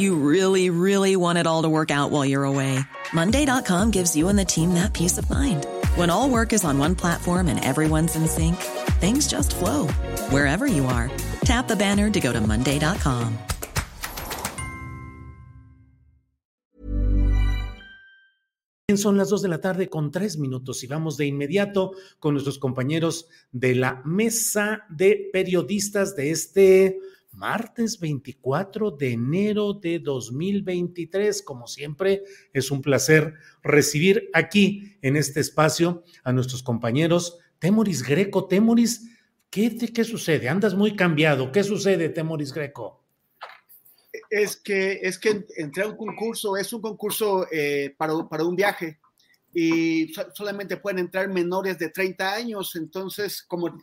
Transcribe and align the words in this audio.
You 0.00 0.14
really, 0.14 0.70
really 0.70 1.14
want 1.14 1.36
it 1.36 1.46
all 1.46 1.60
to 1.60 1.68
work 1.68 1.90
out 1.90 2.10
while 2.10 2.24
you're 2.24 2.44
away. 2.44 2.80
Monday.com 3.12 3.90
gives 3.90 4.16
you 4.16 4.30
and 4.30 4.38
the 4.38 4.46
team 4.46 4.72
that 4.72 4.94
peace 4.94 5.18
of 5.18 5.28
mind. 5.28 5.66
When 5.94 6.08
all 6.08 6.30
work 6.30 6.54
is 6.54 6.64
on 6.64 6.78
one 6.78 6.94
platform 6.94 7.48
and 7.48 7.62
everyone's 7.62 8.16
in 8.16 8.26
sync, 8.26 8.56
things 8.96 9.28
just 9.28 9.54
flow 9.54 9.88
wherever 10.30 10.66
you 10.66 10.86
are. 10.86 11.10
Tap 11.44 11.68
the 11.68 11.76
banner 11.76 12.08
to 12.08 12.18
go 12.18 12.32
to 12.32 12.40
Monday.com. 12.40 13.36
Son 18.96 19.16
las 19.18 19.28
2 19.28 19.42
de 19.42 19.48
la 19.48 19.60
tarde 19.60 19.88
con 19.88 20.10
3 20.10 20.38
minutos 20.38 20.82
y 20.82 20.86
vamos 20.86 21.18
de 21.18 21.26
inmediato 21.26 21.92
con 22.18 22.32
nuestros 22.32 22.58
compañeros 22.58 23.28
de 23.52 23.74
la 23.74 24.00
mesa 24.06 24.86
de 24.88 25.28
periodistas 25.30 26.16
de 26.16 26.30
este 26.30 26.98
martes 27.32 27.98
24 28.00 28.90
de 28.92 29.12
enero 29.12 29.72
de 29.74 29.98
2023. 29.98 31.42
Como 31.42 31.66
siempre, 31.66 32.22
es 32.52 32.70
un 32.70 32.82
placer 32.82 33.34
recibir 33.62 34.30
aquí 34.32 34.96
en 35.02 35.16
este 35.16 35.40
espacio 35.40 36.04
a 36.24 36.32
nuestros 36.32 36.62
compañeros 36.62 37.38
Temoris 37.58 38.02
Greco. 38.02 38.46
Temoris, 38.46 39.08
¿qué, 39.50 39.76
qué 39.76 40.04
sucede? 40.04 40.48
Andas 40.48 40.74
muy 40.74 40.96
cambiado. 40.96 41.52
¿Qué 41.52 41.62
sucede, 41.62 42.08
Temoris 42.08 42.52
Greco? 42.52 43.04
Es 44.28 44.56
que, 44.56 45.00
es 45.02 45.18
que 45.18 45.44
entré 45.56 45.84
a 45.84 45.88
un 45.88 45.96
concurso, 45.96 46.56
es 46.56 46.72
un 46.72 46.80
concurso 46.80 47.46
eh, 47.52 47.94
para, 47.96 48.28
para, 48.28 48.44
un 48.44 48.56
viaje 48.56 48.98
y 49.52 50.12
so, 50.14 50.22
solamente 50.34 50.76
pueden 50.76 51.00
entrar 51.00 51.28
menores 51.28 51.78
de 51.78 51.90
30 51.90 52.32
años, 52.32 52.76
entonces 52.76 53.42
como 53.42 53.76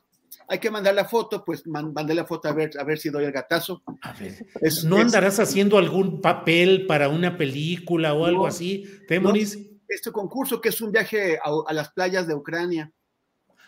hay 0.48 0.60
que 0.60 0.72
mandar 0.72 0.94
la 0.96 1.06
foto, 1.06 1.44
pues 1.44 1.68
mandé 1.68 2.14
la 2.14 2.26
foto 2.26 2.48
a 2.48 2.54
ver, 2.54 2.72
a 2.80 2.84
ver 2.84 2.98
si 2.98 3.10
doy 3.10 3.26
el 3.26 3.32
gatazo. 3.32 3.84
A 4.02 4.14
ver, 4.14 4.46
es, 4.62 4.84
¿no 4.86 4.98
andarás 4.98 5.36
es, 5.36 5.40
haciendo 5.42 5.78
algún 5.78 6.22
papel 6.22 6.86
para 6.88 7.10
una 7.10 7.38
película 7.38 8.14
o 8.14 8.26
algo 8.26 8.48
así, 8.48 8.86
Temoris? 9.08 9.58
No, 9.58 9.78
este 9.90 10.12
concurso 10.12 10.62
que 10.62 10.70
es 10.70 10.82
un 10.82 10.92
viaje 10.92 11.38
a, 11.38 11.52
a, 11.68 11.74
las 11.74 11.92
playas 11.92 12.28
de 12.28 12.36
Ucrania. 12.36 12.92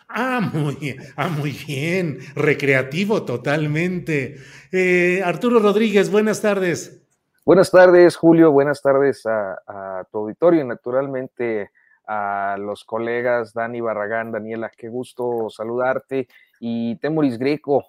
Ah, 0.08 0.40
muy, 0.52 0.96
ah, 1.16 1.28
muy 1.28 1.52
bien, 1.52 2.18
recreativo 2.34 3.24
totalmente. 3.24 4.36
Eh, 4.72 5.22
Arturo 5.24 5.60
Rodríguez, 5.60 6.10
buenas 6.10 6.40
tardes. 6.40 7.02
Buenas 7.44 7.70
tardes, 7.70 8.16
Julio, 8.16 8.52
buenas 8.52 8.80
tardes 8.80 9.24
a, 9.26 9.52
a 9.66 10.04
tu 10.10 10.18
auditorio 10.18 10.62
y 10.62 10.66
naturalmente 10.66 11.70
a 12.06 12.56
los 12.58 12.84
colegas 12.84 13.52
Dani 13.52 13.80
Barragán, 13.80 14.32
Daniela, 14.32 14.70
qué 14.76 14.88
gusto 14.88 15.48
saludarte. 15.48 16.26
Y 16.62 16.96
Temoris 16.96 17.38
Greco, 17.38 17.86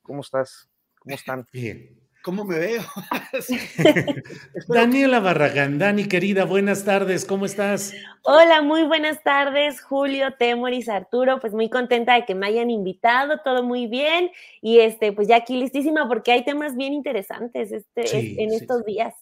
¿cómo 0.00 0.22
estás? 0.22 0.70
¿Cómo 0.98 1.14
están? 1.14 1.46
Bien. 1.52 2.00
¿Cómo 2.22 2.46
me 2.46 2.58
veo? 2.58 2.82
Daniela 4.68 5.20
Barragán, 5.20 5.78
Dani, 5.78 6.08
querida, 6.08 6.44
buenas 6.46 6.86
tardes, 6.86 7.26
¿cómo 7.26 7.44
estás? 7.44 7.92
Hola, 8.22 8.62
muy 8.62 8.84
buenas 8.84 9.22
tardes, 9.22 9.82
Julio, 9.82 10.32
Temoris, 10.38 10.88
Arturo, 10.88 11.40
pues 11.40 11.52
muy 11.52 11.68
contenta 11.68 12.14
de 12.14 12.24
que 12.24 12.34
me 12.34 12.46
hayan 12.46 12.70
invitado, 12.70 13.42
todo 13.44 13.62
muy 13.62 13.86
bien, 13.86 14.30
y 14.62 14.78
este, 14.80 15.12
pues 15.12 15.28
ya 15.28 15.36
aquí 15.36 15.60
listísima 15.60 16.08
porque 16.08 16.32
hay 16.32 16.42
temas 16.42 16.74
bien 16.74 16.94
interesantes 16.94 17.70
este, 17.70 18.06
sí, 18.06 18.36
en 18.38 18.48
sí, 18.48 18.56
estos 18.56 18.78
sí. 18.78 18.92
días. 18.92 19.14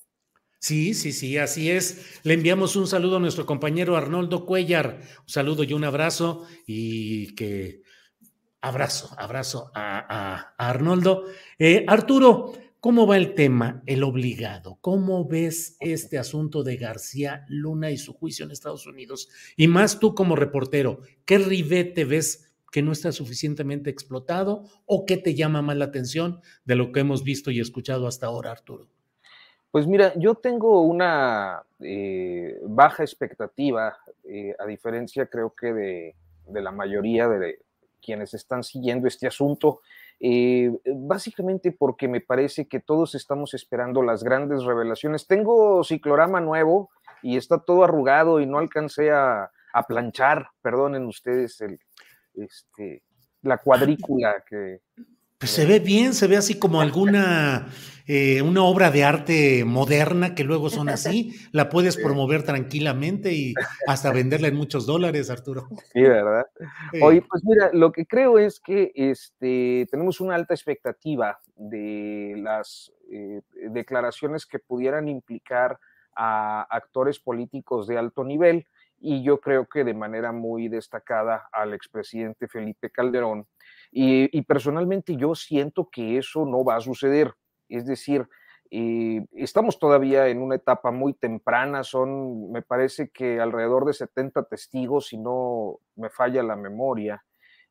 Sí, 0.61 0.95
sí, 0.95 1.13
sí, 1.13 1.37
así 1.37 1.71
es. 1.71 2.21
Le 2.23 2.33
enviamos 2.33 2.75
un 2.75 2.87
saludo 2.87 3.17
a 3.17 3.21
nuestro 3.21 3.45
compañero 3.45 3.99
Arnoldo 3.99 4.47
Cuellar, 4.47 5.01
un 5.21 5.29
saludo 5.29 5.63
y 5.63 5.75
un 5.75 5.85
abrazo, 5.85 6.47
y 6.67 7.35
que 7.35 7.83
abrazo, 8.65 9.15
abrazo 9.19 9.71
a, 9.75 10.55
Arnoldo. 10.57 11.25
Eh, 11.59 11.85
Arturo, 11.87 12.53
¿Cómo 12.81 13.07
va 13.07 13.17
el 13.17 13.35
tema, 13.35 13.83
el 13.87 14.03
obligado? 14.03 14.77
¿Cómo 14.83 15.27
ves 15.27 15.79
este 15.81 16.19
asunto 16.19 16.63
de 16.63 16.77
García 16.77 17.47
Luna 17.49 17.91
y 17.91 17.97
su 17.97 18.13
juicio 18.13 18.45
en 18.45 18.51
Estados 18.51 18.87
Unidos? 18.87 19.31
Y 19.57 19.69
más 19.69 19.99
tú 19.99 20.15
como 20.15 20.37
reportero, 20.37 20.99
¿qué 21.25 21.39
ribete 21.39 22.05
ves 22.05 22.55
que 22.71 22.83
no 22.83 22.93
está 22.93 23.11
suficientemente 23.11 23.89
explotado 23.89 24.65
o 24.85 25.07
qué 25.07 25.17
te 25.17 25.35
llama 25.35 25.63
más 25.63 25.79
la 25.79 25.87
atención 25.87 26.43
de 26.67 26.75
lo 26.75 26.93
que 26.93 27.01
hemos 27.01 27.25
visto 27.25 27.51
y 27.51 27.59
escuchado 27.59 28.07
hasta 28.07 28.27
ahora, 28.27 28.51
Arturo? 28.51 28.87
Pues 29.71 29.87
mira, 29.87 30.13
yo 30.19 30.35
tengo 30.35 30.83
una 30.83 31.63
eh, 31.81 32.59
baja 32.65 33.03
expectativa, 33.03 33.97
eh, 34.25 34.55
a 34.59 34.67
diferencia 34.67 35.25
creo 35.25 35.55
que 35.59 35.73
de, 35.73 36.17
de 36.49 36.61
la 36.61 36.71
mayoría 36.71 37.29
de 37.29 37.64
quienes 38.05 38.35
están 38.35 38.63
siguiendo 38.63 39.09
este 39.09 39.27
asunto. 39.27 39.81
Eh, 40.21 40.71
básicamente 40.95 41.73
porque 41.73 42.09
me 42.09 42.21
parece 42.21 42.69
que 42.69 42.81
todos 42.81 43.15
estamos 43.15 43.55
esperando 43.55 44.03
las 44.03 44.23
grandes 44.23 44.65
revelaciones. 44.65 45.27
Tengo 45.27 45.83
ciclorama 45.85 46.41
nuevo 46.41 46.91
y 47.23 47.37
está 47.37 47.59
todo 47.59 47.85
arrugado 47.85 48.41
y 48.41 48.47
no 48.47 48.59
alcancé 48.59 49.11
a, 49.11 49.51
planchar, 49.89 50.51
perdonen 50.63 51.05
ustedes, 51.07 51.61
el, 51.61 51.81
este, 52.35 53.03
la 53.43 53.59
cuadrícula 53.59 54.45
que... 54.49 54.81
Se 55.47 55.67
ve 55.67 55.79
bien, 55.79 56.15
se 56.15 56.27
ve 56.27 56.37
así 56.37 56.59
como 56.59 56.81
alguna 56.81 57.69
eh, 58.07 58.43
una 58.43 58.63
obra 58.65 58.91
de 58.91 59.03
arte 59.03 59.65
moderna 59.65 60.35
que 60.35 60.45
luego 60.45 60.69
son 60.69 60.91
así, 60.91 61.35
la 61.53 61.71
puedes 61.71 61.97
promover 61.97 62.43
tranquilamente 62.43 63.33
y 63.33 63.55
hasta 63.87 64.13
venderla 64.13 64.49
en 64.49 64.57
muchos 64.57 64.85
dólares, 64.85 65.31
Arturo. 65.31 65.69
Sí, 65.93 66.03
¿verdad? 66.03 66.47
Sí. 66.93 67.01
Oye, 67.03 67.23
pues 67.23 67.43
mira, 67.47 67.71
lo 67.73 67.93
que 67.93 68.05
creo 68.05 68.39
es 68.39 68.61
que 68.61 68.93
este, 68.95 69.87
tenemos 69.91 70.21
una 70.21 70.35
alta 70.35 70.53
expectativa 70.53 71.41
de 71.57 72.35
las 72.37 72.93
eh, 73.11 73.41
declaraciones 73.71 74.45
que 74.45 74.59
pudieran 74.59 75.09
implicar 75.09 75.79
a 76.15 76.67
actores 76.71 77.19
políticos 77.19 77.87
de 77.87 77.97
alto 77.97 78.23
nivel 78.23 78.67
y 78.99 79.23
yo 79.23 79.41
creo 79.41 79.67
que 79.67 79.85
de 79.85 79.95
manera 79.95 80.33
muy 80.33 80.69
destacada 80.69 81.49
al 81.53 81.75
expresidente 81.75 82.49
Felipe 82.49 82.91
Calderón. 82.91 83.47
Y, 83.93 84.43
personalmente 84.43 85.17
yo 85.17 85.35
siento 85.35 85.89
que 85.91 86.19
eso 86.19 86.45
no 86.45 86.65
va 86.65 86.77
a 86.77 86.81
suceder. 86.81 87.33
Es 87.69 87.87
decir, 87.87 88.27
eh, 88.71 89.25
estamos 89.33 89.79
todavía 89.79 90.27
en 90.29 90.43
una 90.43 90.57
etapa 90.57 90.91
muy 90.91 91.13
temprana, 91.15 91.85
son, 91.85 92.51
me 92.51 92.63
parece 92.63 93.11
que 93.11 93.39
alrededor 93.39 93.85
de 93.85 93.93
70 93.93 94.45
testigos, 94.49 95.09
si 95.09 95.19
no 95.19 95.79
me 95.95 96.11
falla 96.11 96.43
la 96.43 96.57
memoria. 96.57 97.23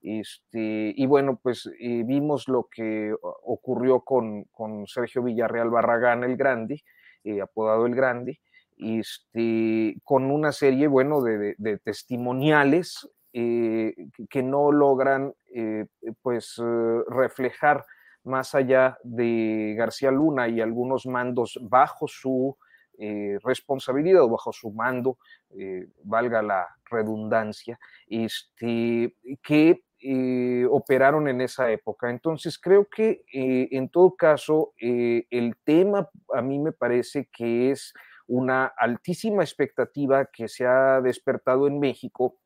Este, 0.02 0.94
y 0.96 1.06
bueno, 1.06 1.40
pues 1.42 1.70
eh, 1.80 2.04
vimos 2.06 2.48
lo 2.48 2.68
que 2.70 3.14
ocurrió 3.22 4.02
con, 4.02 4.44
con, 4.46 4.86
Sergio 4.86 5.24
Villarreal 5.24 5.70
Barragán 5.70 6.24
el 6.24 6.38
Grande, 6.38 6.84
eh, 7.24 7.42
apodado 7.42 7.86
el 7.86 7.96
Grande, 7.96 8.40
este, 8.78 9.98
con 10.04 10.32
una 10.32 10.52
serie, 10.52 10.88
bueno, 10.88 11.22
de, 11.22 11.56
testimoniales 11.84 13.10
eh, 13.34 13.94
que 14.30 14.44
no 14.44 14.72
logran, 14.72 15.34
eh, 15.54 15.86
pues, 16.22 16.62
reflejar 17.08 17.86
más 18.24 18.56
allá 18.56 18.98
de 19.04 19.76
García 19.78 20.12
Luna 20.12 20.48
y 20.48 20.62
algunos 20.62 21.06
mandos 21.06 21.60
bajo 21.62 22.08
su 22.08 22.58
eh, 23.00 23.40
responsabilidad 23.44 24.22
o 24.24 24.30
bajo 24.30 24.54
su 24.54 24.72
mando, 24.72 25.18
eh, 25.58 25.88
valga 26.04 26.44
la 26.44 26.68
redundancia, 26.90 27.80
este, 28.08 29.16
que 29.42 29.84
eh, 30.00 30.68
operaron 30.70 31.28
en 31.28 31.42
esa 31.42 31.72
época. 31.72 32.12
Entonces, 32.12 32.60
creo 32.60 32.88
que 32.88 33.24
en 33.32 33.90
todo 33.90 34.16
caso, 34.16 34.74
el 34.78 35.56
tema 35.64 36.08
a 36.36 36.42
mí 36.42 36.60
me 36.60 36.72
parece 36.72 37.28
que 37.34 37.72
es 37.72 37.94
una 38.28 38.66
altísima 38.66 39.44
expectativa 39.44 40.26
que 40.26 40.48
se 40.48 40.66
ha 40.66 41.02
despertado 41.02 41.68
en 41.68 41.80
México 41.80 42.38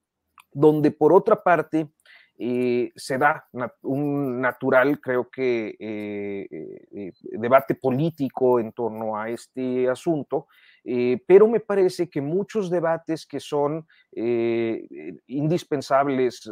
donde 0.52 0.92
por 0.92 1.14
otra 1.14 1.44
parte 1.44 1.90
eh, 2.40 2.92
se 2.96 3.18
da 3.18 3.48
un 3.82 4.40
natural, 4.40 5.02
creo 5.02 5.28
que, 5.28 5.76
eh, 5.80 6.48
eh, 6.92 7.12
debate 7.32 7.74
político 7.74 8.60
en 8.60 8.72
torno 8.74 9.18
a 9.18 9.32
este 9.32 9.90
asunto, 9.90 10.46
pero 11.28 11.50
me 11.50 11.60
parece 11.60 12.10
que 12.10 12.22
muchos 12.22 12.70
debates 12.70 13.26
que 13.26 13.42
son 13.42 13.86
indispensables, 15.28 16.50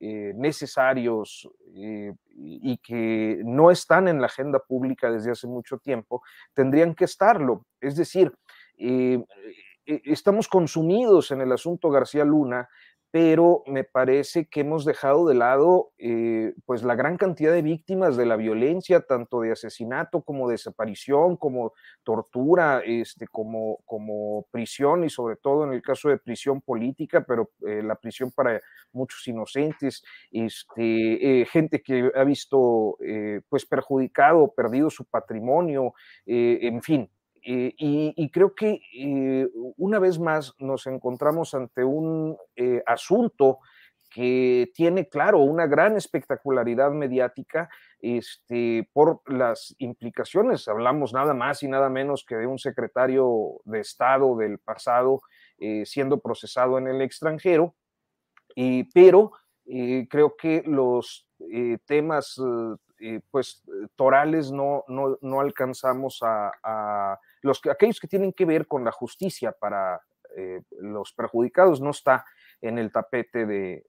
necesarios 0.00 1.48
y 2.34 2.78
que 2.78 3.40
no 3.44 3.70
están 3.70 4.08
en 4.08 4.20
la 4.20 4.26
agenda 4.26 4.58
pública 4.58 5.12
desde 5.12 5.30
hace 5.30 5.46
mucho 5.46 5.78
tiempo, 5.78 6.20
tendrían 6.52 6.96
que 6.96 7.04
estarlo. 7.04 7.64
Es 7.80 7.94
decir, 7.94 8.32
estamos 9.84 10.48
consumidos 10.48 11.30
en 11.30 11.40
el 11.40 11.52
asunto 11.52 11.90
García 11.90 12.24
Luna 12.24 12.68
pero 13.12 13.64
me 13.66 13.82
parece 13.82 14.46
que 14.46 14.60
hemos 14.60 14.84
dejado 14.84 15.26
de 15.26 15.34
lado 15.34 15.90
eh, 15.98 16.54
pues 16.64 16.84
la 16.84 16.94
gran 16.94 17.16
cantidad 17.16 17.52
de 17.52 17.62
víctimas 17.62 18.16
de 18.16 18.24
la 18.24 18.36
violencia, 18.36 19.00
tanto 19.00 19.40
de 19.40 19.50
asesinato 19.52 20.22
como 20.22 20.48
desaparición, 20.48 21.36
como 21.36 21.72
tortura, 22.04 22.82
este, 22.84 23.26
como, 23.26 23.78
como 23.84 24.46
prisión 24.52 25.02
y 25.04 25.10
sobre 25.10 25.36
todo 25.36 25.64
en 25.64 25.72
el 25.72 25.82
caso 25.82 26.08
de 26.08 26.18
prisión 26.18 26.60
política, 26.60 27.24
pero 27.26 27.50
eh, 27.66 27.82
la 27.82 27.96
prisión 27.96 28.30
para 28.30 28.60
muchos 28.92 29.26
inocentes, 29.26 30.04
este, 30.30 31.40
eh, 31.40 31.46
gente 31.46 31.82
que 31.82 32.12
ha 32.14 32.24
visto 32.24 32.96
pues 33.48 33.66
perjudicado, 33.66 34.52
perdido 34.54 34.90
su 34.90 35.04
patrimonio, 35.04 35.94
en 36.26 36.82
fin, 36.82 37.10
eh, 37.42 37.74
y, 37.78 38.30
creo 38.30 38.54
que 38.54 38.80
eh, 38.94 39.48
una 39.76 39.98
vez 39.98 40.18
más 40.18 40.54
nos 40.58 40.86
encontramos 40.86 41.54
ante 41.54 41.84
un 41.84 42.36
eh, 42.54 42.82
asunto 42.86 43.58
que 44.10 44.70
tiene, 44.74 45.08
claro, 45.08 45.38
una 45.38 45.66
gran 45.66 45.96
espectacularidad 45.96 46.90
mediática 46.90 47.70
este, 48.00 48.88
por 48.92 49.22
las 49.26 49.74
implicaciones. 49.78 50.66
Hablamos 50.68 51.12
nada 51.12 51.32
más 51.32 51.62
y 51.62 51.68
nada 51.68 51.88
menos 51.88 52.24
que 52.26 52.36
de 52.36 52.46
un 52.46 52.58
secretario 52.58 53.60
de 53.64 53.80
Estado 53.80 54.36
del 54.36 54.58
pasado 54.58 55.20
siendo 55.84 56.20
procesado 56.20 56.78
en 56.78 56.88
el 56.88 57.02
extranjero, 57.02 57.74
pero 58.94 59.32
creo 60.08 60.34
que 60.34 60.62
los 60.64 61.28
temas 61.84 62.40
pues 63.30 63.62
torales 63.96 64.52
no, 64.52 64.84
no, 64.88 65.18
no 65.22 65.40
alcanzamos 65.40 66.20
a 66.22 67.18
los, 67.42 67.60
aquellos 67.70 68.00
que 68.00 68.08
tienen 68.08 68.32
que 68.32 68.44
ver 68.44 68.66
con 68.66 68.84
la 68.84 68.92
justicia 68.92 69.52
para 69.52 70.00
eh, 70.36 70.62
los 70.80 71.12
perjudicados 71.12 71.80
no 71.80 71.90
está 71.90 72.24
en 72.60 72.78
el 72.78 72.92
tapete 72.92 73.46
de, 73.46 73.84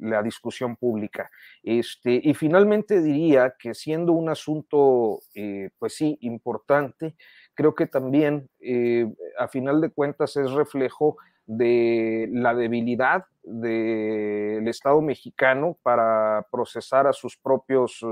la 0.00 0.22
discusión 0.22 0.76
pública. 0.76 1.30
Este, 1.62 2.20
y 2.22 2.32
finalmente 2.34 3.02
diría 3.02 3.54
que 3.58 3.74
siendo 3.74 4.12
un 4.12 4.28
asunto, 4.28 5.20
eh, 5.34 5.70
pues 5.78 5.96
sí, 5.96 6.16
importante, 6.20 7.16
creo 7.54 7.74
que 7.74 7.86
también, 7.86 8.48
eh, 8.60 9.12
a 9.36 9.48
final 9.48 9.80
de 9.80 9.90
cuentas, 9.90 10.36
es 10.36 10.52
reflejo 10.52 11.16
de 11.46 12.28
la 12.32 12.54
debilidad 12.54 13.24
del 13.42 14.66
Estado 14.68 15.00
mexicano 15.02 15.76
para 15.82 16.46
procesar 16.50 17.06
a 17.06 17.12
sus 17.12 17.36
propios 17.36 18.04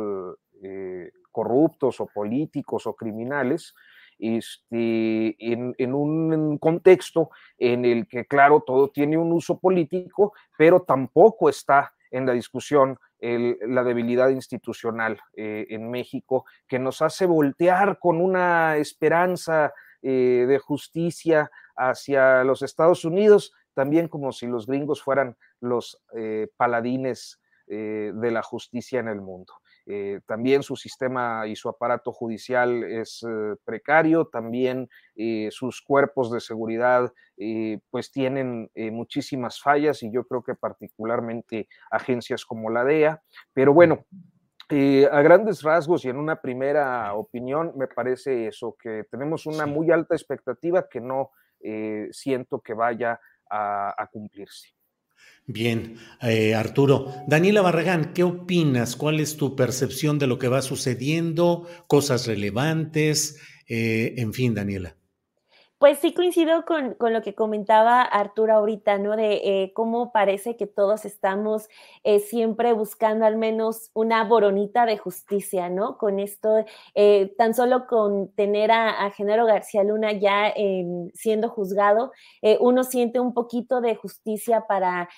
corruptos 1.33 2.01
o 2.01 2.07
políticos 2.07 2.87
o 2.87 2.95
criminales, 2.95 3.75
este, 4.19 5.35
en, 5.53 5.95
un 5.95 6.59
contexto 6.59 7.31
en 7.59 7.85
el 7.85 8.07
que, 8.07 8.27
claro, 8.27 8.63
todo 8.65 8.91
tiene 8.91 9.19
un 9.19 9.33
uso 9.33 9.59
político, 9.59 10.33
pero 10.57 10.83
tampoco 10.83 11.49
está 11.49 11.93
en 12.11 12.27
la 12.27 12.33
discusión 12.33 12.99
la 13.21 13.85
debilidad 13.85 14.31
institucional 14.31 15.19
eh, 15.35 15.67
en 15.71 15.91
México, 15.91 16.45
que 16.67 16.79
nos 16.79 17.03
hace 17.03 17.25
voltear 17.25 17.99
con 18.01 18.21
una 18.21 18.77
esperanza 18.77 19.73
eh, 20.03 20.45
de 20.49 20.59
justicia 20.59 21.49
hacia 21.77 22.45
los 22.45 22.63
Estados 22.63 23.05
Unidos, 23.05 23.53
también 23.75 24.09
como 24.09 24.33
si 24.33 24.47
los 24.47 24.67
gringos 24.67 25.03
fueran 25.03 25.37
los 25.61 26.01
eh, 26.17 26.49
paladines 26.57 27.39
de 27.65 28.31
la 28.31 28.43
justicia 28.43 29.01
en 29.01 29.09
el 29.09 29.23
mundo. 29.23 29.55
Eh, 29.87 30.21
también 30.27 30.63
su 30.63 30.77
sistema 30.77 31.47
y 31.47 31.57
su 31.57 31.69
aparato 31.69 32.13
judicial 32.13 32.85
es 32.85 33.25
eh, 33.29 33.57
precario, 33.65 34.27
también 34.27 34.89
eh, 35.17 35.49
sus 35.51 35.83
cuerpos 35.83 36.31
de 36.31 36.41
seguridad 36.41 37.13
pues 37.91 38.13
tienen 38.13 38.71
muchísimas 38.93 39.61
fallas 39.61 40.05
y 40.05 40.13
yo 40.13 40.23
creo 40.29 40.45
que 40.45 40.55
particularmente 40.55 41.67
agencias 41.91 42.45
como 42.45 42.71
la 42.71 42.85
DEA. 42.85 43.21
Pero 43.53 43.75
bueno, 43.75 44.05
a 44.71 45.23
grandes 45.23 45.63
rasgos 45.63 46.05
y 46.05 46.09
en 46.09 46.19
una 46.19 46.41
primera 46.41 47.13
opinión, 47.15 47.73
me 47.75 47.89
parece 47.89 48.47
eso, 48.47 48.77
que 48.81 49.05
tenemos 49.11 49.47
una 49.47 49.67
muy 49.67 49.91
alta 49.91 50.15
expectativa 50.15 50.89
que 50.89 51.01
no 51.01 51.33
siento 52.11 52.61
que 52.61 52.75
vaya 52.75 53.21
a 53.51 54.09
cumplirse. 54.11 54.69
Bien, 55.47 55.97
eh, 56.21 56.55
Arturo. 56.55 57.13
Daniela 57.27 57.63
Barragán, 57.63 58.13
¿qué 58.15 58.23
opinas? 58.23 58.95
¿Cuál 58.95 59.19
es 59.19 59.37
tu 59.37 59.57
percepción 59.57 60.19
de 60.19 60.29
lo 60.29 60.39
que 60.39 60.49
va 60.49 60.63
sucediendo? 60.63 61.67
¿Cosas 61.89 62.27
relevantes? 62.29 63.41
Eh, 63.67 64.15
en 64.19 64.33
fin, 64.33 64.55
Daniela. 64.55 64.97
Pues 65.83 65.99
sí 65.99 66.15
coincido 66.15 66.65
con, 66.65 66.95
lo 67.01 67.23
que 67.23 67.35
comentaba 67.35 68.03
Arturo 68.03 68.55
ahorita, 68.55 68.99
¿no? 68.99 69.17
De 69.17 69.41
eh, 69.43 69.73
cómo 69.75 70.13
parece 70.13 70.57
que 70.57 70.69
todos 70.69 71.05
estamos 71.05 71.69
eh, 72.05 72.21
siempre 72.21 72.73
buscando 72.73 73.27
al 73.27 73.37
menos 73.37 73.91
una 73.93 74.23
boronita 74.23 74.87
de 74.87 74.97
justicia, 74.97 75.71
¿no? 75.71 75.99
Con 75.99 76.21
esto, 76.21 76.65
eh, 76.95 77.35
tan 77.37 77.53
solo 77.53 77.89
con 77.89 78.29
tener 78.37 78.71
a, 78.71 79.11
Genaro 79.11 79.45
García 79.45 79.83
Luna 79.83 80.13
ya 80.13 80.55
siendo 81.15 81.49
juzgado, 81.49 82.13
uno 82.61 82.85
siente 82.85 83.19
un 83.19 83.35
poquito 83.35 83.81
de 83.81 83.97
justicia 83.97 84.67
para 84.69 85.09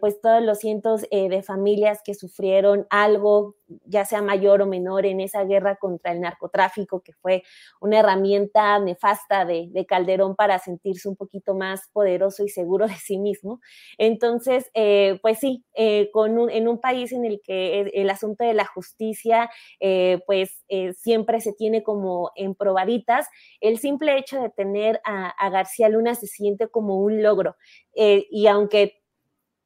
pues 0.00 0.18
todos 0.22 0.42
los 0.42 0.60
cientos 0.60 1.02
de 1.10 1.42
familias 1.42 2.00
que 2.02 2.14
sufrieron 2.14 2.86
algo 2.88 3.54
ya 3.84 4.04
sea 4.04 4.22
mayor 4.22 4.62
o 4.62 4.66
menor, 4.66 5.06
en 5.06 5.20
esa 5.20 5.44
guerra 5.44 5.76
contra 5.76 6.12
el 6.12 6.20
narcotráfico, 6.20 7.00
que 7.00 7.12
fue 7.12 7.42
una 7.80 8.00
herramienta 8.00 8.78
nefasta 8.78 9.44
de, 9.44 9.70
Calderón 9.86 10.34
para 10.34 10.58
sentirse 10.58 11.08
un 11.08 11.16
poquito 11.16 11.54
más 11.54 11.88
poderoso 11.92 12.44
y 12.44 12.48
seguro 12.48 12.86
de 12.88 12.94
sí 12.94 13.18
mismo. 13.18 13.60
Entonces, 13.98 14.70
eh, 14.74 15.18
pues 15.22 15.38
sí, 15.38 15.64
eh, 15.74 16.10
con 16.12 16.50
en 16.50 16.68
un 16.68 16.80
país 16.80 17.12
en 17.12 17.24
el 17.24 17.40
que 17.42 17.90
el, 17.94 18.10
asunto 18.10 18.44
de 18.44 18.54
la 18.54 18.66
justicia, 18.66 19.50
eh, 19.80 20.20
pues 20.26 20.64
siempre 20.96 21.40
se 21.40 21.52
tiene 21.52 21.82
como 21.82 22.32
en 22.34 22.54
probaditas, 22.54 23.28
el 23.60 23.78
simple 23.78 24.18
hecho 24.18 24.40
de 24.40 24.50
tener 24.50 25.00
a 25.04 25.50
García 25.50 25.88
Luna 25.88 26.14
se 26.14 26.26
siente 26.26 26.68
como 26.68 26.96
un 26.96 27.22
logro. 27.22 27.56
y 27.94 28.46
aunque 28.46 29.05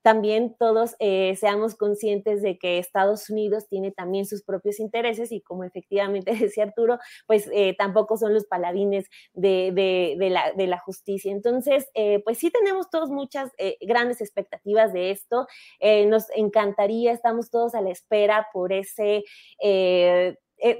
también 0.02 0.56
todos 0.58 0.96
eh, 0.98 1.36
seamos 1.36 1.74
conscientes 1.74 2.42
de 2.42 2.58
que 2.58 2.78
Estados 2.78 3.28
Unidos 3.30 3.68
tiene 3.68 3.92
también 3.92 4.26
sus 4.26 4.42
propios 4.42 4.80
intereses 4.80 5.32
y 5.32 5.40
como 5.42 5.64
efectivamente 5.64 6.32
decía 6.40 6.64
Arturo, 6.64 6.98
pues 7.26 7.48
eh, 7.52 7.74
tampoco 7.76 8.16
son 8.16 8.34
los 8.34 8.46
paladines 8.46 9.06
de, 9.34 10.16
la, 10.56 10.78
justicia. 10.78 11.32
Entonces, 11.32 11.88
eh, 11.94 12.22
pues 12.24 12.38
sí 12.38 12.50
tenemos 12.50 12.88
todos 12.90 13.10
muchas 13.10 13.50
grandes 13.80 14.20
expectativas 14.20 14.92
de 14.92 15.10
esto. 15.10 15.46
nos 16.06 16.26
encantaría, 16.34 17.12
estamos 17.12 17.50
todos 17.50 17.74
a 17.74 17.80
la 17.80 17.90
espera 17.90 18.48
por 18.52 18.72
ese, 18.72 19.24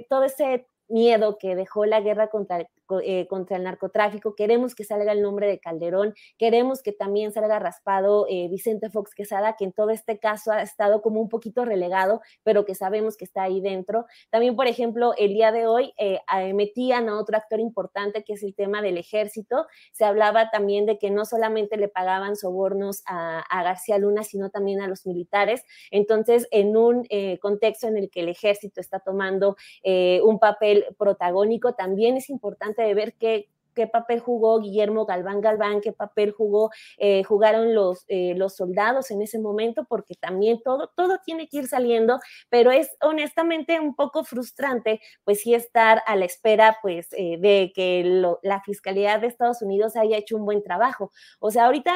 todo 0.09 0.23
ese 0.23 0.65
miedo 0.91 1.37
que 1.37 1.55
dejó 1.55 1.85
la 1.85 2.01
guerra 2.01 2.29
contra, 2.29 2.67
eh, 2.99 3.27
contra 3.29 3.57
el 3.57 3.63
narcotráfico, 3.63 4.35
queremos 4.35 4.75
que 4.75 4.83
salga 4.83 5.11
el 5.13 5.21
nombre 5.21 5.47
de 5.47 5.59
Calderón, 5.59 6.13
queremos 6.37 6.81
que 6.81 6.91
también 6.91 7.31
salga 7.31 7.59
raspado 7.59 8.25
eh, 8.29 8.47
Vicente 8.49 8.89
Fox 8.89 9.15
Quesada, 9.15 9.55
que 9.57 9.63
en 9.63 9.71
todo 9.71 9.91
este 9.91 10.19
caso 10.19 10.51
ha 10.51 10.61
estado 10.61 11.01
como 11.01 11.21
un 11.21 11.29
poquito 11.29 11.63
relegado, 11.63 12.21
pero 12.43 12.65
que 12.65 12.75
sabemos 12.75 13.15
que 13.15 13.25
está 13.25 13.43
ahí 13.43 13.61
dentro. 13.61 14.05
También, 14.29 14.55
por 14.55 14.67
ejemplo, 14.67 15.13
el 15.17 15.33
día 15.33 15.51
de 15.51 15.67
hoy 15.67 15.93
eh, 15.97 16.19
metían 16.53 17.07
a 17.07 17.19
otro 17.19 17.37
actor 17.37 17.59
importante 17.59 18.23
que 18.23 18.33
es 18.33 18.43
el 18.43 18.55
tema 18.55 18.81
del 18.81 18.97
ejército. 18.97 19.67
Se 19.91 20.03
hablaba 20.03 20.49
también 20.49 20.85
de 20.85 20.97
que 20.97 21.11
no 21.11 21.25
solamente 21.25 21.77
le 21.77 21.87
pagaban 21.87 22.35
sobornos 22.35 23.03
a, 23.05 23.39
a 23.39 23.63
García 23.63 23.97
Luna, 23.97 24.23
sino 24.23 24.49
también 24.49 24.81
a 24.81 24.87
los 24.87 25.05
militares. 25.05 25.63
Entonces, 25.91 26.47
en 26.51 26.75
un 26.75 27.07
contexto 27.39 27.87
en 27.87 27.97
el 27.97 28.09
que 28.09 28.21
el 28.21 28.29
ejército 28.29 28.81
está 28.81 28.99
tomando 28.99 29.55
un 29.83 30.39
papel 30.39 30.85
protagónico, 30.97 31.73
también 31.73 32.17
es 32.17 32.29
importante 32.29 32.80
de 32.83 32.93
ver 32.93 33.15
qué, 33.19 33.49
qué 33.73 33.87
papel 33.87 34.19
jugó 34.19 34.59
Guillermo 34.59 35.05
Galván 35.05 35.41
Galván, 35.41 35.81
qué 35.81 35.93
papel 35.93 36.31
jugó, 36.31 36.71
eh, 36.97 37.23
jugaron 37.23 37.73
los, 37.73 38.05
eh, 38.07 38.33
los 38.35 38.55
soldados 38.55 39.11
en 39.11 39.21
ese 39.21 39.39
momento, 39.39 39.85
porque 39.87 40.15
también 40.15 40.61
todo, 40.63 40.91
todo 40.95 41.19
tiene 41.25 41.47
que 41.47 41.57
ir 41.57 41.67
saliendo, 41.67 42.19
pero 42.49 42.71
es 42.71 42.89
honestamente 43.01 43.79
un 43.79 43.95
poco 43.95 44.23
frustrante, 44.23 44.99
pues 45.23 45.41
sí 45.41 45.53
estar 45.53 46.01
a 46.05 46.15
la 46.15 46.25
espera, 46.25 46.77
pues, 46.81 47.07
eh, 47.13 47.37
de 47.39 47.71
que 47.73 48.03
la 48.43 48.61
Fiscalía 48.61 49.17
de 49.17 49.27
Estados 49.27 49.61
Unidos 49.61 49.95
haya 49.95 50.17
hecho 50.17 50.35
un 50.37 50.45
buen 50.45 50.63
trabajo. 50.63 51.11
O 51.39 51.51
sea, 51.51 51.65
ahorita 51.65 51.91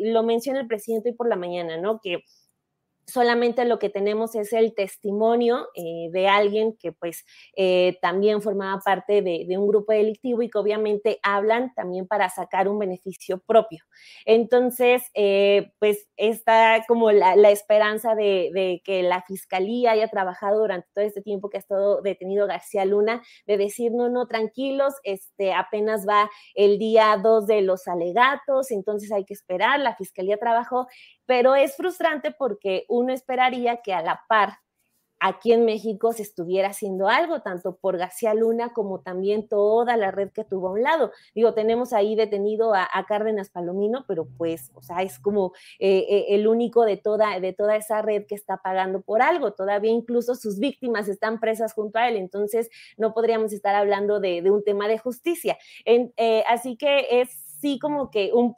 lo 0.00 0.22
menciona 0.22 0.60
el 0.60 0.66
presidente 0.66 1.10
hoy 1.10 1.14
por 1.14 1.28
la 1.28 1.36
mañana, 1.36 1.76
¿no? 1.76 2.00
Que 2.00 2.24
solamente 3.10 3.64
lo 3.64 3.78
que 3.78 3.90
tenemos 3.90 4.34
es 4.34 4.52
el 4.52 4.74
testimonio 4.74 5.68
eh, 5.74 6.08
de 6.12 6.28
alguien 6.28 6.76
que 6.76 6.92
pues 6.92 7.24
eh, 7.56 7.98
también 8.00 8.42
formaba 8.42 8.80
parte 8.80 9.22
de, 9.22 9.46
un 9.50 9.66
grupo 9.66 9.92
delictivo 9.92 10.42
y 10.42 10.48
que 10.48 10.58
obviamente 10.58 11.18
hablan 11.22 11.74
también 11.74 12.06
para 12.06 12.28
sacar 12.28 12.68
un 12.68 12.78
beneficio 12.78 13.40
propio. 13.40 13.84
Entonces, 14.24 15.02
eh, 15.14 15.72
pues 15.78 16.08
está 16.16 16.84
como 16.86 17.10
la, 17.10 17.50
esperanza 17.50 18.14
de, 18.14 18.80
que 18.84 19.02
la 19.02 19.22
fiscalía 19.22 19.92
haya 19.92 20.08
trabajado 20.08 20.60
durante 20.60 20.88
todo 20.94 21.04
este 21.04 21.20
tiempo 21.20 21.50
que 21.50 21.58
ha 21.58 21.60
estado 21.60 22.00
detenido 22.00 22.46
García 22.46 22.84
Luna, 22.84 23.22
de 23.46 23.56
decir, 23.56 23.92
no, 23.92 24.08
no, 24.08 24.26
tranquilos, 24.26 24.94
este, 25.02 25.52
apenas 25.52 26.06
va 26.08 26.30
el 26.54 26.78
día 26.78 27.18
2 27.22 27.46
de 27.46 27.62
los 27.62 27.88
alegatos, 27.88 28.70
entonces 28.70 29.10
hay 29.12 29.24
que 29.24 29.34
esperar, 29.34 29.80
la 29.80 29.96
fiscalía 29.96 30.36
trabajó 30.36 30.86
pero 31.30 31.54
es 31.54 31.76
frustrante 31.76 32.32
porque 32.32 32.86
uno 32.88 33.12
esperaría 33.12 33.82
que 33.82 33.94
a 33.94 34.02
la 34.02 34.24
par 34.28 34.54
aquí 35.20 35.52
en 35.52 35.64
México 35.64 36.12
se 36.12 36.22
estuviera 36.22 36.70
haciendo 36.70 37.06
algo, 37.06 37.40
tanto 37.40 37.76
por 37.76 37.96
García 37.98 38.34
Luna 38.34 38.72
como 38.72 39.00
también 39.00 39.46
toda 39.46 39.96
la 39.96 40.10
red 40.10 40.30
que 40.32 40.42
tuvo 40.42 40.66
a 40.66 40.72
un 40.72 40.82
lado. 40.82 41.12
Digo, 41.32 41.54
tenemos 41.54 41.92
ahí 41.92 42.16
detenido 42.16 42.74
a, 42.74 42.88
Cárdenas 43.06 43.48
Palomino, 43.48 44.04
pero 44.08 44.26
pues, 44.38 44.72
o 44.74 44.82
sea, 44.82 45.02
es 45.02 45.20
como 45.20 45.52
eh, 45.78 46.04
eh, 46.08 46.26
el 46.30 46.48
único 46.48 46.84
de 46.84 46.96
toda, 46.96 47.38
de 47.38 47.52
toda 47.52 47.76
esa 47.76 48.02
red 48.02 48.26
que 48.26 48.34
está 48.34 48.56
pagando 48.56 49.00
por 49.00 49.22
algo. 49.22 49.52
Todavía 49.52 49.92
incluso 49.92 50.34
sus 50.34 50.58
víctimas 50.58 51.06
están 51.06 51.38
presas 51.38 51.74
junto 51.74 52.00
a 52.00 52.08
él, 52.08 52.16
entonces 52.16 52.70
no 52.96 53.14
podríamos 53.14 53.52
estar 53.52 53.76
hablando 53.76 54.18
de, 54.18 54.42
un 54.50 54.64
tema 54.64 54.88
de 54.88 54.98
justicia. 54.98 55.56
Eh, 55.84 56.42
así 56.48 56.76
que 56.76 57.20
es 57.20 57.50
sí 57.60 57.78
como 57.78 58.10
que 58.10 58.32
un, 58.32 58.56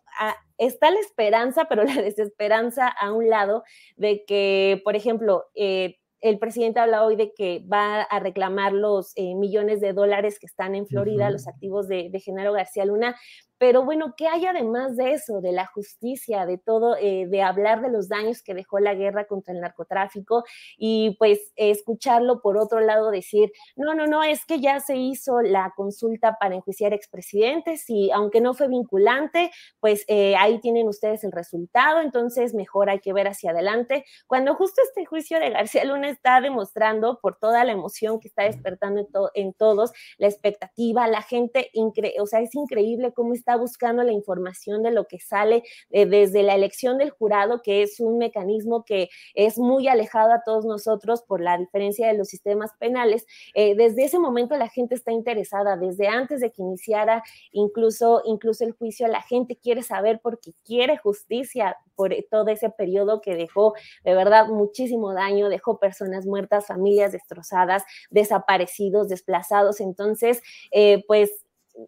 está 0.66 0.90
la 0.90 1.00
esperanza, 1.00 1.66
pero 1.68 1.84
la 1.84 2.00
desesperanza 2.00 2.88
a 2.88 3.12
un 3.12 3.28
lado 3.28 3.64
de 3.96 4.24
que, 4.24 4.80
por 4.84 4.96
ejemplo, 4.96 5.44
eh, 5.54 5.96
el 6.20 6.38
presidente 6.38 6.78
habla 6.78 7.04
hoy 7.04 7.16
de 7.16 7.32
que 7.34 7.64
va 7.70 8.02
a 8.02 8.20
reclamar 8.20 8.72
los 8.72 9.12
eh, 9.16 9.34
millones 9.34 9.80
de 9.80 9.92
dólares 9.92 10.38
que 10.38 10.46
están 10.46 10.76
en 10.76 10.86
Florida, 10.86 11.30
los 11.30 11.48
activos 11.48 11.88
de, 11.88 12.10
de 12.10 12.20
Genaro 12.20 12.52
García 12.52 12.84
Luna, 12.84 13.16
pero 13.62 13.84
bueno, 13.84 14.14
¿qué 14.16 14.26
hay 14.26 14.44
además 14.44 14.96
de 14.96 15.12
eso, 15.12 15.40
de 15.40 15.52
la 15.52 15.66
justicia, 15.66 16.46
de 16.46 16.58
todo, 16.58 16.96
eh, 16.96 17.28
de 17.28 17.42
hablar 17.42 17.80
de 17.80 17.92
los 17.92 18.08
daños 18.08 18.42
que 18.42 18.54
dejó 18.54 18.80
la 18.80 18.92
guerra 18.92 19.28
contra 19.28 19.54
el 19.54 19.60
narcotráfico 19.60 20.42
y 20.76 21.14
pues 21.16 21.52
escucharlo 21.54 22.42
por 22.42 22.56
otro 22.56 22.80
lado 22.80 23.12
decir, 23.12 23.52
no, 23.76 23.94
no, 23.94 24.08
no, 24.08 24.24
es 24.24 24.44
que 24.46 24.58
ya 24.58 24.80
se 24.80 24.96
hizo 24.96 25.42
la 25.42 25.72
consulta 25.76 26.38
para 26.40 26.56
enjuiciar 26.56 26.92
expresidentes 26.92 27.88
y 27.88 28.10
aunque 28.10 28.40
no 28.40 28.52
fue 28.52 28.66
vinculante, 28.66 29.52
pues 29.78 30.04
eh, 30.08 30.34
ahí 30.34 30.58
tienen 30.58 30.88
ustedes 30.88 31.22
el 31.22 31.30
resultado, 31.30 32.00
entonces 32.00 32.54
mejor 32.54 32.90
hay 32.90 32.98
que 32.98 33.12
ver 33.12 33.28
hacia 33.28 33.52
adelante. 33.52 34.04
Cuando 34.26 34.56
justo 34.56 34.82
este 34.82 35.06
juicio 35.06 35.38
de 35.38 35.50
García 35.50 35.84
Luna 35.84 36.08
está 36.08 36.40
demostrando 36.40 37.20
por 37.22 37.38
toda 37.38 37.62
la 37.62 37.70
emoción 37.70 38.18
que 38.18 38.26
está 38.26 38.42
despertando 38.42 39.06
en, 39.34 39.52
todos, 39.52 39.92
la 40.18 40.26
expectativa, 40.26 41.06
la 41.06 41.22
gente, 41.22 41.70
o 42.18 42.26
sea, 42.26 42.40
es 42.40 42.56
increíble 42.56 43.12
cómo 43.12 43.34
está 43.34 43.51
buscando 43.56 44.02
la 44.02 44.12
información 44.12 44.82
de 44.82 44.90
lo 44.90 45.06
que 45.06 45.18
sale 45.18 45.62
eh, 45.90 46.06
desde 46.06 46.42
la 46.42 46.54
elección 46.54 46.98
del 46.98 47.10
jurado, 47.10 47.62
que 47.62 47.82
es 47.82 48.00
un 48.00 48.18
mecanismo 48.18 48.84
que 48.84 49.08
es 49.34 49.58
muy 49.58 49.88
alejado 49.88 50.32
a 50.32 50.42
todos 50.44 50.64
nosotros 50.64 51.22
por 51.22 51.40
la 51.40 51.58
diferencia 51.58 52.06
de 52.06 52.14
los 52.14 52.28
sistemas 52.28 52.70
penales. 52.78 53.26
Eh, 53.54 53.74
desde 53.74 54.04
ese 54.04 54.18
momento 54.18 54.56
la 54.56 54.68
gente 54.68 54.94
está 54.94 55.12
interesada, 55.12 55.76
desde 55.76 56.08
antes 56.08 56.40
de 56.40 56.50
que 56.50 56.62
iniciara 56.62 57.22
incluso, 57.52 58.22
incluso 58.24 58.64
el 58.64 58.72
juicio, 58.72 59.06
la 59.08 59.22
gente 59.22 59.56
quiere 59.56 59.82
saber 59.82 60.20
porque 60.22 60.52
quiere 60.64 60.96
justicia 60.96 61.76
por 61.94 62.14
todo 62.30 62.48
ese 62.48 62.70
periodo 62.70 63.20
que 63.20 63.34
dejó 63.34 63.74
de 64.04 64.14
verdad 64.14 64.48
muchísimo 64.48 65.12
daño, 65.12 65.48
dejó 65.48 65.78
personas 65.78 66.26
muertas, 66.26 66.66
familias 66.66 67.12
destrozadas, 67.12 67.84
desaparecidos, 68.10 69.08
desplazados. 69.08 69.80
Entonces, 69.80 70.42
eh, 70.70 71.04
pues 71.06 71.41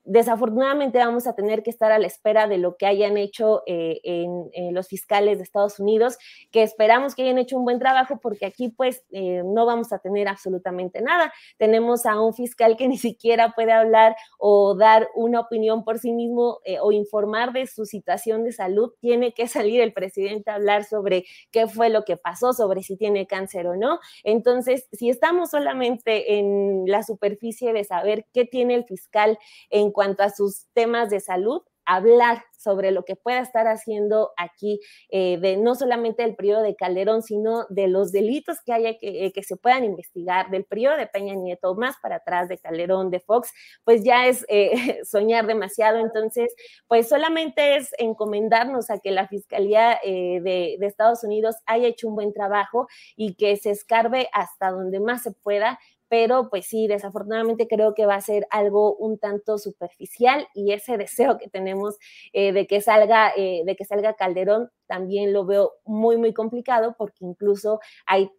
desafortunadamente 0.05 0.99
vamos 0.99 1.27
a 1.27 1.35
tener 1.35 1.63
que 1.63 1.71
estar 1.71 1.93
a 1.93 1.99
la 1.99 2.07
espera 2.07 2.49
de 2.49 2.59
lo 2.59 2.77
que 2.77 2.87
hayan 2.87 3.17
hecho 3.17 3.63
eh, 3.67 4.01
en, 4.03 4.75
los 4.75 4.89
fiscales 4.89 5.39
de 5.39 5.45
Estados 5.45 5.79
Unidos, 5.79 6.17
que 6.51 6.63
esperamos 6.63 7.15
que 7.15 7.23
hayan 7.23 7.39
hecho 7.39 7.57
un 7.57 7.65
buen 7.65 7.79
trabajo 7.79 8.19
porque 8.21 8.47
aquí 8.47 8.71
pues 8.71 9.05
eh, 9.13 9.43
no 9.45 9.67
vamos 9.67 9.93
a 9.93 9.99
tener 9.99 10.27
absolutamente 10.27 11.01
nada. 11.01 11.33
Tenemos 11.59 12.07
a 12.07 12.21
un 12.21 12.35
fiscal 12.35 12.77
que 12.77 12.89
ni 12.95 12.99
siquiera 12.99 13.53
puede 13.55 13.73
hablar 13.73 14.17
o 14.39 14.75
dar 14.75 15.09
una 15.15 15.41
opinión 15.41 15.85
por 15.85 15.99
sí 15.99 16.13
mismo 16.13 16.61
eh, 16.65 16.79
o 16.81 16.93
informar 16.93 17.53
de 17.53 17.67
su 17.67 17.85
situación 17.85 18.45
de 18.45 18.53
salud. 18.53 18.93
Tiene 19.01 19.33
que 19.33 19.47
salir 19.49 19.81
el 19.81 19.93
presidente 19.93 20.51
a 20.51 20.55
hablar 20.55 20.85
sobre 20.85 21.25
qué 21.51 21.67
fue 21.67 21.91
lo 21.91 22.05
que 22.05 22.17
pasó, 22.17 22.53
sobre 22.53 22.83
si 22.83 22.97
tiene 22.97 23.27
cáncer 23.27 23.67
o 23.67 23.77
no. 23.77 24.01
Entonces, 24.23 24.89
si 24.93 25.11
estamos 25.11 25.51
solamente 25.51 26.39
en 26.39 26.85
la 26.87 27.03
superficie 27.03 27.73
de 27.73 27.85
saber 27.85 28.27
qué 28.33 28.45
tiene 28.45 28.75
el 28.75 28.85
fiscal, 28.85 29.39
en 29.75 29.91
cuanto 29.91 30.23
a 30.23 30.31
sus 30.31 30.69
temas 30.73 31.11
de 31.11 31.19
salud, 31.19 31.63
hablar 31.85 32.45
sobre 32.57 32.93
lo 32.93 33.05
que 33.05 33.17
pueda 33.17 33.41
estar 33.41 33.67
haciendo 33.67 34.31
aquí, 34.39 34.81
eh, 35.11 35.37
de 35.39 35.57
no 35.57 35.75
solamente 35.75 36.23
del 36.23 36.37
periodo 36.37 36.63
de 36.63 36.77
Calderón, 36.77 37.23
sino 37.23 37.67
de 37.69 37.89
los 37.89 38.11
delitos 38.11 38.59
que 38.65 38.73
haya 38.73 38.97
que, 38.97 39.27
eh, 39.27 39.33
que, 39.33 39.43
se 39.43 39.57
puedan 39.57 39.85
investigar, 39.85 40.49
del 40.51 40.65
periodo 40.65 40.97
de 40.97 41.09
Peña 41.09 41.35
Nieto, 41.35 41.75
más 41.75 41.97
para 42.01 42.17
atrás 42.17 42.49
de 42.49 42.57
Calderón, 42.57 43.11
de 43.11 43.21
Fox, 43.21 43.53
pues 43.85 44.03
ya 44.03 44.27
es 44.27 44.47
eh, 44.49 44.71
soñar 45.05 45.47
demasiado. 45.47 45.99
Entonces, 45.99 46.55
pues 46.87 47.09
solamente 47.09 47.77
es 47.77 47.91
encomendarnos 47.99 48.91
a 48.91 48.99
que 48.99 49.11
la 49.11 49.29
Fiscalía 49.29 49.99
de, 50.05 50.77
de 50.79 50.87
Estados 50.87 51.25
Unidos 51.25 51.57
haya 51.67 51.89
hecho 51.89 52.09
un 52.09 52.15
buen 52.15 52.33
trabajo 52.33 52.87
y 53.17 53.35
que 53.35 53.57
se 53.57 53.71
escarbe 53.71 54.29
hasta 54.33 54.71
donde 54.71 55.01
más 55.01 55.23
se 55.23 55.33
pueda 55.33 55.79
pero 56.15 56.49
pues 56.49 56.67
sí, 56.67 56.87
desafortunadamente 56.87 57.67
creo 57.67 57.93
que 57.93 58.07
va 58.07 58.15
a 58.15 58.21
ser 58.21 58.47
algo 58.51 58.95
un 58.95 59.19
tanto 59.19 59.59
superficial 59.59 60.47
y 60.55 60.71
ese 60.71 60.97
deseo 60.97 61.39
que 61.39 61.49
tenemos 61.49 61.97
eh, 62.33 62.53
de 62.53 62.69
que 62.69 62.81
salga, 62.81 63.33
eh, 63.37 63.63
de 63.67 63.75
que 63.75 63.85
salga 63.85 64.15
Calderón 64.15 64.71
también 64.87 65.33
lo 65.33 65.45
veo 65.45 65.73
muy, 65.85 66.17
muy 66.17 66.33
complicado 66.33 66.95
porque 66.97 67.25
incluso 67.25 67.81
ahí 68.07 68.31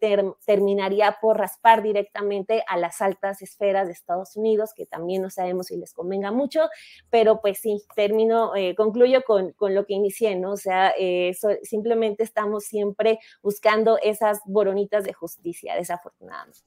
terminaría 0.46 1.18
por 1.20 1.36
raspar 1.36 1.82
directamente 1.82 2.64
a 2.66 2.78
las 2.78 3.02
altas 3.02 3.42
esferas 3.42 3.88
de 3.88 3.92
Estados 3.92 4.36
Unidos, 4.36 4.72
que 4.74 4.86
también 4.86 5.20
no 5.20 5.28
sabemos 5.28 5.66
si 5.66 5.76
les 5.76 5.92
convenga 5.92 6.32
mucho, 6.32 6.70
pero 7.10 7.42
pues 7.42 7.58
sí, 7.58 7.82
termino, 7.94 8.56
eh, 8.56 8.74
concluyo 8.74 9.22
con, 9.26 9.52
con, 9.52 9.74
lo 9.74 9.84
que 9.84 9.94
inicié, 9.94 10.34
¿no? 10.36 10.52
O 10.52 10.56
sea, 10.56 10.94
simplemente 11.62 12.22
estamos 12.22 12.64
siempre 12.64 13.18
buscando 13.42 13.98
esas 13.98 14.40
boronitas 14.46 15.04
de 15.04 15.12
justicia, 15.12 15.74
desafortunadamente. 15.74 16.60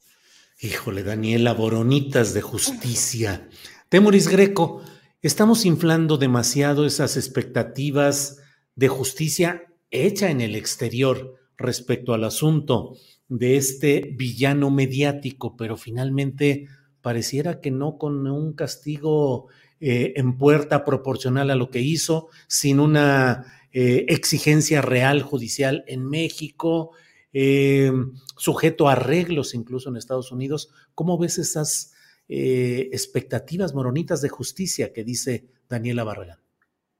Híjole, 0.61 1.03
Daniela, 1.03 1.53
boronitas 1.53 2.33
de 2.33 2.41
justicia. 2.41 3.47
Temoris 3.87 4.27
Greco, 4.27 4.81
estamos 5.21 5.63
inflando 5.63 6.17
demasiado 6.17 6.85
esas 6.85 7.15
expectativas 7.15 8.41
de 8.75 8.89
justicia 8.89 9.63
hecha 9.89 10.29
en 10.29 10.41
el 10.41 10.57
exterior 10.57 11.35
respecto 11.57 12.13
al 12.13 12.25
asunto 12.25 12.97
de 13.29 13.55
este 13.55 14.13
villano 14.17 14.69
mediático, 14.69 15.55
pero 15.55 15.77
finalmente 15.77 16.67
pareciera 16.99 17.61
que 17.61 17.71
no 17.71 17.97
con 17.97 18.27
un 18.27 18.51
castigo 18.51 19.47
eh, 19.79 20.11
en 20.17 20.37
puerta 20.37 20.83
proporcional 20.83 21.51
a 21.51 21.55
lo 21.55 21.69
que 21.69 21.79
hizo, 21.79 22.27
sin 22.49 22.81
una 22.81 23.45
eh, 23.71 24.07
exigencia 24.09 24.81
real 24.81 25.21
judicial 25.21 25.85
en 25.87 26.05
México, 26.09 26.91
eh, 27.33 27.91
sujeto 28.35 28.89
a 28.89 28.93
arreglos 28.93 29.53
incluso 29.53 29.89
en 29.89 29.97
Estados 29.97 30.31
Unidos. 30.31 30.73
¿Cómo 30.95 31.17
ves 31.17 31.37
esas 31.37 31.93
eh, 32.27 32.89
expectativas 32.91 33.73
moronitas 33.73 34.21
de 34.21 34.29
justicia 34.29 34.93
que 34.93 35.03
dice 35.03 35.47
Daniela 35.67 36.03
Barragán? 36.03 36.39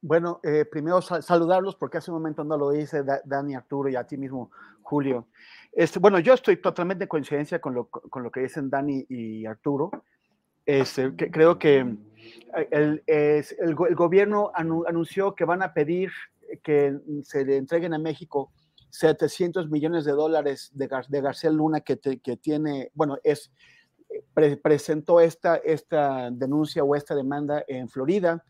Bueno, 0.02 0.40
eh, 0.42 0.64
primero 0.64 1.02
saludarlos 1.02 1.76
porque 1.76 1.98
hace 1.98 2.10
un 2.10 2.18
momento 2.18 2.42
no 2.42 2.56
lo 2.56 2.70
dice 2.70 3.04
Dani 3.24 3.54
Arturo 3.54 3.90
y 3.90 3.96
a 3.96 4.04
ti 4.04 4.16
mismo, 4.16 4.50
Julio. 4.82 5.26
Este, 5.72 5.98
bueno, 5.98 6.18
yo 6.18 6.34
estoy 6.34 6.56
totalmente 6.56 7.04
en 7.04 7.08
coincidencia 7.08 7.60
con 7.60 7.74
lo, 7.74 7.86
con 7.86 8.22
lo 8.22 8.30
que 8.30 8.40
dicen 8.40 8.70
Dani 8.70 9.04
y 9.08 9.44
Arturo. 9.44 9.90
Este, 10.64 11.14
creo 11.14 11.58
que 11.58 11.80
el, 12.70 13.02
el, 13.06 13.74
gobierno 13.74 14.52
anunció 14.54 15.34
que 15.34 15.44
van 15.44 15.62
a 15.62 15.74
pedir 15.74 16.12
que 16.62 16.98
se 17.24 17.44
le 17.44 17.56
entreguen 17.56 17.94
a 17.94 17.98
México 17.98 18.52
700 18.90 19.70
millones 19.70 20.04
de 20.04 20.12
dólares 20.12 20.70
de, 20.74 20.88
de 21.08 21.20
García 21.20 21.50
Luna 21.50 21.80
que, 21.80 21.98
que, 21.98 22.36
tiene, 22.36 22.90
bueno, 22.94 23.18
es 23.22 23.52
presentó 24.62 25.20
esta, 25.20 25.56
esta 25.56 26.30
denuncia 26.30 26.82
o 26.84 26.94
esta 26.94 27.14
demanda 27.14 27.64
en 27.68 27.88
Florida. 27.88 28.44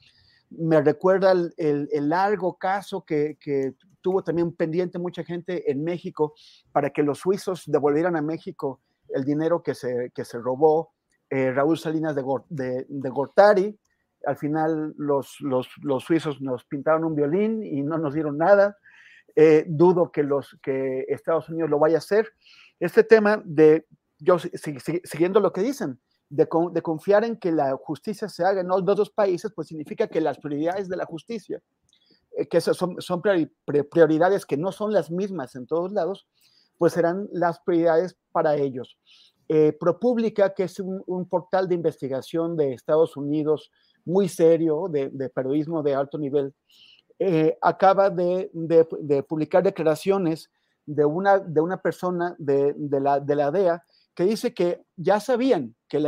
Me 0.51 0.81
recuerda 0.81 1.33
el, 1.33 2.09
largo 2.09 2.59
caso 2.59 3.05
que, 3.05 3.37
tuvo 4.03 4.25
también 4.25 4.53
pendiente 4.53 4.99
mucha 4.99 5.23
gente 5.23 5.71
en 5.71 5.85
México 5.85 6.33
para 6.73 6.89
que 6.89 7.03
los 7.03 7.19
suizos 7.19 7.65
devolvieran 7.67 8.17
a 8.17 8.23
México 8.23 8.81
el 9.11 9.25
dinero 9.25 9.63
que 9.63 9.75
se, 9.75 10.11
que 10.15 10.25
se 10.25 10.39
robó 10.39 10.93
eh, 11.29 11.53
Raúl 11.53 11.79
Salinas 11.79 12.17
de, 12.17 12.87
de, 12.89 13.11
Gortari. 13.11 13.79
Al 14.25 14.37
final 14.37 14.95
los, 14.97 15.37
los, 15.41 15.69
los, 15.83 16.03
suizos 16.05 16.41
nos 16.41 16.65
pintaron 16.65 17.05
un 17.05 17.15
violín 17.15 17.63
y 17.63 17.83
no 17.83 17.99
nos 17.99 18.15
dieron 18.15 18.39
nada. 18.39 18.79
Eh, 19.43 19.65
dudo 19.67 20.13
que, 20.13 20.23
los, 20.23 20.59
que 20.63 21.07
Estados 21.09 21.49
Unidos 21.49 21.71
lo 21.71 21.79
vaya 21.79 21.95
a 21.95 21.99
hacer. 21.99 22.29
Este 22.79 23.03
tema 23.03 23.43
de, 23.43 23.87
yo 24.19 24.37
siguiendo 24.39 25.41
lo 25.41 25.51
que 25.51 25.63
dicen, 25.63 25.99
de, 26.29 26.47
de, 26.73 26.83
confiar 26.83 27.25
en 27.25 27.39
que 27.39 27.51
la 27.51 27.75
justicia 27.75 28.29
se 28.29 28.45
haga 28.45 28.61
en 28.61 28.69
los 28.69 28.85
dos 28.85 29.09
países, 29.09 29.51
pues 29.57 29.69
significa 29.69 30.09
que 30.09 30.21
las 30.21 30.39
prioridades 30.39 30.91
de 30.91 30.97
la 30.99 31.07
justicia, 31.07 31.59
eh, 32.37 32.49
que 32.49 32.61
son, 32.61 33.01
son 33.01 33.23
prioridades 33.23 34.45
que 34.45 34.59
no 34.59 34.73
son 34.73 34.93
las 34.93 35.11
mismas 35.11 35.57
en 35.57 35.67
todos 35.67 35.91
lados, 35.91 36.29
pues 36.77 36.93
serán 36.93 37.27
las 37.33 37.61
prioridades 37.61 38.19
para 38.33 38.57
ellos. 38.57 38.99
Eh, 39.49 39.73
ProPublica, 39.73 40.53
que 40.53 40.65
es 40.65 40.79
un, 40.81 41.27
portal 41.31 41.67
de 41.67 41.77
investigación 41.77 42.59
de 42.59 42.75
Estados 42.75 43.17
Unidos 43.17 43.73
muy 44.05 44.29
serio, 44.29 44.87
de, 44.91 45.09
periodismo 45.31 45.83
de 45.83 45.95
alto 45.95 46.19
nivel, 46.19 46.53
eh, 47.23 47.59
acaba 47.61 48.09
de, 48.09 48.51
publicar 49.29 49.63
declaraciones 49.63 50.51
de 50.87 51.05
una, 51.05 51.39
de 51.39 51.61
una 51.61 51.77
persona 51.77 52.35
de, 52.39 52.75
la, 52.99 53.21
de 53.21 53.37
DEA 53.37 53.85
que 54.15 54.25
dice 54.25 54.55
que 54.55 54.81
ya 54.97 55.21
sabían 55.21 55.77
que 55.87 56.01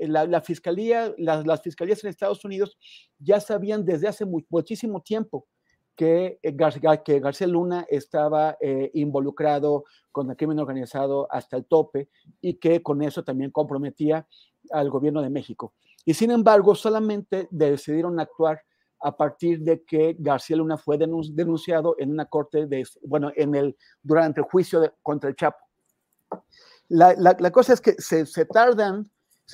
la, 0.00 0.40
fiscalía, 0.42 1.14
las, 1.16 1.46
las, 1.46 1.62
fiscalías 1.62 2.02
en 2.02 2.10
Estados 2.10 2.44
Unidos 2.44 2.76
ya 3.20 3.38
sabían 3.38 3.84
desde 3.84 4.08
hace 4.08 4.26
muchísimo 4.26 5.00
tiempo 5.00 5.46
que, 5.94 6.40
eh, 6.42 6.56
que 7.04 7.20
García 7.20 7.46
Luna 7.46 7.86
estaba 7.88 8.56
eh, 8.60 8.90
involucrado 8.94 9.84
con 10.10 10.28
el 10.28 10.36
crimen 10.36 10.58
organizado 10.58 11.28
hasta 11.30 11.56
el 11.56 11.66
tope 11.66 12.08
y 12.40 12.54
que 12.54 12.82
con 12.82 13.00
eso 13.02 13.22
también 13.22 13.52
comprometía 13.52 14.26
al 14.70 14.90
gobierno 14.90 15.22
de 15.22 15.30
México. 15.30 15.74
Y 16.04 16.14
sin 16.14 16.32
embargo, 16.32 16.74
solamente 16.74 17.46
decidieron 17.52 18.18
actuar 18.18 18.62
a 19.00 19.16
partir 19.16 19.60
de 19.60 19.84
que 19.84 20.16
García 20.18 20.56
Luna 20.56 20.76
fue 20.76 20.98
denunciado 20.98 21.94
en 21.98 22.10
una 22.10 22.26
corte 22.26 22.66
de, 22.66 22.86
bueno, 23.02 23.30
en 23.36 23.54
el, 23.54 23.76
durante 24.02 24.40
el 24.40 24.46
juicio 24.46 24.92
contra 25.02 25.30
el 25.30 25.36
Chapo. 25.36 25.58
La, 26.88 27.14
la, 27.14 27.50
cosa 27.50 27.74
es 27.74 27.80
que 27.80 27.94
se, 27.98 28.24
tardan 28.46 29.10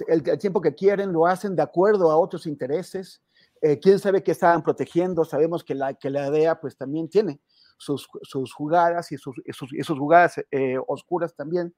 el, 0.07 0.29
el, 0.29 0.39
tiempo 0.39 0.61
que 0.61 0.75
quieren, 0.75 1.13
lo 1.13 1.27
hacen 1.27 1.57
de 1.57 1.63
acuerdo 1.63 2.11
a 2.11 2.17
otros 2.17 2.47
intereses, 2.47 3.23
eh, 3.61 3.79
quién 3.81 3.99
sabe 3.99 4.23
qué 4.23 4.33
estaban 4.33 4.63
protegiendo, 4.63 5.25
sabemos 5.25 5.65
que 5.65 5.75
la, 5.75 5.95
que 5.95 6.11
la 6.11 6.31
DEA 6.31 6.61
pues 6.61 6.77
también 6.77 7.09
tiene 7.09 7.41
sus, 7.79 8.07
sus 8.23 8.53
jugadas 8.53 9.11
y 9.11 9.17
sus, 9.17 9.35
sus, 9.53 9.99
jugadas 9.99 10.37
eh, 10.51 10.77
oscuras 10.87 11.35
también. 11.35 11.75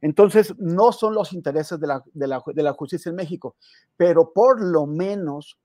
Entonces, 0.00 0.54
no 0.56 0.92
son 0.92 1.14
los 1.14 1.32
intereses 1.32 1.78
de 1.78 1.86
la, 1.86 2.02
de, 2.14 2.26
la, 2.26 2.42
de 2.46 2.62
la, 2.62 2.72
justicia 2.72 3.10
en 3.10 3.16
México, 3.16 3.56
pero 3.96 4.32
por 4.32 4.62
lo 4.62 4.86
menos, 4.86 5.58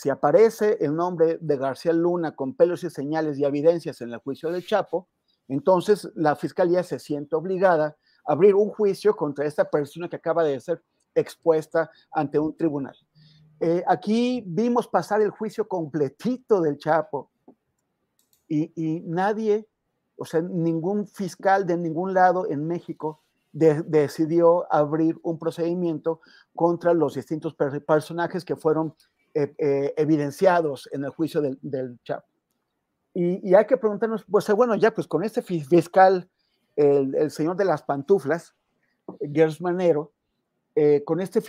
si 0.00 0.10
aparece 0.10 0.78
el 0.80 0.94
nombre 0.94 1.38
de 1.40 1.56
García 1.56 1.92
Luna 1.92 2.36
con 2.36 2.54
pelos 2.54 2.84
y 2.84 2.90
señales 2.90 3.36
y 3.36 3.44
evidencias 3.44 4.00
en 4.00 4.12
el 4.12 4.20
juicio 4.20 4.48
del 4.48 4.64
Chapo, 4.64 5.08
entonces 5.48 6.08
la 6.14 6.36
fiscalía 6.36 6.84
se 6.84 7.00
siente 7.00 7.34
obligada 7.34 7.96
a 8.24 8.32
abrir 8.32 8.54
un 8.54 8.68
juicio 8.68 9.16
contra 9.16 9.44
esta 9.44 9.68
persona 9.68 10.08
que 10.08 10.14
acaba 10.14 10.44
de 10.44 10.60
ser 10.60 10.84
expuesta 11.16 11.90
ante 12.12 12.38
un 12.38 12.56
tribunal. 12.56 12.96
Eh, 13.58 13.82
aquí 13.88 14.44
vimos 14.46 14.86
pasar 14.86 15.20
el 15.20 15.30
juicio 15.30 15.66
completito 15.66 16.60
del 16.60 16.78
Chapo 16.78 17.32
y, 18.46 19.02
nadie, 19.04 19.68
o 20.14 20.24
sea, 20.24 20.40
ningún 20.40 21.08
fiscal 21.08 21.66
de 21.66 21.76
ningún 21.76 22.14
lado 22.14 22.48
en 22.48 22.68
México 22.68 23.24
decidió 23.50 24.72
abrir 24.72 25.18
un 25.24 25.40
procedimiento 25.40 26.20
contra 26.54 26.94
los 26.94 27.14
distintos 27.14 27.56
personajes 27.84 28.44
que 28.44 28.54
fueron 28.54 28.94
eh, 29.38 29.54
eh, 29.56 29.94
evidenciados 29.96 30.88
en 30.90 31.04
el 31.04 31.10
juicio 31.10 31.40
del, 31.40 32.00
Chapo. 32.02 32.26
Y, 33.14 33.54
hay 33.54 33.66
que 33.66 33.76
preguntarnos, 33.76 34.24
pues 34.28 34.50
bueno, 34.52 34.74
ya 34.74 34.92
pues 34.92 35.06
con 35.06 35.22
este 35.22 35.42
fiscal, 35.42 36.28
el, 36.74 37.30
señor 37.30 37.56
de 37.56 37.64
las 37.64 37.84
pantuflas, 37.84 38.56
Gers 39.20 39.60
Manero, 39.60 40.12
eh, 40.74 41.04
con 41.04 41.20
este 41.20 41.40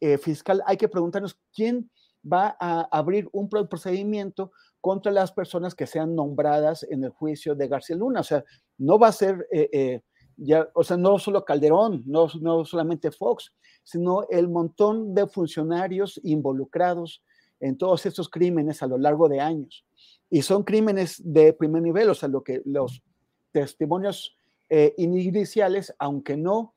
eh, 0.00 0.18
fiscal 0.18 0.64
hay 0.66 0.76
que 0.76 0.88
preguntarnos 0.88 1.38
quién 1.54 1.88
va 2.24 2.56
a 2.58 2.88
abrir 2.90 3.28
un 3.30 3.48
procedimiento 3.48 4.50
contra 4.80 5.12
las 5.12 5.30
personas 5.30 5.76
que 5.76 5.86
sean 5.86 6.16
nombradas 6.16 6.82
en 6.90 7.04
el 7.04 7.10
juicio 7.10 7.54
de 7.54 7.68
García 7.68 7.94
Luna. 7.94 8.18
O 8.18 8.24
sea, 8.24 8.44
no 8.78 8.98
va 8.98 9.08
a 9.08 9.12
ser, 9.12 9.46
ya, 10.36 10.68
o 10.74 10.84
sea, 10.84 10.96
no 10.96 11.18
solo 11.18 11.44
Calderón, 11.44 12.02
no, 12.06 12.28
no 12.40 12.64
solamente 12.64 13.10
Fox, 13.10 13.52
sino 13.82 14.24
el 14.30 14.48
montón 14.48 15.14
de 15.14 15.26
funcionarios 15.26 16.20
involucrados 16.24 17.22
en 17.60 17.78
todos 17.78 18.04
estos 18.06 18.28
crímenes 18.28 18.82
a 18.82 18.86
lo 18.86 18.98
largo 18.98 19.28
de 19.28 19.40
años. 19.40 19.84
Y 20.28 20.42
son 20.42 20.64
crímenes 20.64 21.22
de 21.24 21.52
primer 21.52 21.82
nivel, 21.82 22.10
o 22.10 22.14
sea, 22.14 22.28
lo 22.28 22.42
que 22.42 22.62
los 22.64 23.02
testimonios 23.52 24.36
iniciales, 24.96 25.94
aunque 25.98 26.36
no 26.36 26.74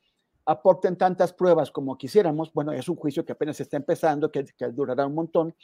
aporten 0.50 0.98
tantas 0.98 1.32
pruebas 1.32 1.70
como 1.70 1.98
quisiéramos. 1.98 2.52
Bueno, 2.54 2.72
es 2.72 2.90
un 2.90 2.96
juicio 2.96 3.24
que 3.24 3.34
apenas 3.34 3.60
está 3.60 3.78
empezando, 3.78 4.32
que, 4.32 4.46
durará 4.74 5.06
un 5.06 5.14
montón, 5.14 5.56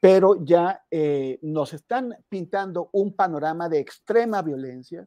pero 0.00 0.44
ya 0.44 0.84
eh, 0.90 1.38
nos 1.42 1.72
están 1.72 2.16
pintando 2.28 2.90
un 2.92 3.14
panorama 3.14 3.68
de 3.68 3.78
extrema 3.78 4.42
violencia, 4.42 5.06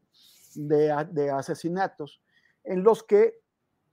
de, 0.56 1.30
asesinatos, 1.30 2.22
en 2.68 2.84
los 2.84 3.04
que, 3.04 3.42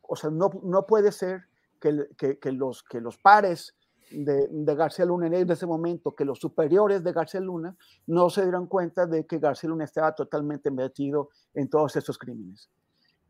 o 0.03 0.17
sea, 0.17 0.31
no, 0.31 0.51
no 0.63 0.87
puede 0.87 1.13
ser 1.13 1.45
que, 1.81 2.39
que, 2.41 2.53
los, 2.53 2.83
que 2.83 3.01
los 3.01 3.19
pares 3.19 3.75
de, 4.11 4.49
de, 4.49 4.75
García 4.75 5.05
Luna 5.05 5.27
en 5.27 5.51
ese 5.51 5.67
momento, 5.67 6.15
que 6.15 6.25
los 6.25 6.39
superiores 6.39 7.03
de 7.03 7.13
García 7.13 7.41
Luna 7.41 7.77
no 8.07 8.31
se 8.31 8.43
dieron 8.43 8.67
cuenta 8.67 9.07
de 9.07 9.27
que 9.27 9.39
García 9.39 9.71
Luna 9.71 9.85
estaba 9.85 10.15
totalmente 10.15 10.71
metido 10.71 11.31
en 11.55 11.69
todos 11.69 11.97
estos 11.97 12.19
crímenes 12.19 12.71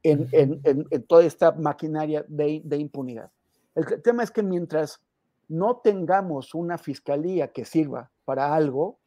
en, 0.04 1.06
toda 1.06 1.24
esta 1.24 1.52
maquinaria 1.52 2.24
de, 2.28 2.76
impunidad. 2.76 3.30
El 3.74 4.02
tema 4.02 4.22
es 4.22 4.30
que 4.30 4.42
mientras 4.42 5.00
no 5.48 5.80
tengamos 5.82 6.54
una 6.54 6.78
fiscalía 6.78 7.48
que 7.48 7.64
sirva 7.64 8.10
para 8.24 8.54
algo, 8.54 8.98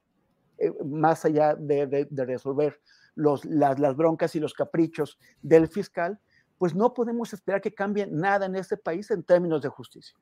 eh, 0.58 0.73
más 0.86 1.23
allá 1.23 1.56
de, 1.56 2.08
resolver 2.12 2.80
los, 3.15 3.45
las, 3.45 3.80
las, 3.80 3.95
broncas 3.95 4.36
y 4.36 4.39
los 4.39 4.54
caprichos 4.54 5.17
del 5.41 5.67
fiscal, 5.67 6.19
pues 6.58 6.76
no 6.76 6.93
podemos 6.93 7.34
esperar 7.34 7.62
que 7.62 7.74
cambie 7.74 8.08
nada 8.08 8.46
en 8.46 8.56
este 8.56 8.78
país 8.78 9.10
en 9.12 9.24
términos 9.24 9.62
de 9.62 9.70
justicia. 9.70 10.17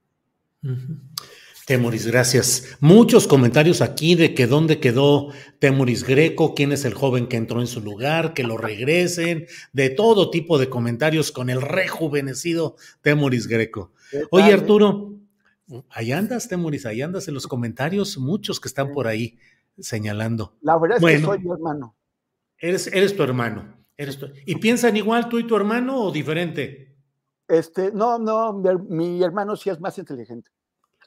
Temoris, 1.66 2.06
gracias. 2.06 2.78
Muchos 2.80 3.28
comentarios 3.28 3.82
aquí 3.82 4.16
de 4.16 4.36
que 4.36 4.46
dónde 4.46 4.80
quedó 4.80 5.32
Temoris 5.60 6.04
Greco, 6.04 6.54
quién 6.54 6.72
es 6.72 6.86
el 6.86 6.94
joven 6.94 7.28
que 7.28 7.38
entró 7.38 7.60
en 7.60 7.68
su 7.68 7.82
lugar, 7.82 8.34
que 8.34 8.44
lo 8.44 8.58
regresen, 8.58 9.48
de 9.74 9.90
todo 9.90 10.30
tipo 10.30 10.60
de 10.60 10.70
comentarios 10.70 11.32
con 11.32 11.50
el 11.50 11.62
rejuvenecido 11.62 12.76
Temoris 13.02 13.48
Greco. 13.48 13.92
Oye, 14.30 14.54
Arturo, 14.54 15.16
ahí 15.90 16.12
andas, 16.12 16.48
Temoris, 16.48 16.86
ahí 16.86 17.02
andas 17.02 17.28
en 17.28 17.34
los 17.34 17.48
comentarios, 17.48 18.18
muchos 18.18 18.60
que 18.60 18.68
están 18.68 18.92
por 18.92 19.08
ahí 19.08 19.40
señalando. 19.80 20.56
La 20.62 20.78
verdad 20.78 20.98
es 20.98 21.20
que 21.20 21.26
soy 21.26 21.40
mi 21.40 21.52
hermano. 21.52 21.96
Eres, 22.60 22.88
eres 22.88 23.16
tu 23.16 23.24
hermano. 23.24 23.76
Eres 23.98 24.20
¿Y 24.46 24.56
piensan 24.56 24.98
igual 24.98 25.30
tú 25.30 25.40
y 25.40 25.48
tu 25.48 25.56
hermano 25.56 25.98
o 26.02 26.12
diferente? 26.12 26.96
Este, 27.48 27.92
no, 27.92 28.18
no, 28.18 28.54
mi 28.90 29.24
hermano 29.24 29.56
sí 29.56 29.70
es 29.70 29.80
más 29.80 29.98
inteligente. 29.98 30.52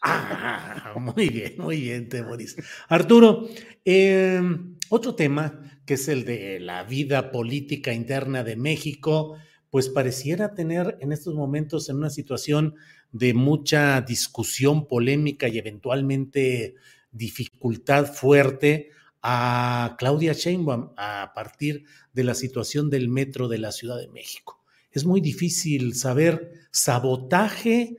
Ah, 0.02 0.94
muy 0.98 1.28
bien, 1.28 1.54
muy 1.58 1.80
bien, 1.80 2.08
Temoris. 2.08 2.56
Arturo, 2.88 3.48
em, 3.84 4.76
otro 4.90 5.14
tema 5.14 5.60
que 5.84 5.94
es 5.94 6.08
el 6.08 6.24
de 6.24 6.60
la 6.60 6.84
vida 6.84 7.30
política 7.30 7.92
interna 7.92 8.44
de 8.44 8.56
México, 8.56 9.36
pues 9.70 9.88
pareciera 9.88 10.54
tener 10.54 10.96
en 11.00 11.12
estos 11.12 11.34
momentos 11.34 11.88
en 11.88 11.96
una 11.96 12.10
situación 12.10 12.74
de 13.10 13.34
mucha 13.34 14.00
discusión 14.02 14.86
polémica 14.86 15.48
y 15.48 15.58
eventualmente 15.58 16.74
dificultad 17.10 18.06
fuerte 18.06 18.90
a 19.22 19.96
Claudia 19.98 20.32
Sheinbaum 20.32 20.90
a 20.96 21.32
partir 21.34 21.84
de 22.12 22.24
la 22.24 22.34
situación 22.34 22.90
del 22.90 23.08
metro 23.08 23.48
de 23.48 23.58
la 23.58 23.72
Ciudad 23.72 23.98
de 23.98 24.08
México. 24.08 24.62
Es 24.90 25.04
muy 25.04 25.20
difícil 25.20 25.94
saber 25.94 26.52
sabotaje 26.70 27.96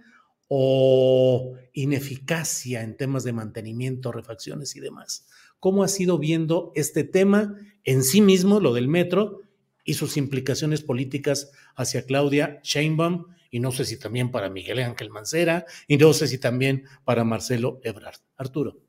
o 0.47 1.53
ineficacia 1.73 2.81
en 2.81 2.97
temas 2.97 3.23
de 3.23 3.33
mantenimiento, 3.33 4.11
refacciones 4.11 4.75
y 4.75 4.79
demás. 4.79 5.27
¿Cómo 5.59 5.83
has 5.83 5.99
ido 5.99 6.17
viendo 6.17 6.71
este 6.75 7.03
tema 7.03 7.55
en 7.83 8.03
sí 8.03 8.21
mismo, 8.21 8.59
lo 8.59 8.73
del 8.73 8.87
metro, 8.87 9.41
y 9.83 9.95
sus 9.95 10.17
implicaciones 10.17 10.81
políticas 10.81 11.51
hacia 11.75 12.05
Claudia 12.05 12.59
Sheinbaum 12.63 13.25
y 13.49 13.59
no 13.59 13.71
sé 13.71 13.85
si 13.85 13.97
también 13.97 14.29
para 14.29 14.49
Miguel 14.49 14.79
Ángel 14.79 15.09
Mancera 15.09 15.65
y 15.87 15.97
no 15.97 16.13
sé 16.13 16.27
si 16.27 16.37
también 16.37 16.83
para 17.03 17.23
Marcelo 17.23 17.79
Ebrard. 17.83 18.19
Arturo. 18.37 18.88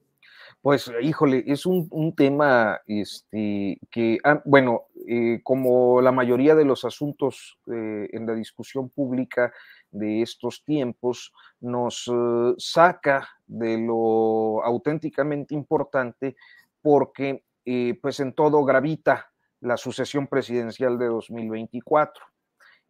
Pues, 0.63 0.93
híjole, 1.01 1.43
es 1.47 1.65
un, 1.65 2.15
tema 2.15 2.83
este, 2.87 3.79
que, 3.91 4.19
ah, 4.25 4.43
bueno, 4.45 4.89
eh, 5.09 5.41
como 5.43 6.03
la 6.03 6.13
mayoría 6.13 6.55
de 6.55 6.67
los 6.67 6.85
asuntos 6.85 7.59
eh, 7.67 8.09
en 8.13 8.27
la 8.27 8.35
discusión 8.35 8.91
pública 8.91 9.55
de 9.91 10.21
estos 10.21 10.63
tiempos, 10.67 11.33
nos 11.61 12.07
eh, 12.13 12.55
saca 12.59 13.27
de 13.47 13.79
lo 13.79 14.63
auténticamente 14.63 15.55
importante 15.55 16.37
porque, 16.83 17.43
pues, 18.03 18.21
en 18.21 18.35
todo 18.35 18.63
gravita 18.65 19.33
la 19.61 19.79
sucesión 19.79 20.27
presidencial 20.27 20.99
de 20.99 21.07
2024. 21.07 22.23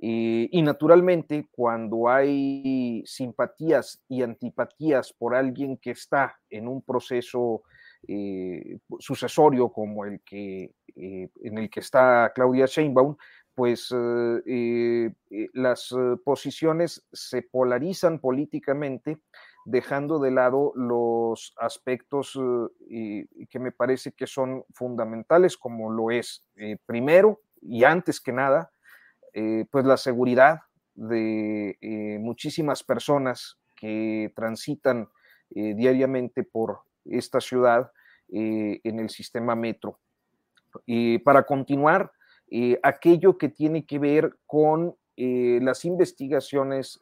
Y 0.02 0.62
naturalmente, 0.62 1.48
cuando 1.50 2.08
hay 2.08 3.02
simpatías 3.04 4.02
y 4.08 4.22
antipatías 4.22 5.12
por 5.12 5.34
alguien 5.34 5.76
que 5.76 5.90
está 5.90 6.38
en 6.48 6.68
un 6.68 6.80
proceso 6.80 7.62
eh, 8.08 8.78
sucesorio 8.98 9.68
como 9.68 10.06
el 10.06 10.22
que, 10.22 10.72
eh, 10.96 11.28
en 11.42 11.58
el 11.58 11.68
que 11.68 11.80
está 11.80 12.32
Claudia 12.34 12.64
Sheinbaum, 12.64 13.16
pues 13.54 13.94
eh, 14.46 15.12
las 15.52 15.94
posiciones 16.24 17.06
se 17.12 17.42
polarizan 17.42 18.18
políticamente, 18.18 19.18
dejando 19.66 20.18
de 20.18 20.30
lado 20.30 20.72
los 20.76 21.52
aspectos 21.58 22.40
que 22.88 23.58
me 23.58 23.72
parece 23.72 24.12
que 24.12 24.26
son 24.26 24.64
fundamentales, 24.72 25.58
como 25.58 25.90
lo 25.90 26.10
es, 26.10 26.46
primero 26.86 27.42
y 27.60 27.84
antes 27.84 28.18
que 28.18 28.32
nada, 28.32 28.72
eh, 29.34 29.64
pues 29.70 29.84
la 29.84 29.96
seguridad 29.96 30.60
de 30.94 31.78
eh, 31.80 32.18
muchísimas 32.20 32.82
personas 32.82 33.58
que 33.76 34.32
transitan 34.34 35.08
eh, 35.54 35.74
diariamente 35.74 36.42
por 36.42 36.80
esta 37.04 37.40
ciudad 37.40 37.90
en 38.32 39.00
el 39.00 39.10
sistema 39.10 39.56
metro. 39.56 39.98
para 41.24 41.42
continuar, 41.42 42.12
aquello 42.80 43.36
que 43.36 43.48
tiene 43.48 43.84
que 43.84 43.98
ver 43.98 44.36
con 44.46 44.94
las 45.16 45.84
investigaciones 45.84 47.00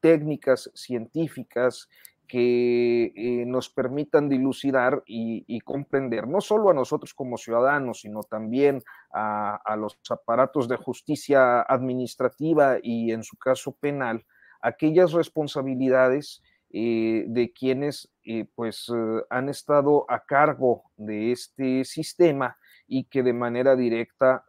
técnicas, 0.00 0.70
científicas 0.74 1.88
que 2.28 3.12
eh, 3.16 3.46
nos 3.46 3.70
permitan 3.70 4.28
dilucidar 4.28 5.02
y, 5.06 5.60
comprender, 5.60 6.28
no 6.28 6.42
solo 6.42 6.68
a 6.70 6.74
nosotros 6.74 7.14
como 7.14 7.38
ciudadanos, 7.38 8.02
sino 8.02 8.22
también 8.22 8.82
a, 9.12 9.74
los 9.76 9.98
aparatos 10.10 10.68
de 10.68 10.76
justicia 10.76 11.62
administrativa 11.62 12.76
y 12.82 13.12
en 13.12 13.22
su 13.22 13.38
caso 13.38 13.72
penal, 13.80 14.26
aquellas 14.60 15.12
responsabilidades 15.12 16.42
eh, 16.70 17.24
de 17.28 17.50
quienes 17.52 18.10
eh, 18.24 18.44
pues 18.54 18.92
han 19.30 19.48
estado 19.48 20.04
a 20.08 20.24
cargo 20.26 20.84
de 20.98 21.32
este 21.32 21.84
sistema 21.84 22.58
y 22.86 23.04
que 23.04 23.22
de 23.22 23.32
manera 23.32 23.74
directa 23.74 24.44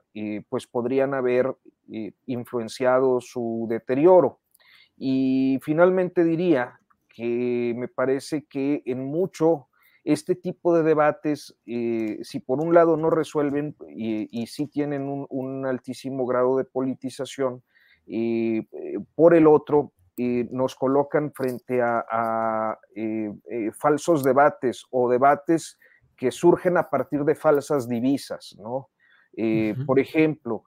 pues 0.50 0.68
podrían 0.68 1.14
haber 1.14 1.56
influenciado 2.26 3.22
su 3.22 3.68
deterioro. 3.70 4.42
Y 4.98 5.60
finalmente 5.62 6.26
diría 6.26 6.80
que 7.20 7.74
me 7.76 7.90
parece 7.90 8.46
que 8.46 8.82
en 8.86 9.04
mucho 9.04 9.68
este 10.06 10.36
tipo 10.36 10.74
de 10.74 10.84
debates, 10.84 11.54
eh, 11.66 12.20
si 12.22 12.40
por 12.40 12.62
un 12.62 12.74
lado 12.74 12.96
no 12.96 13.10
resuelven 13.10 13.76
y, 13.90 14.30
y 14.32 14.48
sí 14.48 14.68
tienen 14.68 15.28
un, 15.30 15.66
altísimo 15.66 16.26
grado 16.26 16.56
de 16.56 16.64
politización, 16.64 17.62
eh, 18.08 18.66
por 19.16 19.36
el 19.36 19.48
otro 19.48 19.92
eh, 20.16 20.48
nos 20.50 20.76
colocan 20.76 21.34
frente 21.34 21.82
a, 21.82 22.78
falsos 23.78 24.24
debates 24.24 24.86
o 24.90 25.10
debates 25.10 25.78
que 26.16 26.32
surgen 26.32 26.78
a 26.78 26.90
partir 26.90 27.26
de 27.26 27.36
falsas 27.36 27.90
divisas, 27.90 28.56
¿no? 28.58 28.90
Por 29.86 30.00
ejemplo, 30.00 30.64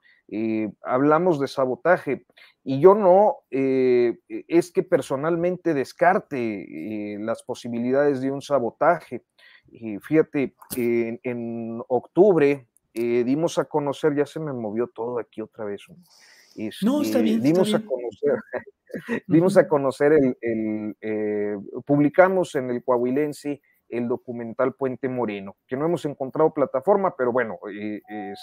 hablamos 0.82 1.40
de 1.40 1.48
sabotaje. 1.48 2.24
Y 2.64 2.80
yo 2.80 2.94
no, 2.94 3.38
eh, 3.50 4.18
e, 4.28 4.44
es 4.48 4.70
que 4.70 4.82
personalmente 4.82 5.74
descarte 5.74 6.36
eh, 6.38 7.18
las 7.18 7.42
posibilidades 7.42 8.20
de 8.20 8.30
un 8.30 8.40
sabotaje. 8.40 9.24
Y 9.70 9.98
fíjate, 9.98 10.54
en, 10.76 11.82
octubre 11.88 12.66
eh, 12.94 13.24
dimos 13.24 13.58
a 13.58 13.64
conocer, 13.64 14.14
ya 14.14 14.26
se 14.26 14.40
me 14.40 14.52
movió 14.52 14.86
todo 14.88 15.18
aquí 15.18 15.40
otra 15.40 15.64
vez. 15.64 15.82
no, 16.82 17.02
está 17.02 17.20
bien. 17.20 17.40
Dimos 17.42 17.74
a 17.74 17.82
conocer, 17.84 18.36
dimos 19.26 19.56
a 19.56 19.66
conocer 19.66 20.12
el, 20.12 21.56
publicamos 21.84 22.54
en 22.54 22.70
el 22.70 22.84
Coahuilense 22.84 23.60
el 23.92 24.08
documental 24.08 24.74
Puente 24.74 25.08
Moreno, 25.08 25.54
que 25.68 25.76
no 25.76 25.84
hemos 25.84 26.04
encontrado 26.04 26.52
plataforma, 26.52 27.14
pero 27.16 27.30
bueno, 27.30 27.58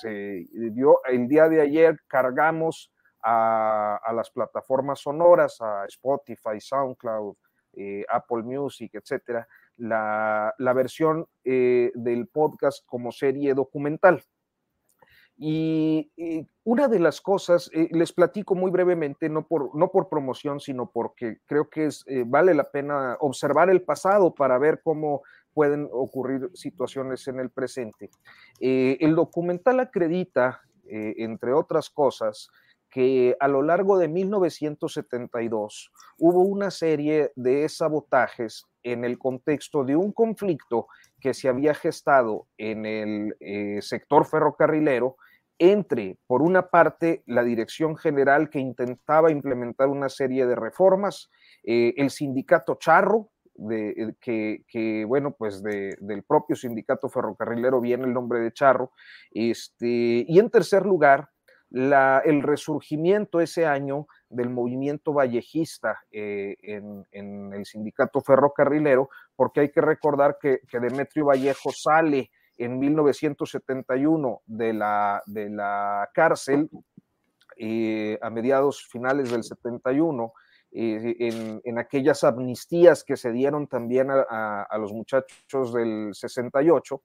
se 0.01 0.45
dio 0.71 0.99
el 1.05 1.27
día 1.27 1.49
de 1.49 1.62
ayer, 1.62 1.99
cargamos 2.07 2.91
a, 3.23 4.12
las 4.13 4.29
plataformas 4.31 4.99
sonoras, 4.99 5.59
a 5.62 5.85
Spotify, 5.85 6.59
SoundCloud, 6.59 7.35
eh, 7.73 8.05
Apple 8.09 8.43
Music, 8.43 8.91
etcétera, 8.93 9.47
la, 9.77 10.53
versión 10.75 11.25
eh, 11.43 11.91
del 11.95 12.27
podcast 12.27 12.85
como 12.85 13.12
serie 13.12 13.53
documental. 13.53 14.23
Y, 15.41 16.12
una 16.65 16.88
de 16.89 16.99
las 16.99 17.21
cosas, 17.21 17.71
eh, 17.73 17.88
les 17.91 18.12
platico 18.12 18.55
muy 18.55 18.71
brevemente, 18.71 19.29
no 19.29 19.47
por, 19.47 19.73
no 19.75 19.89
por 19.89 20.09
promoción, 20.09 20.59
sino 20.59 20.91
porque 20.91 21.38
creo 21.45 21.69
que 21.69 21.85
es, 21.85 22.05
vale 22.25 22.53
la 22.53 22.69
pena 22.69 23.17
observar 23.21 23.69
el 23.69 23.81
pasado 23.81 24.35
para 24.35 24.57
ver 24.57 24.81
cómo 24.83 25.23
pueden 25.60 25.89
ocurrir 25.91 26.50
situaciones 26.54 27.28
en 27.28 27.41
el 27.41 27.50
presente. 27.50 28.10
el 28.62 29.13
documental 29.13 29.82
acredita, 29.82 30.62
entre 30.86 31.52
otras 31.52 31.89
cosas, 31.89 32.50
que 32.89 33.36
a 33.41 33.48
lo 33.50 33.62
largo 33.62 33.98
de 33.98 34.08
1972 34.08 35.91
hubo 36.17 36.41
una 36.41 36.72
serie 36.72 37.32
de 37.36 37.67
sabotajes 37.67 38.65
en 38.84 39.04
el 39.04 39.19
contexto 39.19 39.84
de 39.84 39.95
un 39.95 40.12
conflicto 40.12 40.88
que 41.19 41.34
se 41.34 41.50
había 41.50 41.74
gestado 41.74 42.48
en 42.58 42.86
el 42.86 43.36
eh, 43.39 43.80
sector 43.82 44.26
ferrocarrilero 44.26 45.17
entre, 45.62 46.17
por 46.26 46.41
una 46.41 46.69
parte, 46.69 47.22
la 47.26 47.43
dirección 47.43 47.98
general 47.98 48.50
que 48.50 48.60
intentaba 48.60 49.30
implementar 49.30 49.89
una 49.89 50.08
serie 50.08 50.45
de 50.45 50.56
reformas, 50.56 51.30
eh, 51.65 51.93
el 51.98 52.12
sindicato 52.12 52.76
Charro, 52.80 53.30
de, 53.60 54.13
eh, 54.26 54.63
que, 54.67 55.06
bueno, 55.06 55.32
pues 55.32 55.62
del 55.62 56.24
propio 56.28 56.56
sindicato 56.56 57.10
ferrocarrilero 57.10 57.82
viene 57.82 58.06
el 58.06 58.13
nombre 58.13 58.39
de 58.39 58.52
Charro, 58.52 58.91
este, 59.32 60.26
y 60.28 60.39
en 60.39 60.50
tercer 60.50 60.86
lugar, 60.86 61.30
el 61.72 62.41
resurgimiento 62.41 63.41
ese 63.41 63.67
año 63.67 64.08
del 64.28 64.50
movimiento 64.50 65.13
vallejista 65.13 66.00
eh, 66.12 66.56
en, 66.63 67.54
el 67.54 67.65
sindicato 67.65 68.22
ferrocarrilero, 68.22 69.10
porque 69.36 69.62
hay 69.62 69.69
que 69.69 69.82
recordar 69.82 70.38
que, 70.41 70.62
Demetrio 70.72 71.26
Vallejo 71.26 71.72
sale 71.72 72.32
en 72.58 72.80
1971 72.80 74.41
de 74.48 74.74
la, 74.74 75.22
de 75.28 75.50
la 75.50 76.10
cárcel 76.13 76.69
eh, 77.62 78.17
a 78.22 78.30
mediados 78.30 78.88
finales 78.88 79.32
del 79.32 79.43
71. 79.43 80.34
En, 80.71 81.77
aquellas 81.79 82.23
amnistías 82.23 83.03
que 83.03 83.17
se 83.17 83.32
dieron 83.32 83.67
también 83.67 84.10
a, 84.12 84.77
los 84.77 84.93
muchachos 84.93 85.73
del 85.73 86.10
68, 86.13 87.01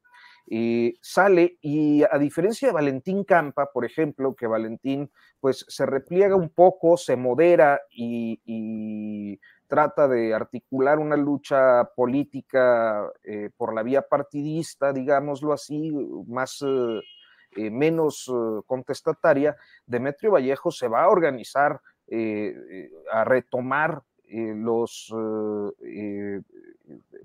y 0.47 0.99
sale 1.01 1.59
y 1.63 2.03
a 2.03 2.19
diferencia 2.19 2.69
de 2.69 2.75
Valentín 2.75 3.25
Campa, 3.25 3.71
por 3.73 3.85
ejemplo, 3.85 4.35
que 4.35 4.47
Valentín 4.47 5.11
pues 5.41 5.65
se 5.69 5.87
repliega 5.87 6.37
un 6.37 6.51
poco, 6.51 6.97
se 6.97 7.17
modera 7.17 7.81
y, 7.91 9.39
trata 9.67 10.07
de 10.07 10.35
articular 10.35 10.99
una 10.99 11.17
lucha 11.17 11.85
política 11.97 13.11
eh, 13.25 13.51
por 13.57 13.75
la 13.75 13.83
vía 13.83 14.03
partidista, 14.03 14.93
digámoslo 14.93 15.53
así, 15.53 15.91
más 16.29 16.63
eh, 16.63 17.01
eh, 17.57 17.71
menos 17.71 18.31
contestataria, 18.67 19.57
Demetrio 19.87 20.33
Vallejo 20.33 20.71
se 20.71 20.87
va 20.87 21.03
a 21.03 21.09
organizar, 21.09 21.81
a 23.13 23.25
retomar 23.25 24.03
los 24.29 25.13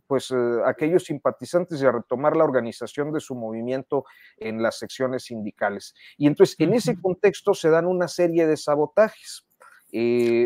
pues 0.08 0.32
eh, 0.32 0.62
aquellos 0.66 1.04
simpatizantes 1.04 1.82
y 1.82 1.86
a 1.86 1.92
retomar 1.92 2.36
la 2.36 2.44
organización 2.44 3.12
de 3.12 3.20
su 3.20 3.36
movimiento 3.36 4.06
en 4.38 4.62
las 4.62 4.80
secciones 4.80 5.26
sindicales. 5.26 5.94
Y 6.18 6.28
entonces 6.28 6.56
en 6.60 6.74
ese 6.74 7.00
contexto 7.00 7.54
se 7.54 7.70
dan 7.70 7.86
una 7.86 8.08
serie 8.08 8.48
de 8.48 8.58
sabotajes. 8.58 9.46
Eh, 9.92 10.46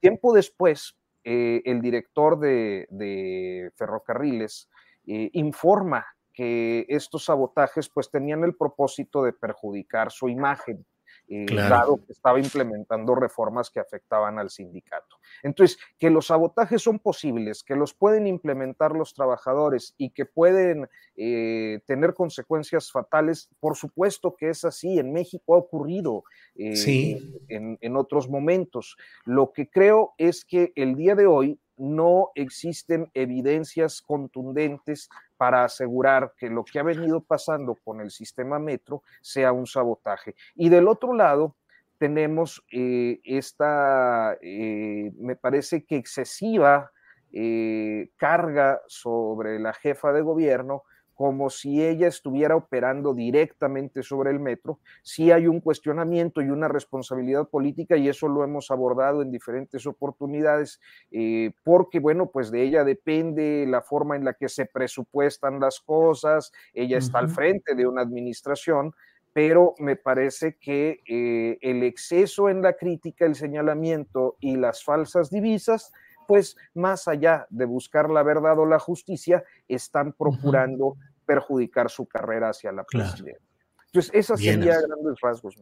tiempo, 0.00 0.32
después, 0.32 0.96
eh, 1.24 1.62
el 1.64 1.80
director 1.80 2.38
de, 2.38 3.70
ferrocarriles 3.76 4.68
informa 5.04 6.06
que 6.32 6.86
estos 6.88 7.24
sabotajes 7.24 7.88
pues 7.88 8.10
tenían 8.10 8.44
el 8.44 8.54
propósito 8.54 9.22
de 9.22 9.32
perjudicar 9.32 10.10
su 10.10 10.28
imagen. 10.28 10.84
Eh, 11.32 11.46
dado 11.54 12.04
que 12.04 12.12
estaba 12.12 12.40
implementando 12.40 13.14
reformas 13.14 13.70
que 13.70 13.78
afectaban 13.78 14.40
al 14.40 14.50
sindicato. 14.50 15.16
Entonces, 15.44 15.78
que 15.96 16.10
los 16.10 16.26
sabotajes 16.26 16.82
son 16.82 16.98
posibles, 16.98 17.62
que 17.62 17.76
los 17.76 17.94
pueden 17.94 18.26
implementar 18.26 18.96
los 18.96 19.14
trabajadores 19.14 19.94
y 19.96 20.10
que 20.10 20.26
pueden 20.26 20.88
eh, 21.16 21.82
tener 21.86 22.14
consecuencias 22.14 22.90
fatales, 22.90 23.48
por 23.60 23.76
supuesto 23.76 24.34
que 24.34 24.50
es 24.50 24.64
así, 24.64 24.98
en 24.98 25.12
México 25.12 25.54
ha 25.54 25.58
ocurrido 25.58 26.24
eh, 26.56 27.20
en, 27.48 27.78
en 27.80 27.96
otros 27.96 28.28
momentos. 28.28 28.96
Lo 29.24 29.52
que 29.52 29.70
creo 29.70 30.14
es 30.18 30.44
que 30.44 30.72
el 30.74 30.96
día 30.96 31.14
de 31.14 31.26
hoy 31.26 31.60
no 31.76 32.30
existen 32.34 33.08
evidencias 33.14 34.02
contundentes 34.02 35.08
para 35.40 35.64
asegurar 35.64 36.34
que 36.36 36.50
lo 36.50 36.66
que 36.66 36.78
ha 36.78 36.82
venido 36.82 37.22
pasando 37.22 37.74
con 37.82 38.02
el 38.02 38.10
sistema 38.10 38.58
metro 38.58 39.02
sea 39.22 39.52
un 39.52 39.66
sabotaje. 39.66 40.34
Y 40.54 40.68
del 40.68 40.86
otro 40.86 41.14
lado, 41.14 41.56
tenemos 41.96 42.62
eh, 42.70 43.20
esta, 43.24 44.36
eh, 44.42 45.10
me 45.18 45.36
parece 45.36 45.86
que 45.86 45.96
excesiva 45.96 46.92
eh, 47.32 48.10
carga 48.18 48.82
sobre 48.86 49.58
la 49.58 49.72
jefa 49.72 50.12
de 50.12 50.20
gobierno 50.20 50.82
como 51.20 51.50
si 51.50 51.84
ella 51.84 52.08
estuviera 52.08 52.56
operando 52.56 53.12
directamente 53.12 54.02
sobre 54.02 54.30
el 54.30 54.40
metro, 54.40 54.78
sí 55.02 55.30
hay 55.30 55.48
un 55.48 55.60
cuestionamiento 55.60 56.40
y 56.40 56.48
una 56.48 56.66
responsabilidad 56.66 57.46
política 57.46 57.98
y 57.98 58.08
eso 58.08 58.26
lo 58.26 58.42
hemos 58.42 58.70
abordado 58.70 59.20
en 59.20 59.30
diferentes 59.30 59.86
oportunidades, 59.86 60.80
eh, 61.10 61.52
porque 61.62 62.00
bueno, 62.00 62.30
pues 62.30 62.50
de 62.50 62.62
ella 62.62 62.84
depende 62.84 63.66
la 63.68 63.82
forma 63.82 64.16
en 64.16 64.24
la 64.24 64.32
que 64.32 64.48
se 64.48 64.64
presupuestan 64.64 65.60
las 65.60 65.80
cosas, 65.80 66.52
ella 66.72 66.96
está 66.96 67.18
al 67.18 67.28
frente 67.28 67.74
de 67.74 67.86
una 67.86 68.00
administración, 68.00 68.94
pero 69.34 69.74
me 69.78 69.96
parece 69.96 70.56
que 70.58 71.02
eh, 71.06 71.58
el 71.60 71.82
exceso 71.82 72.48
en 72.48 72.62
la 72.62 72.78
crítica, 72.78 73.26
el 73.26 73.34
señalamiento 73.34 74.36
y 74.40 74.56
las 74.56 74.82
falsas 74.82 75.28
divisas, 75.28 75.92
pues 76.30 76.56
más 76.74 77.08
allá 77.08 77.48
de 77.50 77.64
buscar 77.64 78.08
la 78.08 78.22
verdad 78.22 78.56
o 78.60 78.64
la 78.64 78.78
justicia, 78.78 79.42
están 79.66 80.12
procurando 80.12 80.96
perjudicar 81.30 81.88
su 81.88 82.06
carrera 82.06 82.48
hacia 82.48 82.72
la 82.72 82.82
presidencia. 82.82 83.38
Entonces, 83.86 84.10
esas 84.12 84.40
serían 84.40 84.62
grandes 84.62 85.20
rasgos. 85.22 85.54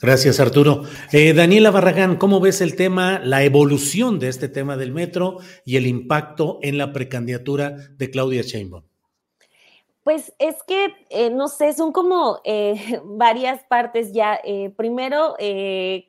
Gracias, 0.00 0.38
Arturo. 0.38 0.84
Eh, 1.10 1.34
Daniela 1.34 1.72
Barragán, 1.72 2.14
¿cómo 2.14 2.38
ves 2.38 2.60
el 2.60 2.76
tema, 2.76 3.18
la 3.18 3.42
evolución 3.42 4.20
de 4.20 4.28
este 4.28 4.48
tema 4.48 4.76
del 4.76 4.92
metro 4.92 5.38
y 5.64 5.76
el 5.76 5.88
impacto 5.88 6.60
en 6.62 6.78
la 6.78 6.92
precandidatura 6.92 7.72
de 7.96 8.10
Claudia 8.12 8.42
Sheinbaum? 8.42 8.84
Pues 10.04 10.32
es 10.38 10.62
que, 10.68 10.94
eh, 11.10 11.30
no 11.30 11.48
sé, 11.48 11.72
son 11.72 11.90
como 11.90 12.38
eh, 12.44 13.00
varias 13.04 13.64
partes 13.64 14.12
ya. 14.12 14.40
primero, 14.76 15.34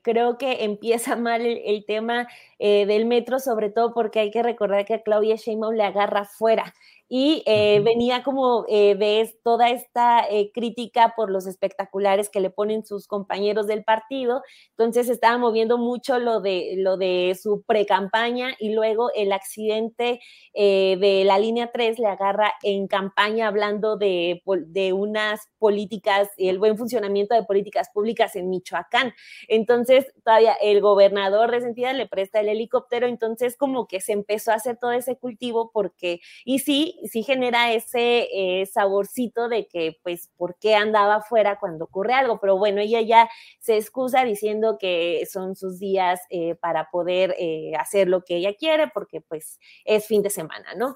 creo 0.03 0.37
que 0.37 0.63
empieza 0.65 1.15
mal 1.15 1.43
el, 1.47 1.83
tema 1.85 2.27
del 2.59 3.07
metro, 3.07 3.39
sobre 3.39 3.71
todo 3.71 3.91
porque 3.95 4.19
hay 4.19 4.29
que 4.29 4.43
recordar 4.43 4.85
que 4.85 4.93
a 4.93 5.01
Claudia 5.01 5.35
Sheinbaum 5.35 5.73
le 5.73 5.83
agarra 5.83 6.25
fuera 6.25 6.75
y 7.13 7.43
eh, 7.45 7.81
venía 7.83 8.23
como 8.23 8.63
eh, 8.69 8.95
de 8.95 9.29
toda 9.43 9.69
esta 9.69 10.25
eh, 10.29 10.49
crítica 10.53 11.13
por 11.13 11.29
los 11.29 11.45
espectaculares 11.45 12.29
que 12.29 12.39
le 12.39 12.51
ponen 12.51 12.85
sus 12.85 13.05
compañeros 13.05 13.67
del 13.67 13.83
partido, 13.83 14.43
entonces 14.77 15.09
estaba 15.09 15.37
moviendo 15.37 15.77
mucho 15.77 16.19
lo 16.19 16.39
de, 16.39 16.75
lo 16.77 16.95
de 16.95 17.37
su 17.37 17.63
pre-campaña 17.63 18.55
y 18.59 18.73
luego 18.73 19.11
el 19.13 19.33
accidente 19.33 20.21
de 20.53 21.23
la 21.25 21.37
línea 21.37 21.71
3 21.73 21.99
le 21.99 22.07
agarra 22.07 22.53
en 22.63 22.87
campaña 22.87 23.47
hablando 23.47 23.97
de, 23.97 24.41
de 24.67 24.93
unas 24.93 25.49
políticas 25.59 26.29
y 26.37 26.47
el 26.47 26.59
buen 26.59 26.77
funcionamiento 26.77 27.35
de 27.35 27.43
políticas 27.43 27.89
públicas 27.93 28.35
en 28.37 28.49
Michoacán. 28.49 29.13
Entonces, 29.49 30.05
todavía 30.23 30.53
el 30.61 30.79
gobernador 30.81 31.51
de 31.51 31.61
Sentida 31.61 31.91
le 31.93 32.07
presta 32.07 32.39
el 32.39 32.49
helicóptero, 32.49 33.07
entonces 33.07 33.57
como 33.57 33.85
que 33.87 33.99
se 33.99 34.13
empezó 34.13 34.51
a 34.51 34.55
hacer 34.55 34.77
todo 34.77 34.91
ese 34.93 35.17
cultivo 35.17 35.71
porque, 35.73 36.21
y 36.45 36.59
sí, 36.59 37.00
sí 37.07 37.23
genera 37.23 37.71
ese 37.73 38.27
eh, 38.33 38.65
saborcito 38.65 39.49
de 39.49 39.67
que, 39.67 39.97
pues, 40.03 40.29
¿por 40.37 40.57
qué 40.59 40.75
andaba 40.75 41.15
afuera 41.15 41.57
cuando 41.59 41.85
ocurre 41.85 42.13
algo? 42.13 42.39
Pero 42.39 42.57
bueno, 42.57 42.81
ella 42.81 43.01
ya 43.01 43.29
se 43.59 43.77
excusa 43.77 44.23
diciendo 44.23 44.77
que 44.79 45.25
son 45.31 45.55
sus 45.55 45.79
días 45.79 46.21
eh, 46.29 46.55
para 46.55 46.89
poder 46.91 47.35
eh, 47.39 47.73
hacer 47.79 48.07
lo 48.07 48.23
que 48.23 48.37
ella 48.37 48.53
quiere, 48.55 48.87
porque 48.93 49.21
pues 49.21 49.59
es 49.85 50.05
fin 50.05 50.21
de 50.21 50.29
semana, 50.29 50.73
¿no? 50.75 50.95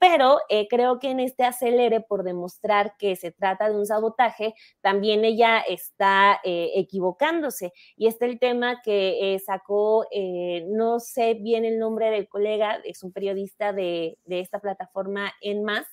pero 0.00 0.38
creo 0.68 0.98
que 0.98 1.10
en 1.10 1.20
este 1.20 1.44
acelere 1.44 2.00
por 2.00 2.24
demostrar 2.24 2.96
que 2.98 3.16
se 3.16 3.30
trata 3.30 3.68
de 3.68 3.76
un 3.76 3.86
sabotaje, 3.86 4.54
también 4.80 5.24
ella 5.24 5.60
está 5.60 6.40
equivocándose. 6.44 7.72
Y 7.96 8.06
este 8.06 8.26
el 8.26 8.38
tema 8.38 8.80
que 8.82 9.38
sacó, 9.44 10.06
no 10.68 11.00
sé 11.00 11.34
bien 11.34 11.64
el 11.64 11.78
nombre 11.78 12.10
del 12.10 12.28
colega, 12.28 12.80
es 12.84 13.02
un 13.02 13.12
periodista 13.12 13.72
de, 13.72 14.18
de 14.24 14.40
esta 14.40 14.60
plataforma 14.60 15.31
en 15.40 15.64
más, 15.64 15.86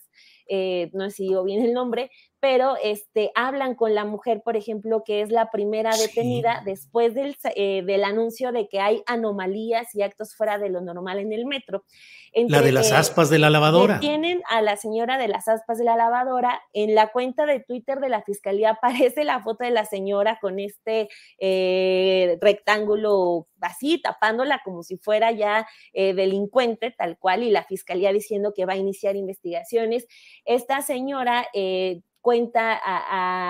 eh, 0.47 0.89
no 0.93 1.10
si 1.10 1.23
digo 1.23 1.43
bien 1.43 1.63
el 1.63 1.73
nombre, 1.73 2.12
pero 2.39 2.75
este, 2.82 3.32
hablan 3.36 3.75
con 3.75 3.93
la 3.93 4.06
mujer, 4.06 4.41
por 4.43 4.56
ejemplo, 4.56 5.04
que 5.06 5.21
es 5.21 5.30
la 5.30 5.52
primera 5.52 5.95
detenida 5.95 6.62
después 6.65 7.13
del, 7.13 7.36
eh, 7.56 7.84
del, 7.86 8.04
anuncio 8.04 8.52
de 8.52 8.69
que 8.69 8.80
hay 8.80 9.04
anomalías 9.08 9.93
y 9.93 10.02
actos 10.02 10.36
fuera 10.36 10.58
de 10.58 10.69
lo 10.69 10.82
normal 10.82 11.19
en 11.19 11.34
el 11.34 11.45
metro. 11.45 11.84
la 12.34 12.62
de 12.62 12.71
las 12.71 12.91
aspas 12.91 13.30
de 13.30 13.39
la 13.39 13.49
lavadora. 13.49 13.99
Tienen 13.99 14.41
a 14.49 14.62
la 14.62 14.78
señora 14.78 15.17
de 15.17 15.28
las 15.28 15.47
aspas 15.47 15.78
de 15.78 15.84
la 15.84 15.97
lavadora. 15.97 16.62
En 16.73 16.95
la 16.95 17.12
cuenta 17.12 17.45
de 17.45 17.60
Twitter 17.60 17.99
de 17.99 18.10
la 18.10 18.21
fiscalía 18.21 18.69
aparece 18.82 19.25
la 19.25 19.41
foto 19.41 19.65
de 19.65 19.71
la 19.71 19.86
señora 19.86 20.39
con 20.39 20.60
este 20.60 21.10
eh, 21.39 22.38
rectángulo 22.41 23.47
así, 23.60 24.02
tapándola 24.02 24.62
como 24.63 24.84
si 24.84 24.97
fuera 24.97 25.32
ya 25.32 25.67
eh, 25.91 26.13
delincuente, 26.13 26.91
tal 26.97 27.17
cual, 27.17 27.43
y 27.43 27.52
la 27.52 27.63
fiscalía 27.63 28.13
diciendo 28.13 28.54
que 28.56 28.65
va 28.65 28.73
a 28.73 28.78
iniciar 28.78 29.17
investigaciones. 29.17 30.08
Esta 30.45 30.82
señora 30.82 31.45
cuenta 32.21 32.73
a, 32.73 32.79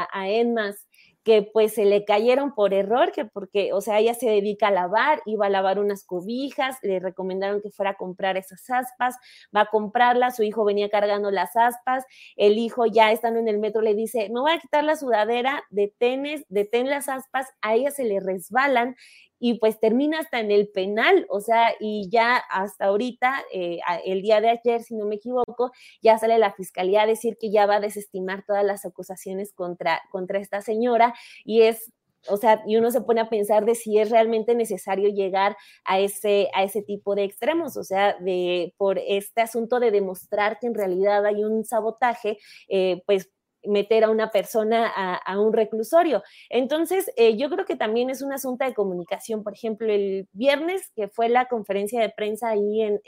a, 0.03 0.07
a 0.11 0.29
Enmas 0.29 0.87
que 1.23 1.43
pues 1.43 1.73
se 1.73 1.85
le 1.85 2.05
cayeron 2.05 2.55
por 2.55 2.73
error, 2.73 3.11
que 3.11 3.25
porque, 3.25 3.73
o 3.73 3.81
sea, 3.81 3.99
ella 3.99 4.13
se 4.13 4.29
dedica 4.29 4.69
a 4.69 4.71
lavar, 4.71 5.21
iba 5.25 5.45
a 5.45 5.49
lavar 5.49 5.77
unas 5.79 6.03
cobijas, 6.05 6.77
le 6.81 6.99
recomendaron 6.99 7.61
que 7.61 7.71
fuera 7.71 7.91
a 7.91 7.97
comprar 7.97 8.37
esas 8.37 8.69
aspas, 8.69 9.15
va 9.55 9.61
a 9.61 9.65
comprarlas, 9.69 10.37
su 10.37 10.43
hijo 10.43 10.63
venía 10.63 10.89
cargando 10.89 11.29
las 11.29 11.55
aspas, 11.55 12.05
el 12.35 12.57
hijo 12.57 12.85
ya 12.85 13.11
estando 13.11 13.39
en 13.39 13.47
el 13.47 13.59
metro 13.59 13.81
le 13.81 13.95
dice, 13.95 14.29
me 14.29 14.39
voy 14.39 14.53
a 14.53 14.59
quitar 14.59 14.83
la 14.83 14.95
sudadera, 14.95 15.63
detenes, 15.69 16.45
detén 16.49 16.89
las 16.89 17.09
aspas, 17.09 17.47
a 17.61 17.75
ella 17.75 17.91
se 17.91 18.05
le 18.05 18.19
resbalan 18.19 18.95
y 19.39 19.59
pues 19.59 19.79
termina 19.79 20.19
hasta 20.19 20.39
en 20.39 20.51
el 20.51 20.69
penal, 20.69 21.25
o 21.29 21.39
sea, 21.41 21.73
y 21.79 22.09
ya 22.09 22.37
hasta 22.37 22.85
ahorita, 22.85 23.43
eh, 23.53 23.79
el 24.05 24.21
día 24.21 24.41
de 24.41 24.49
ayer, 24.49 24.83
si 24.83 24.95
no 24.95 25.05
me 25.05 25.15
equivoco, 25.15 25.71
ya 26.01 26.17
sale 26.17 26.37
la 26.37 26.53
fiscalía 26.53 27.03
a 27.03 27.07
decir 27.07 27.37
que 27.39 27.51
ya 27.51 27.65
va 27.65 27.75
a 27.75 27.79
desestimar 27.79 28.43
todas 28.45 28.63
las 28.65 28.85
acusaciones 28.85 29.53
contra, 29.53 30.01
contra 30.11 30.39
esta 30.39 30.61
señora 30.61 31.13
y 31.45 31.61
es 31.63 31.91
o 32.27 32.37
sea, 32.37 32.61
y 32.67 32.75
uno 32.77 32.91
se 32.91 33.01
pone 33.01 33.21
a 33.21 33.29
pensar 33.29 33.65
de 33.65 33.75
si 33.75 33.97
es 33.97 34.09
realmente 34.09 34.53
necesario 34.55 35.09
llegar 35.09 35.55
a 35.85 35.99
ese, 35.99 36.49
a 36.53 36.63
ese 36.63 36.81
tipo 36.81 37.15
de 37.15 37.23
extremos, 37.23 37.77
o 37.77 37.83
sea, 37.83 38.17
de 38.19 38.73
por 38.77 38.99
este 38.99 39.41
asunto 39.41 39.79
de 39.79 39.91
demostrar 39.91 40.59
que 40.59 40.67
en 40.67 40.75
realidad 40.75 41.25
hay 41.25 41.43
un 41.43 41.63
sabotaje, 41.63 42.37
eh, 42.67 43.01
pues 43.05 43.29
meter 43.69 44.03
a 44.03 44.09
una 44.09 44.31
persona 44.31 44.87
a, 44.87 45.39
un 45.39 45.53
reclusorio. 45.53 46.23
Entonces, 46.49 47.11
eh, 47.15 47.37
yo 47.37 47.49
creo 47.49 47.65
que 47.65 47.75
también 47.75 48.09
es 48.09 48.21
un 48.21 48.33
asunto 48.33 48.65
de 48.65 48.73
comunicación. 48.73 49.43
Por 49.43 49.53
ejemplo, 49.53 49.91
el 49.91 50.27
viernes, 50.33 50.91
que 50.95 51.07
fue 51.07 51.29
la 51.29 51.47
conferencia 51.47 52.01
de 52.01 52.09
prensa 52.09 52.49
ahí 52.49 52.81
en, 52.81 53.01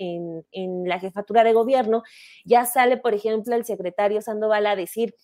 en 0.52 0.84
la 0.88 1.00
jefatura 1.00 1.44
de 1.44 1.54
gobierno, 1.54 2.04
ya 2.46 2.66
sale, 2.66 2.98
por 2.98 3.14
ejemplo, 3.14 3.56
el 3.56 3.66
secretario 3.66 4.22
Sandoval 4.22 4.68
a 4.68 4.76
decir, 4.76 5.16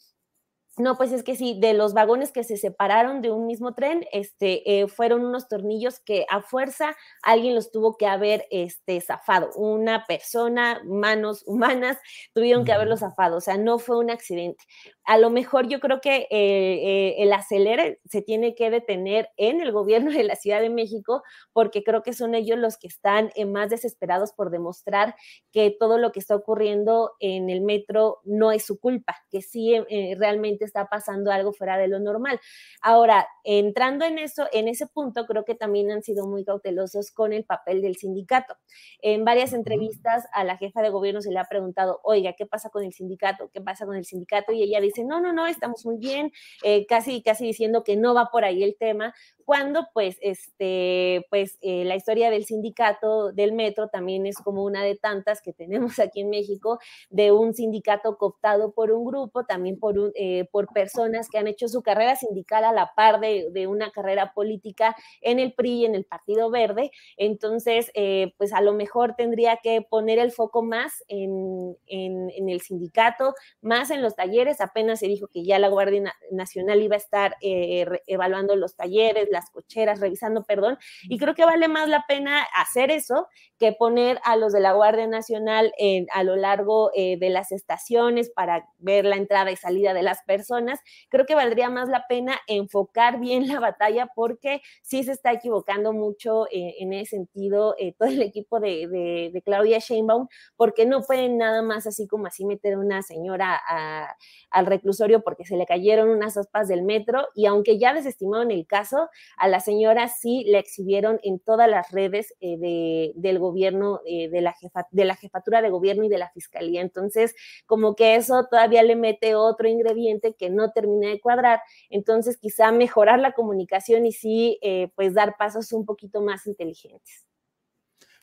no, 0.77 0.95
pues 0.95 1.11
es 1.11 1.23
que 1.23 1.35
sí, 1.35 1.57
de 1.59 1.73
los 1.73 1.93
vagones 1.93 2.31
que 2.31 2.43
se 2.43 2.55
separaron 2.55 3.21
de 3.21 3.31
un 3.31 3.47
mismo 3.47 3.73
tren, 3.73 4.05
este, 4.11 4.79
eh, 4.79 4.87
fueron 4.87 5.25
unos 5.25 5.47
tornillos 5.47 5.99
que 5.99 6.27
a 6.29 6.41
fuerza 6.41 6.95
alguien 7.23 7.55
los 7.55 7.71
tuvo 7.71 7.97
que 7.97 8.05
haber 8.05 8.45
este, 8.51 9.01
zafado. 9.01 9.49
Una 9.55 10.05
persona, 10.05 10.81
manos 10.85 11.43
humanas, 11.47 11.97
tuvieron 12.33 12.63
que 12.63 12.73
haberlos 12.73 12.99
zafado. 12.99 13.37
O 13.37 13.41
sea, 13.41 13.57
no 13.57 13.79
fue 13.79 13.97
un 13.97 14.11
accidente. 14.11 14.63
A 15.07 15.17
lo 15.17 15.29
mejor 15.29 15.67
yo 15.69 15.79
creo 15.79 16.01
que 16.01 16.27
eh, 16.29 16.29
eh, 16.31 17.15
el 17.19 17.31
acelere 17.31 18.01
se 18.05 18.21
tiene 18.21 18.55
que 18.55 18.69
detener 18.69 19.29
en 19.37 19.61
el 19.61 19.71
gobierno 19.71 20.11
de 20.11 20.23
la 20.23 20.35
Ciudad 20.35 20.61
de 20.61 20.69
México, 20.69 21.23
porque 21.53 21.83
creo 21.83 22.03
que 22.03 22.13
son 22.13 22.35
ellos 22.35 22.59
los 22.59 22.77
que 22.77 22.87
están 22.87 23.31
más 23.47 23.69
desesperados 23.69 24.33
por 24.33 24.51
demostrar 24.51 25.15
que 25.51 25.71
todo 25.71 25.97
lo 25.97 26.11
que 26.11 26.19
está 26.19 26.35
ocurriendo 26.35 27.13
en 27.21 27.49
el 27.49 27.61
metro 27.61 28.19
no 28.25 28.51
es 28.51 28.65
su 28.65 28.79
culpa, 28.79 29.15
que 29.31 29.41
sí 29.41 29.73
realmente 30.17 30.65
está 30.65 30.87
pasando 30.87 31.31
algo 31.31 31.53
fuera 31.53 31.77
de 31.77 31.87
lo 31.87 31.99
normal. 31.99 32.39
Ahora, 32.81 33.27
entrando 33.43 34.05
en 34.05 34.19
eso, 34.19 34.45
en 34.51 34.67
ese 34.67 34.87
punto, 34.87 35.25
creo 35.25 35.45
que 35.45 35.55
también 35.55 35.89
han 35.91 36.03
sido 36.03 36.27
muy 36.27 36.43
cautelosos 36.43 37.11
con 37.11 37.31
el 37.31 37.45
papel 37.45 37.81
del 37.81 37.95
sindicato. 37.95 38.57
En 39.01 39.23
varias 39.25 39.53
entrevistas 39.53 40.25
a 40.33 40.43
la 40.43 40.57
jefa 40.57 40.81
de 40.81 40.89
gobierno 40.89 41.21
se 41.21 41.31
le 41.31 41.39
ha 41.39 41.45
preguntado, 41.45 42.01
oiga, 42.03 42.33
¿qué 42.33 42.45
pasa 42.45 42.69
con 42.69 42.83
el 42.83 42.93
sindicato? 42.93 43.49
¿Qué 43.53 43.61
pasa 43.61 43.85
con 43.85 43.95
el 43.95 44.05
sindicato? 44.05 44.51
Y 44.51 44.63
ella 44.63 44.81
dice 44.81 44.96
dice, 44.97 45.07
no, 45.07 45.19
no, 45.19 45.33
no, 45.33 45.47
estamos 45.47 45.85
muy 45.85 45.97
bien, 45.97 46.31
eh, 46.63 46.85
casi, 46.87 47.21
casi 47.21 47.45
diciendo 47.45 47.83
que 47.83 47.95
no 47.95 48.13
va 48.13 48.29
por 48.31 48.45
ahí 48.45 48.63
el 48.63 48.75
tema, 48.77 49.13
cuando 49.45 49.87
pues, 49.93 50.17
este, 50.21 51.25
pues 51.29 51.57
eh, 51.61 51.85
la 51.85 51.95
historia 51.95 52.29
del 52.29 52.43
sindicato 52.43 53.31
del 53.31 53.53
metro 53.53 53.87
también 53.87 54.25
es 54.25 54.35
como 54.39 54.65
una 54.65 54.83
de 54.83 54.97
tantas 54.97 55.41
que 55.41 55.53
tenemos 55.53 55.99
aquí 55.99 56.19
en 56.21 56.29
México, 56.29 56.79
de 57.09 57.31
un 57.31 57.53
sindicato 57.53 58.17
cooptado 58.17 58.73
por 58.73 58.91
un 58.91 59.05
grupo, 59.05 59.45
también 59.45 59.79
por, 59.79 60.11
eh, 60.15 60.49
por 60.51 60.67
personas 60.73 61.29
que 61.29 61.37
han 61.37 61.47
hecho 61.47 61.69
su 61.69 61.81
carrera 61.81 62.17
sindical 62.17 62.65
a 62.65 62.73
la 62.73 62.91
par 62.93 63.21
de, 63.21 63.47
de, 63.51 63.67
una 63.67 63.91
carrera 63.91 64.33
política 64.33 64.95
en 65.21 65.39
el 65.39 65.53
PRI 65.53 65.85
en 65.85 65.95
el 65.95 66.03
Partido 66.03 66.49
Verde. 66.49 66.91
Entonces, 67.15 67.91
pues 68.37 68.53
a 68.53 68.61
lo 68.61 68.73
mejor 68.73 69.15
tendría 69.15 69.57
que 69.57 69.81
poner 69.81 70.19
el 70.19 70.31
foco 70.31 70.61
más 70.61 71.03
en, 71.07 71.77
en, 71.87 72.29
en, 72.31 72.49
el 72.49 72.61
sindicato, 72.61 73.33
más 73.61 73.91
en 73.91 74.01
los 74.01 74.15
talleres. 74.15 74.61
Apenas 74.61 74.86
se 74.95 75.07
dijo 75.07 75.27
que 75.27 75.43
ya 75.43 75.59
la 75.59 75.67
Guardia 75.67 76.13
Nacional 76.31 76.81
iba 76.81 76.95
a 76.95 76.97
estar 76.97 77.35
evaluando 77.41 78.55
los 78.55 78.75
talleres, 78.75 79.27
las 79.31 79.49
cocheras, 79.49 79.99
revisando, 79.99 80.43
perdón, 80.43 80.77
y 81.03 81.17
creo 81.17 81.35
que 81.35 81.45
vale 81.45 81.67
más 81.67 81.89
la 81.89 82.05
pena 82.07 82.43
hacer 82.55 82.91
eso 82.91 83.27
que 83.59 83.73
poner 83.73 84.19
a 84.23 84.35
los 84.35 84.53
de 84.53 84.59
la 84.59 84.73
Guardia 84.73 85.07
Nacional 85.07 85.73
a 86.11 86.23
lo 86.23 86.35
largo 86.35 86.91
eh, 86.93 87.17
de 87.17 87.29
las 87.29 87.51
estaciones 87.51 88.29
para 88.29 88.67
ver 88.77 89.05
la 89.05 89.15
entrada 89.15 89.51
y 89.51 89.55
salida 89.55 89.93
de 89.93 90.03
las 90.03 90.23
personas. 90.23 90.79
Creo 91.09 91.25
que 91.25 91.35
valdría 91.35 91.69
más 91.69 91.89
la 91.89 92.05
pena 92.07 92.39
enfocar 92.47 93.19
bien 93.19 93.47
la 93.47 93.59
batalla 93.59 94.09
porque 94.15 94.61
sí 94.81 95.03
se 95.03 95.11
está 95.11 95.31
equivocando 95.31 95.93
mucho 95.93 96.47
eh, 96.47 96.75
en 96.79 96.93
ese 96.93 97.17
sentido 97.17 97.75
eh, 97.77 97.93
todo 97.97 98.09
el 98.09 98.21
equipo 98.21 98.59
de, 98.59 98.87
de, 98.87 99.31
de, 99.33 99.41
Claudia 99.41 99.79
Sheinbaum, 99.79 100.27
porque 100.55 100.85
no 100.85 101.01
pueden 101.01 101.37
nada 101.37 101.61
más 101.61 101.87
así 101.87 102.07
como 102.07 102.27
así 102.27 102.45
meter 102.45 102.77
una 102.77 103.01
señora 103.01 103.59
a, 103.67 104.15
al 104.51 104.65
reclusorio 104.77 105.21
porque 105.21 105.45
se 105.45 105.57
le 105.57 105.65
cayeron 105.65 106.09
unas 106.09 106.37
aspas 106.37 106.67
del 106.67 106.83
metro 106.83 107.27
y 107.35 107.45
aunque 107.45 107.77
ya 107.77 107.93
desestimaron 107.93 108.51
el 108.51 108.65
caso, 108.65 109.09
a 109.37 109.47
la 109.47 109.59
señora 109.59 110.07
sí 110.07 110.45
la 110.47 110.59
exhibieron 110.59 111.19
en 111.23 111.39
todas 111.39 111.69
las 111.69 111.91
redes 111.91 112.33
eh, 112.39 112.57
de, 112.57 113.11
del 113.15 113.39
gobierno, 113.39 113.99
eh, 114.05 114.29
de, 114.29 114.41
la 114.41 114.53
jefa, 114.53 114.87
de 114.91 115.05
la 115.05 115.15
jefatura 115.15 115.61
de 115.61 115.69
gobierno 115.69 116.03
y 116.03 116.09
de 116.09 116.17
la 116.17 116.29
fiscalía. 116.29 116.81
Entonces, 116.81 117.35
como 117.65 117.95
que 117.95 118.15
eso 118.15 118.47
todavía 118.49 118.83
le 118.83 118.95
mete 118.95 119.35
otro 119.35 119.67
ingrediente 119.67 120.35
que 120.37 120.49
no 120.49 120.71
termina 120.71 121.09
de 121.09 121.19
cuadrar. 121.19 121.61
Entonces, 121.89 122.37
quizá 122.37 122.71
mejorar 122.71 123.19
la 123.19 123.33
comunicación 123.33 124.05
y 124.05 124.11
sí, 124.11 124.59
eh, 124.61 124.89
pues 124.95 125.13
dar 125.13 125.35
pasos 125.37 125.73
un 125.73 125.85
poquito 125.85 126.21
más 126.21 126.47
inteligentes. 126.47 127.25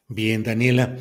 Bien, 0.07 0.43
Daniela. 0.43 0.97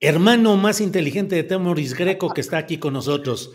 Hermano 0.00 0.56
más 0.56 0.80
inteligente 0.80 1.36
de 1.36 1.42
Temoris 1.42 1.94
Greco 1.94 2.32
que 2.32 2.40
está 2.40 2.58
aquí 2.58 2.78
con 2.78 2.92
nosotros. 2.92 3.52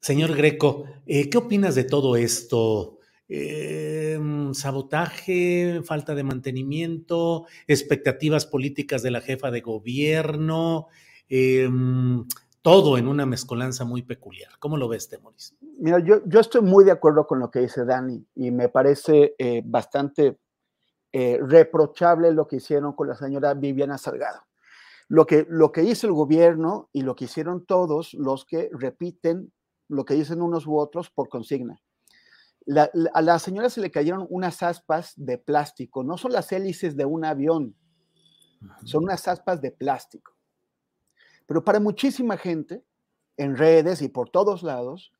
señor 0.00 0.34
Greco, 0.34 0.86
¿qué 1.06 1.36
opinas 1.36 1.74
de 1.74 1.84
todo 1.84 2.16
esto? 2.16 2.98
eh, 3.34 4.18
sabotaje, 4.52 5.80
falta 5.84 6.14
de 6.14 6.22
mantenimiento, 6.22 7.46
expectativas 7.66 8.44
políticas 8.44 9.02
de 9.02 9.10
la 9.10 9.22
jefa 9.22 9.50
de 9.50 9.62
gobierno, 9.62 10.88
eh, 11.30 11.68
todo 12.60 12.98
en 12.98 13.08
una 13.08 13.24
mezcolanza 13.24 13.84
muy 13.84 14.02
peculiar. 14.02 14.52
¿Cómo 14.58 14.76
lo 14.76 14.86
ves, 14.86 15.08
Temoris? 15.08 15.56
Mira, 15.78 15.98
yo, 16.00 16.20
yo 16.26 16.40
estoy 16.40 16.60
muy 16.60 16.84
de 16.84 16.90
acuerdo 16.90 17.26
con 17.26 17.38
lo 17.38 17.50
que 17.50 17.60
dice 17.60 17.86
Dani 17.86 18.22
y 18.34 18.50
me 18.50 18.68
parece 18.68 19.34
eh, 19.38 19.62
bastante 19.64 20.38
eh, 21.10 21.40
reprochable 21.42 22.32
lo 22.32 22.46
que 22.46 22.56
hicieron 22.56 22.92
con 22.92 23.08
la 23.08 23.16
señora 23.16 23.54
Viviana 23.54 23.96
Salgado. 23.96 24.42
Lo 25.12 25.26
que, 25.26 25.46
lo 25.48 25.72
que 25.72 25.82
hizo 25.82 26.06
el 26.06 26.14
gobierno 26.14 26.88
y 26.92 27.02
lo 27.02 27.14
que 27.14 27.26
hicieron 27.26 27.66
todos 27.66 28.14
los 28.14 28.46
que 28.46 28.70
repiten 28.72 29.52
lo 29.88 30.06
que 30.06 30.14
dicen 30.14 30.40
unos 30.40 30.66
u 30.66 30.78
otros 30.78 31.10
por 31.10 31.28
consigna 31.28 31.82
la, 32.66 32.90
la, 32.92 33.10
a 33.14 33.22
la 33.22 33.38
señora 33.38 33.70
se 33.70 33.80
le 33.80 33.90
cayeron 33.90 34.26
unas 34.30 34.62
aspas 34.62 35.14
de 35.16 35.38
plástico, 35.38 36.04
no 36.04 36.16
son 36.16 36.32
las 36.32 36.50
hélices 36.52 36.96
de 36.96 37.04
un 37.04 37.24
avión, 37.24 37.74
son 38.84 39.04
unas 39.04 39.26
aspas 39.28 39.60
de 39.60 39.72
plástico. 39.72 40.32
Pero 41.46 41.64
para 41.64 41.80
muchísima 41.80 42.36
gente, 42.36 42.84
en 43.36 43.56
redes 43.56 44.02
y 44.02 44.08
por 44.08 44.30
todos 44.30 44.62
lados, 44.62 45.12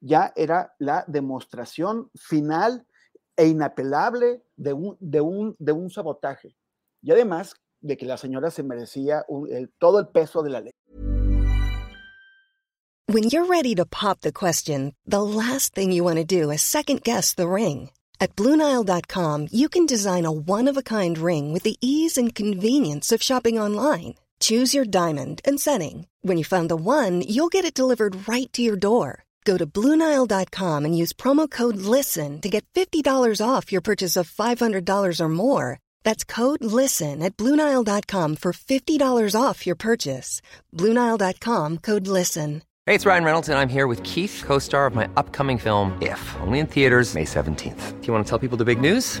ya 0.00 0.32
era 0.36 0.74
la 0.78 1.04
demostración 1.06 2.10
final 2.14 2.86
e 3.36 3.46
inapelable 3.46 4.42
de 4.56 4.72
un, 4.72 4.96
de 5.00 5.20
un, 5.20 5.56
de 5.58 5.72
un 5.72 5.90
sabotaje. 5.90 6.56
Y 7.02 7.12
además 7.12 7.54
de 7.80 7.96
que 7.96 8.06
la 8.06 8.16
señora 8.16 8.50
se 8.50 8.62
merecía 8.62 9.24
un, 9.28 9.48
el, 9.50 9.70
todo 9.78 9.98
el 9.98 10.08
peso 10.08 10.42
de 10.42 10.50
la 10.50 10.60
ley. 10.60 10.72
When 13.10 13.30
you're 13.30 13.46
ready 13.46 13.74
to 13.76 13.86
pop 13.86 14.20
the 14.20 14.32
question, 14.32 14.94
the 15.06 15.22
last 15.22 15.74
thing 15.74 15.92
you 15.92 16.04
want 16.04 16.18
to 16.18 16.24
do 16.24 16.50
is 16.50 16.60
second 16.60 17.02
guess 17.02 17.32
the 17.32 17.48
ring. 17.48 17.90
At 18.20 18.36
Bluenile.com, 18.36 19.48
you 19.50 19.70
can 19.70 19.86
design 19.86 20.26
a 20.26 20.30
one 20.30 20.68
of 20.68 20.76
a 20.76 20.82
kind 20.82 21.16
ring 21.16 21.50
with 21.52 21.62
the 21.62 21.76
ease 21.80 22.18
and 22.18 22.34
convenience 22.34 23.10
of 23.10 23.22
shopping 23.22 23.58
online. 23.58 24.16
Choose 24.40 24.74
your 24.74 24.84
diamond 24.84 25.40
and 25.46 25.58
setting. 25.58 26.06
When 26.20 26.36
you 26.36 26.44
find 26.44 26.68
the 26.68 26.76
one, 26.76 27.22
you'll 27.22 27.48
get 27.48 27.64
it 27.64 27.72
delivered 27.72 28.28
right 28.28 28.52
to 28.52 28.60
your 28.60 28.76
door. 28.76 29.24
Go 29.44 29.56
to 29.56 29.66
Bluenile.com 29.66 30.84
and 30.84 30.96
use 30.96 31.14
promo 31.14 31.50
code 31.50 31.76
LISTEN 31.76 32.42
to 32.42 32.50
get 32.50 32.66
$50 32.74 33.40
off 33.40 33.72
your 33.72 33.80
purchase 33.80 34.14
of 34.18 34.30
$500 34.30 35.20
or 35.20 35.28
more. 35.30 35.80
That's 36.04 36.24
code 36.24 36.64
LISTEN 36.64 37.22
at 37.22 37.36
Bluenile.com 37.36 38.36
for 38.36 38.52
$50 38.52 39.34
off 39.40 39.66
your 39.66 39.76
purchase. 39.76 40.40
Bluenile.com 40.74 41.78
code 41.78 42.06
LISTEN. 42.06 42.62
Hey, 42.86 42.94
it's 42.94 43.04
Ryan 43.04 43.24
Reynolds, 43.24 43.48
and 43.50 43.58
I'm 43.58 43.68
here 43.68 43.86
with 43.86 44.02
Keith, 44.02 44.42
co 44.46 44.58
star 44.58 44.86
of 44.86 44.94
my 44.94 45.06
upcoming 45.18 45.58
film, 45.58 45.92
If, 46.00 46.22
only 46.40 46.58
in 46.58 46.66
theaters, 46.66 47.14
May 47.14 47.26
17th. 47.26 48.00
Do 48.00 48.06
you 48.06 48.12
want 48.14 48.24
to 48.24 48.30
tell 48.30 48.38
people 48.38 48.56
the 48.56 48.64
big 48.64 48.80
news? 48.80 49.20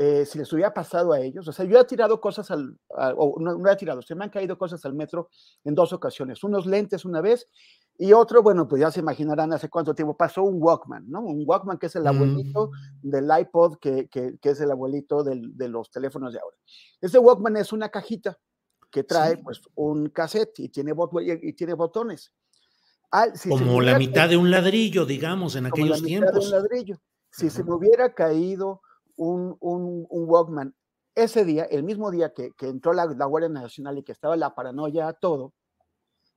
Eh, 0.00 0.24
si 0.24 0.38
les 0.38 0.52
hubiera 0.52 0.72
pasado 0.72 1.12
a 1.12 1.20
ellos. 1.20 1.46
O 1.48 1.52
sea, 1.52 1.64
yo 1.64 1.78
he 1.78 1.84
tirado 1.84 2.20
cosas 2.20 2.50
al, 2.52 2.78
a, 2.96 3.12
o 3.16 3.38
no, 3.40 3.58
no, 3.58 3.68
he 3.70 3.76
tirado, 3.76 4.00
se 4.00 4.14
me 4.14 4.24
han 4.24 4.30
caído 4.30 4.56
cosas 4.56 4.84
al 4.84 4.94
metro 4.94 5.28
en 5.64 5.74
dos 5.74 5.92
ocasiones. 5.92 6.44
Unos 6.44 6.66
lentes 6.66 7.04
una 7.04 7.20
vez 7.20 7.48
y 7.98 8.12
otro, 8.12 8.40
bueno, 8.42 8.68
pues 8.68 8.80
ya 8.80 8.92
se 8.92 9.00
imaginarán 9.00 9.52
hace 9.52 9.68
cuánto 9.68 9.92
tiempo 9.92 10.16
pasó 10.16 10.44
un 10.44 10.62
Walkman, 10.62 11.10
¿no? 11.10 11.20
Un 11.20 11.42
Walkman 11.44 11.78
que 11.78 11.86
es 11.86 11.96
el 11.96 12.06
abuelito 12.06 12.70
mm. 13.02 13.10
del 13.10 13.28
iPod, 13.40 13.78
que, 13.78 14.08
que, 14.08 14.38
que 14.40 14.50
es 14.50 14.60
el 14.60 14.70
abuelito 14.70 15.24
del, 15.24 15.56
de 15.56 15.68
los 15.68 15.90
teléfonos 15.90 16.32
de 16.32 16.38
ahora. 16.38 16.56
Ese 17.00 17.18
Walkman 17.18 17.56
es 17.56 17.72
una 17.72 17.88
cajita 17.88 18.38
que 18.92 19.02
trae 19.02 19.34
sí. 19.34 19.42
pues 19.42 19.60
un 19.74 20.10
cassette 20.10 20.60
y 20.60 20.68
tiene, 20.68 20.92
bot 20.92 21.10
y 21.20 21.52
tiene 21.54 21.74
botones. 21.74 22.32
Ah, 23.10 23.26
si 23.34 23.48
como 23.48 23.80
la 23.80 23.98
mitad 23.98 24.28
de 24.28 24.36
un 24.36 24.50
ladrillo, 24.50 25.04
digamos, 25.04 25.56
en 25.56 25.66
aquellos 25.66 26.02
tiempos. 26.02 26.46
un 26.46 26.52
ladrillo. 26.52 27.00
Si 27.30 27.46
uh 27.46 27.48
-huh. 27.48 27.52
se 27.52 27.64
me 27.64 27.74
hubiera 27.74 28.14
caído 28.14 28.80
un, 29.18 29.56
un, 29.60 30.06
un, 30.08 30.28
Walkman. 30.28 30.74
Ese 31.14 31.44
día, 31.44 31.64
el 31.64 31.82
mismo 31.82 32.10
día 32.10 32.32
que, 32.32 32.52
que 32.52 32.68
entró 32.68 32.92
la, 32.92 33.04
la, 33.04 33.24
Guardia 33.26 33.48
Nacional 33.48 33.98
y 33.98 34.04
que 34.04 34.12
estaba 34.12 34.36
la 34.36 34.54
paranoia 34.54 35.08
a 35.08 35.12
todo, 35.12 35.52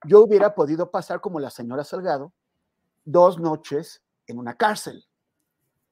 yo 0.05 0.23
hubiera 0.23 0.55
podido 0.55 0.89
pasar 0.89 1.21
como 1.21 1.39
la 1.39 1.51
señora 1.51 1.83
Salgado 1.83 2.33
dos 3.05 3.39
noches 3.39 4.01
en 4.25 4.39
una 4.39 4.57
cárcel. 4.57 5.05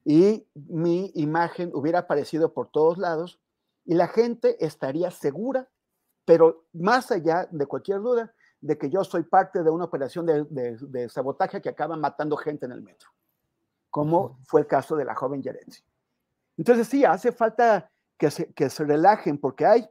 Y 0.04 0.46
mi 0.54 1.12
imagen 1.14 1.70
hubiera 1.74 2.00
aparecido 2.00 2.52
por 2.52 2.70
todos 2.70 2.98
lados 2.98 3.40
y 3.84 3.94
la 3.94 4.08
gente 4.08 4.64
estaría 4.64 5.10
segura, 5.10 5.68
pero 6.24 6.64
más 6.72 7.12
allá 7.12 7.48
de 7.50 7.66
cualquier 7.66 8.00
duda, 8.00 8.34
de 8.60 8.76
que 8.76 8.90
yo 8.90 9.04
soy 9.04 9.22
parte 9.22 9.62
de 9.62 9.70
una 9.70 9.84
operación 9.84 10.26
de, 10.26 10.44
de, 10.50 10.76
de 10.80 11.08
sabotaje 11.08 11.62
que 11.62 11.68
acaba 11.68 11.96
matando 11.96 12.36
gente 12.36 12.66
en 12.66 12.72
el 12.72 12.82
metro, 12.82 13.10
como 13.88 14.38
fue 14.44 14.62
el 14.62 14.66
caso 14.66 14.96
de 14.96 15.04
la 15.04 15.14
joven 15.14 15.42
Yerenzi. 15.42 15.82
Entonces 16.60 16.88
sí, 16.88 17.06
hace 17.06 17.32
falta 17.32 17.90
que 18.18 18.30
se, 18.30 18.52
que 18.52 18.68
se 18.68 18.84
relajen 18.84 19.38
porque 19.38 19.64
hay, 19.64 19.88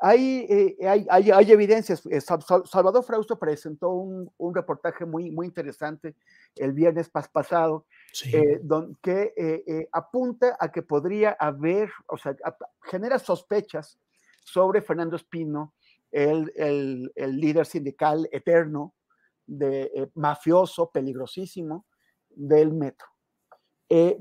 hay, 0.00 0.46
eh, 0.48 0.76
hay, 0.88 1.04
hay, 1.10 1.30
hay, 1.32 1.50
evidencias. 1.50 2.06
Eh, 2.06 2.20
Salvador 2.20 3.02
Frausto 3.02 3.40
presentó 3.40 3.90
un, 3.90 4.32
un, 4.38 4.54
reportaje 4.54 5.04
muy, 5.04 5.32
muy 5.32 5.46
interesante 5.46 6.14
el 6.54 6.74
viernes 6.74 7.08
pas 7.08 7.28
pasado 7.28 7.86
sí. 8.12 8.36
eh, 8.36 8.60
don, 8.62 8.96
que 9.02 9.34
eh, 9.36 9.88
apunta 9.90 10.56
a 10.60 10.70
que 10.70 10.82
podría 10.82 11.32
haber, 11.32 11.90
o 12.06 12.16
sea, 12.16 12.36
a, 12.44 12.56
genera 12.82 13.18
sospechas 13.18 13.98
sobre 14.44 14.80
Fernando 14.80 15.16
Espino, 15.16 15.74
el, 16.12 16.52
el, 16.54 17.10
el 17.16 17.36
líder 17.36 17.66
sindical 17.66 18.28
eterno, 18.30 18.94
de, 19.44 20.08
mafioso, 20.14 20.88
peligrosísimo 20.92 21.84
del 22.30 22.72
metro. 22.72 23.08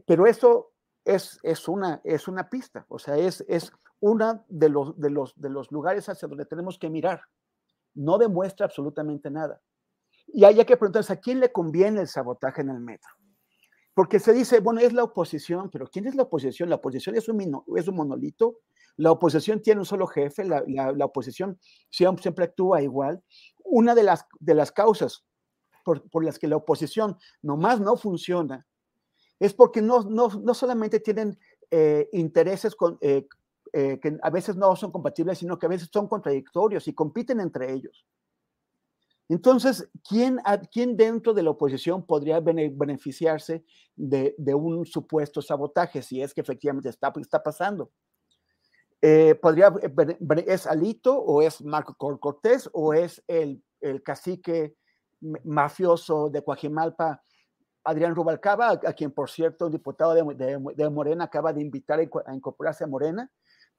Pero 0.07 0.25
eso 0.25 0.70
es, 1.05 1.39
es, 1.43 1.67
una, 1.67 2.01
es 2.03 2.27
una 2.27 2.49
pista, 2.49 2.85
o 2.89 2.99
sea, 2.99 3.17
es, 3.17 3.43
es 3.47 3.71
uno 3.99 4.45
de 4.47 4.69
los, 4.69 4.99
de, 4.99 5.09
los, 5.09 5.33
de 5.35 5.49
los 5.49 5.71
lugares 5.71 6.07
hacia 6.09 6.27
donde 6.27 6.45
tenemos 6.45 6.77
que 6.77 6.89
mirar. 6.89 7.21
No 7.93 8.17
demuestra 8.17 8.65
absolutamente 8.65 9.29
nada. 9.29 9.61
Y 10.27 10.45
hay 10.45 10.55
que 10.65 10.77
preguntarse, 10.77 11.13
¿a 11.13 11.19
quién 11.19 11.39
le 11.39 11.51
conviene 11.51 12.01
el 12.01 12.07
sabotaje 12.07 12.61
en 12.61 12.69
el 12.69 12.79
metro? 12.79 13.09
Porque 13.93 14.19
se 14.19 14.31
dice, 14.33 14.59
bueno, 14.59 14.79
es 14.79 14.93
la 14.93 15.03
oposición, 15.03 15.69
pero 15.69 15.87
¿quién 15.87 16.07
es 16.07 16.15
la 16.15 16.23
oposición? 16.23 16.69
La 16.69 16.77
oposición 16.77 17.15
es 17.15 17.27
un, 17.27 17.63
es 17.75 17.87
un 17.87 17.95
monolito, 17.95 18.59
la 18.95 19.11
oposición 19.11 19.61
tiene 19.61 19.81
un 19.81 19.85
solo 19.85 20.07
jefe, 20.07 20.45
la, 20.45 20.63
la, 20.67 21.05
oposición 21.05 21.59
siempre, 21.89 22.45
actúa 22.45 22.81
igual. 22.81 23.21
Una 23.63 23.93
de 23.93 24.03
las, 24.03 24.25
de 24.39 24.55
las 24.55 24.71
causas 24.71 25.25
por, 25.83 26.09
por, 26.09 26.23
las 26.23 26.39
que 26.39 26.47
la 26.47 26.57
oposición 26.57 27.17
nomás 27.41 27.81
no 27.81 27.97
funciona 27.97 28.65
es 29.41 29.55
porque 29.55 29.81
no, 29.81 30.03
no, 30.03 30.27
no 30.27 30.53
solamente 30.53 30.99
tienen 30.99 31.37
eh, 31.71 32.07
intereses 32.11 32.75
eh, 33.01 33.27
eh, 33.73 33.99
que 33.99 34.17
a 34.21 34.29
veces 34.29 34.55
no 34.55 34.75
son 34.75 34.91
compatibles, 34.91 35.39
sino 35.39 35.57
que 35.57 35.65
a 35.65 35.69
veces 35.69 35.89
son 35.91 36.07
contradictorios 36.07 36.87
y 36.87 36.93
compiten 36.93 37.39
entre 37.39 37.73
ellos. 37.73 38.05
Entonces, 39.29 39.89
¿quién, 40.07 40.39
¿quién 40.71 40.95
dentro 40.95 41.33
de 41.33 41.41
la 41.41 41.49
oposición 41.49 42.05
podría 42.05 42.39
beneficiarse 42.39 43.65
de, 43.95 44.35
un 44.53 44.85
supuesto 44.85 45.41
sabotaje 45.41 46.03
si 46.03 46.21
es 46.21 46.35
que 46.35 46.41
efectivamente 46.41 46.89
está, 46.89 47.11
está 47.19 47.41
pasando? 47.41 47.89
Podría, 49.41 49.73
¿Es 50.45 50.67
Alito 50.67 51.17
o 51.17 51.41
es 51.41 51.63
Marco 51.63 51.95
Cortés 51.95 52.69
o 52.73 52.93
es 52.93 53.23
el, 53.27 53.63
el 53.79 54.03
cacique 54.03 54.75
mafioso 55.43 56.29
de 56.29 56.43
Coajimalpa, 56.43 57.23
Adrián 57.83 58.15
Rubalcaba, 58.15 58.69
a, 58.71 58.93
quien 58.93 59.11
por 59.11 59.29
cierto 59.29 59.65
un 59.65 59.71
diputado 59.71 60.13
de, 60.13 60.23
de, 60.35 60.59
de 60.75 60.89
Morena 60.89 61.25
acaba 61.25 61.53
de 61.53 61.61
invitar 61.61 61.99
a 61.99 62.35
incorporarse 62.35 62.83
a 62.83 62.87
Morena? 62.87 63.31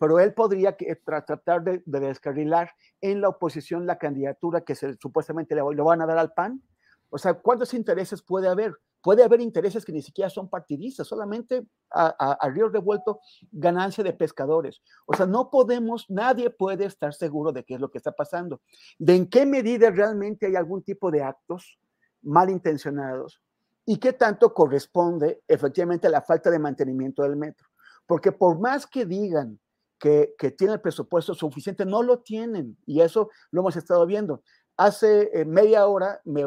pero 0.03 0.19
él 0.19 0.35
podría 0.35 0.77
tratar 1.05 1.63
de, 1.63 1.81
descarrilar 1.87 2.73
en 3.01 3.21
la 3.21 3.29
oposición 3.29 3.87
la 3.87 3.99
candidatura 3.99 4.63
que 4.63 4.75
supuestamente 4.75 5.55
le, 5.55 5.63
van 5.63 6.03
a 6.03 6.07
dar 6.07 6.19
al 6.19 6.33
PAN. 6.33 6.61
O 7.09 7.19
sea, 7.19 7.35
¿cuántos 7.35 7.73
intereses 7.73 8.21
puede 8.21 8.49
haber? 8.49 8.75
Puede 9.01 9.23
haber 9.23 9.41
intereses 9.41 9.85
que 9.85 9.93
ni 9.93 10.03
siquiera 10.03 10.29
son 10.29 10.51
partidistas, 10.51 11.07
solamente 11.07 11.65
a, 11.93 12.09
a, 12.09 12.49
río 12.49 12.69
revuelto 12.69 13.21
ganancia 13.53 14.03
de 14.03 14.13
pescadores. 14.13 14.83
O 15.07 15.15
sea, 15.15 15.27
no 15.27 15.51
podemos, 15.51 16.07
nadie 16.09 16.51
puede 16.51 16.87
estar 16.87 17.15
seguro 17.15 17.53
de 17.53 17.63
qué 17.63 17.75
es 17.75 17.81
lo 17.81 17.89
que 17.89 17.99
está 17.99 18.11
pasando, 18.11 18.61
de 18.99 19.15
en 19.15 19.31
qué 19.31 19.47
medida 19.47 19.89
realmente 19.91 20.47
hay 20.47 20.57
algún 20.57 20.83
tipo 20.83 21.13
de 21.13 21.23
actos 21.23 21.79
malintencionados 22.23 23.41
y 23.85 23.99
qué 23.99 24.13
tanto 24.13 24.55
corresponde 24.55 25.43
efectivamente 25.49 26.07
a 26.07 26.11
la 26.11 26.23
falta 26.23 26.51
de 26.51 26.59
mantenimiento 26.59 27.23
del 27.23 27.37
metro. 27.37 27.69
Porque 28.07 28.33
por 28.33 28.59
más 28.59 28.87
que 28.87 29.07
digan 29.07 29.59
que, 29.99 30.35
que 30.39 30.51
tienen 30.51 30.75
el 30.75 30.81
presupuesto 30.81 31.35
suficiente, 31.35 31.85
no 31.85 32.03
lo 32.03 32.21
tienen. 32.21 32.77
Y 32.87 33.01
eso 33.01 33.31
lo 33.51 33.61
hemos 33.61 33.77
estado 33.77 34.07
viendo. 34.07 34.43
Hace 34.77 35.31
eh, 35.33 35.45
media 35.45 35.87
hora 35.87 36.21
me, 36.25 36.47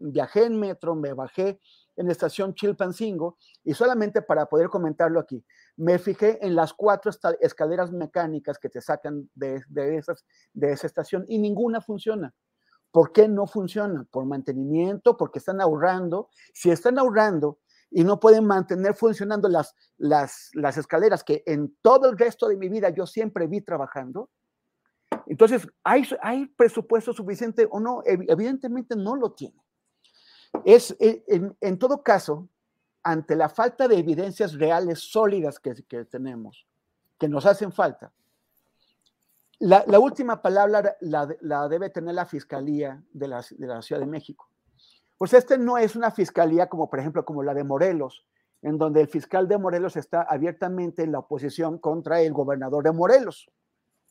viajé 0.00 0.44
en 0.44 0.60
metro, 0.60 0.94
me 0.94 1.14
bajé 1.14 1.58
en 1.96 2.06
la 2.06 2.12
estación 2.12 2.54
Chilpancingo 2.54 3.38
y 3.64 3.72
solamente 3.72 4.20
para 4.20 4.46
poder 4.46 4.68
comentarlo 4.68 5.18
aquí, 5.18 5.42
me 5.76 5.98
fijé 5.98 6.44
en 6.46 6.54
las 6.54 6.74
cuatro 6.74 7.10
escaleras 7.40 7.90
mecánicas 7.90 8.58
que 8.58 8.68
te 8.68 8.82
sacan 8.82 9.30
de, 9.34 9.64
esa 9.96 10.86
estación 10.86 11.24
y 11.28 11.38
ninguna 11.38 11.80
funciona. 11.80 12.34
¿Por 12.96 13.12
qué 13.12 13.28
no 13.28 13.46
funciona? 13.46 14.06
Por 14.10 14.24
mantenimiento, 14.24 15.18
porque 15.18 15.38
están 15.38 15.60
ahorrando. 15.60 16.30
Si 16.54 16.70
están 16.70 16.98
ahorrando, 16.98 17.58
y 17.90 18.04
no 18.04 18.18
pueden 18.18 18.46
mantener 18.46 18.94
funcionando 18.94 19.50
las, 19.50 19.74
las, 19.98 20.48
las 20.54 20.78
escaleras 20.78 21.22
que 21.22 21.42
en 21.44 21.76
todo 21.82 22.08
el 22.08 22.16
resto 22.16 22.48
de 22.48 22.56
mi 22.56 22.70
vida 22.70 22.88
yo 22.88 23.06
siempre 23.06 23.48
vi 23.48 23.60
trabajando. 23.60 24.30
Entonces, 25.26 25.68
¿hay, 25.84 26.08
hay 26.22 26.46
presupuesto 26.46 27.12
suficiente 27.12 27.68
o 27.70 27.80
no? 27.80 28.00
Evidentemente 28.06 28.96
no 28.96 29.14
lo 29.14 29.32
tiene. 29.32 29.62
Es, 30.64 30.96
e, 30.98 31.22
en, 31.28 31.54
en 31.60 31.78
todo 31.78 32.02
caso, 32.02 32.48
ante 33.02 33.36
la 33.36 33.50
falta 33.50 33.88
de 33.88 33.98
evidencias 33.98 34.54
reales, 34.54 35.00
sólidas 35.00 35.60
que, 35.60 35.74
que 35.86 36.06
tenemos, 36.06 36.66
que 37.18 37.28
nos 37.28 37.44
hacen 37.44 37.72
falta, 37.72 38.10
la, 39.58 39.84
la 39.86 39.98
última 39.98 40.42
palabra 40.42 40.96
la, 41.00 41.28
la, 41.40 41.68
debe 41.68 41.90
tener 41.90 42.14
la 42.14 42.26
Fiscalía 42.26 43.02
de 43.12 43.28
la, 43.28 43.44
de 43.50 43.66
la 43.66 43.82
Ciudad 43.82 44.00
de 44.00 44.06
México. 44.06 44.50
Pues 45.16 45.32
este 45.32 45.56
no 45.56 45.78
es 45.78 45.96
una 45.96 46.10
fiscalía 46.10 46.68
como, 46.68 46.90
por 46.90 46.98
ejemplo, 46.98 47.24
como 47.24 47.42
la 47.42 47.54
de 47.54 47.64
Morelos, 47.64 48.26
en 48.60 48.76
donde 48.76 49.00
el 49.00 49.08
fiscal 49.08 49.48
de 49.48 49.56
Morelos 49.56 49.96
está 49.96 50.22
abiertamente 50.22 51.02
en 51.02 51.12
la 51.12 51.20
oposición 51.20 51.78
contra 51.78 52.20
el 52.20 52.32
gobernador 52.32 52.84
de 52.84 52.92
Morelos, 52.92 53.50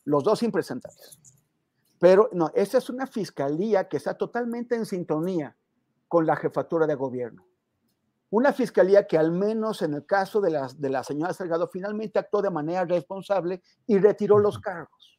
los 0.04 0.24
dos 0.24 0.42
impresentables. 0.42 1.20
Pero 2.00 2.28
no, 2.32 2.50
esta 2.54 2.78
es 2.78 2.90
una 2.90 3.06
fiscalía 3.06 3.88
que 3.88 3.96
está 3.96 4.14
totalmente 4.14 4.74
en 4.74 4.84
sintonía 4.84 5.56
con 6.08 6.26
la 6.26 6.36
jefatura 6.36 6.86
de 6.86 6.94
gobierno. 6.94 7.46
Una 8.30 8.52
fiscalía 8.52 9.06
que 9.06 9.16
al 9.16 9.30
menos 9.30 9.82
en 9.82 9.94
el 9.94 10.04
caso 10.04 10.40
de 10.40 10.50
la, 10.50 10.68
de 10.76 10.90
la 10.90 11.04
señora 11.04 11.32
Salgado 11.32 11.68
finalmente 11.68 12.18
actuó 12.18 12.42
de 12.42 12.50
manera 12.50 12.84
responsable 12.84 13.62
y 13.86 13.98
retiró 13.98 14.38
los 14.38 14.58
cargos. 14.58 15.15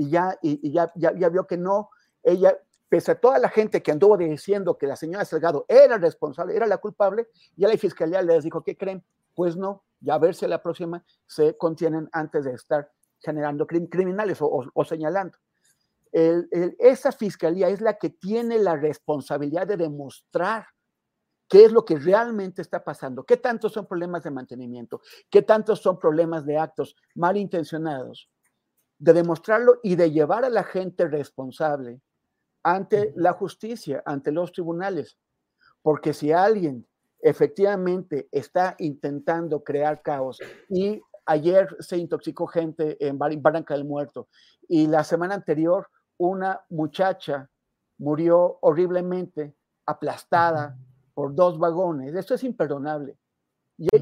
Y 0.00 0.08
ya, 0.08 0.38
y, 0.40 0.72
ya, 0.72 0.90
ya, 0.96 1.28
vio 1.28 1.46
que 1.46 1.58
no, 1.58 1.90
ella 2.22 2.58
pese 2.88 3.10
a 3.10 3.20
toda 3.20 3.38
la 3.38 3.50
gente 3.50 3.82
que 3.82 3.92
anduvo 3.92 4.16
diciendo 4.16 4.78
que 4.78 4.86
la 4.86 4.96
señora 4.96 5.26
Salgado 5.26 5.66
era 5.68 5.98
responsable, 5.98 6.56
era 6.56 6.66
la 6.66 6.78
culpable, 6.78 7.28
ya 7.54 7.68
la 7.68 7.76
fiscalía 7.76 8.22
les 8.22 8.42
dijo, 8.42 8.62
¿qué 8.62 8.78
creen? 8.78 9.04
Pues 9.34 9.58
no, 9.58 9.84
ya 10.00 10.14
a 10.14 10.18
ver 10.18 10.34
si 10.34 10.46
la 10.46 10.62
próxima 10.62 11.04
se 11.26 11.54
contienen 11.58 12.08
antes 12.12 12.46
de 12.46 12.54
estar 12.54 12.90
generando 13.18 13.66
criminales 13.66 14.38
o, 14.40 14.84
señalando. 14.86 15.36
esa 16.12 17.12
fiscalía 17.12 17.68
es 17.68 17.82
la 17.82 17.98
que 17.98 18.08
tiene 18.08 18.58
la 18.58 18.76
responsabilidad 18.76 19.66
de 19.66 19.76
demostrar 19.76 20.64
qué 21.46 21.66
es 21.66 21.72
lo 21.72 21.84
que 21.84 21.98
realmente 21.98 22.62
está 22.62 22.82
pasando, 22.82 23.24
qué 23.24 23.36
tantos 23.36 23.74
son 23.74 23.86
problemas 23.86 24.22
de 24.22 24.30
mantenimiento, 24.30 25.02
qué 25.28 25.42
tantos 25.42 25.82
son 25.82 25.98
problemas 25.98 26.46
de 26.46 26.56
actos 26.56 26.96
malintencionados, 27.14 28.30
de 29.00 29.14
demostrarlo 29.14 29.80
y 29.82 29.96
de 29.96 30.12
llevar 30.12 30.44
a 30.44 30.50
la 30.50 30.62
gente 30.62 31.08
responsable 31.08 32.00
ante 32.62 33.12
la 33.16 33.32
justicia, 33.32 34.02
ante 34.04 34.30
los 34.30 34.52
tribunales. 34.52 35.18
Porque 35.82 36.12
si 36.12 36.30
alguien 36.32 36.86
efectivamente 37.22 38.28
está 38.30 38.76
intentando 38.78 39.64
crear 39.64 40.02
caos 40.02 40.38
y 40.68 41.00
ayer 41.26 41.68
se 41.80 41.96
intoxicó 41.96 42.46
gente 42.46 42.96
en 43.06 43.18
Barranca 43.18 43.74
del 43.74 43.84
Muerto 43.84 44.28
y 44.68 44.86
la 44.86 45.02
semana 45.02 45.34
anterior 45.34 45.88
una 46.18 46.60
muchacha 46.68 47.50
murió 47.98 48.58
horriblemente 48.60 49.54
aplastada 49.86 50.76
por 51.14 51.34
dos 51.34 51.58
vagones. 51.58 52.14
Esto 52.14 52.34
es 52.34 52.44
imperdonable. 52.44 53.16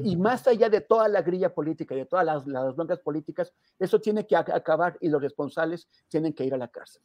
Y, 0.03 0.17
más 0.17 0.45
allá 0.45 0.69
de 0.69 0.81
toda 0.81 1.07
la 1.07 1.21
grilla 1.21 1.53
política 1.53 1.95
y 1.95 1.99
de 1.99 2.05
todas 2.05 2.25
las, 2.25 2.45
las 2.45 2.75
blancas 2.75 2.99
políticas, 2.99 3.53
eso 3.79 4.01
tiene 4.01 4.27
que 4.27 4.35
acabar 4.35 4.97
y 4.99 5.07
los 5.07 5.21
responsables 5.21 5.87
tienen 6.09 6.33
que 6.33 6.43
ir 6.43 6.53
a 6.53 6.57
la 6.57 6.67
cárcel. 6.67 7.01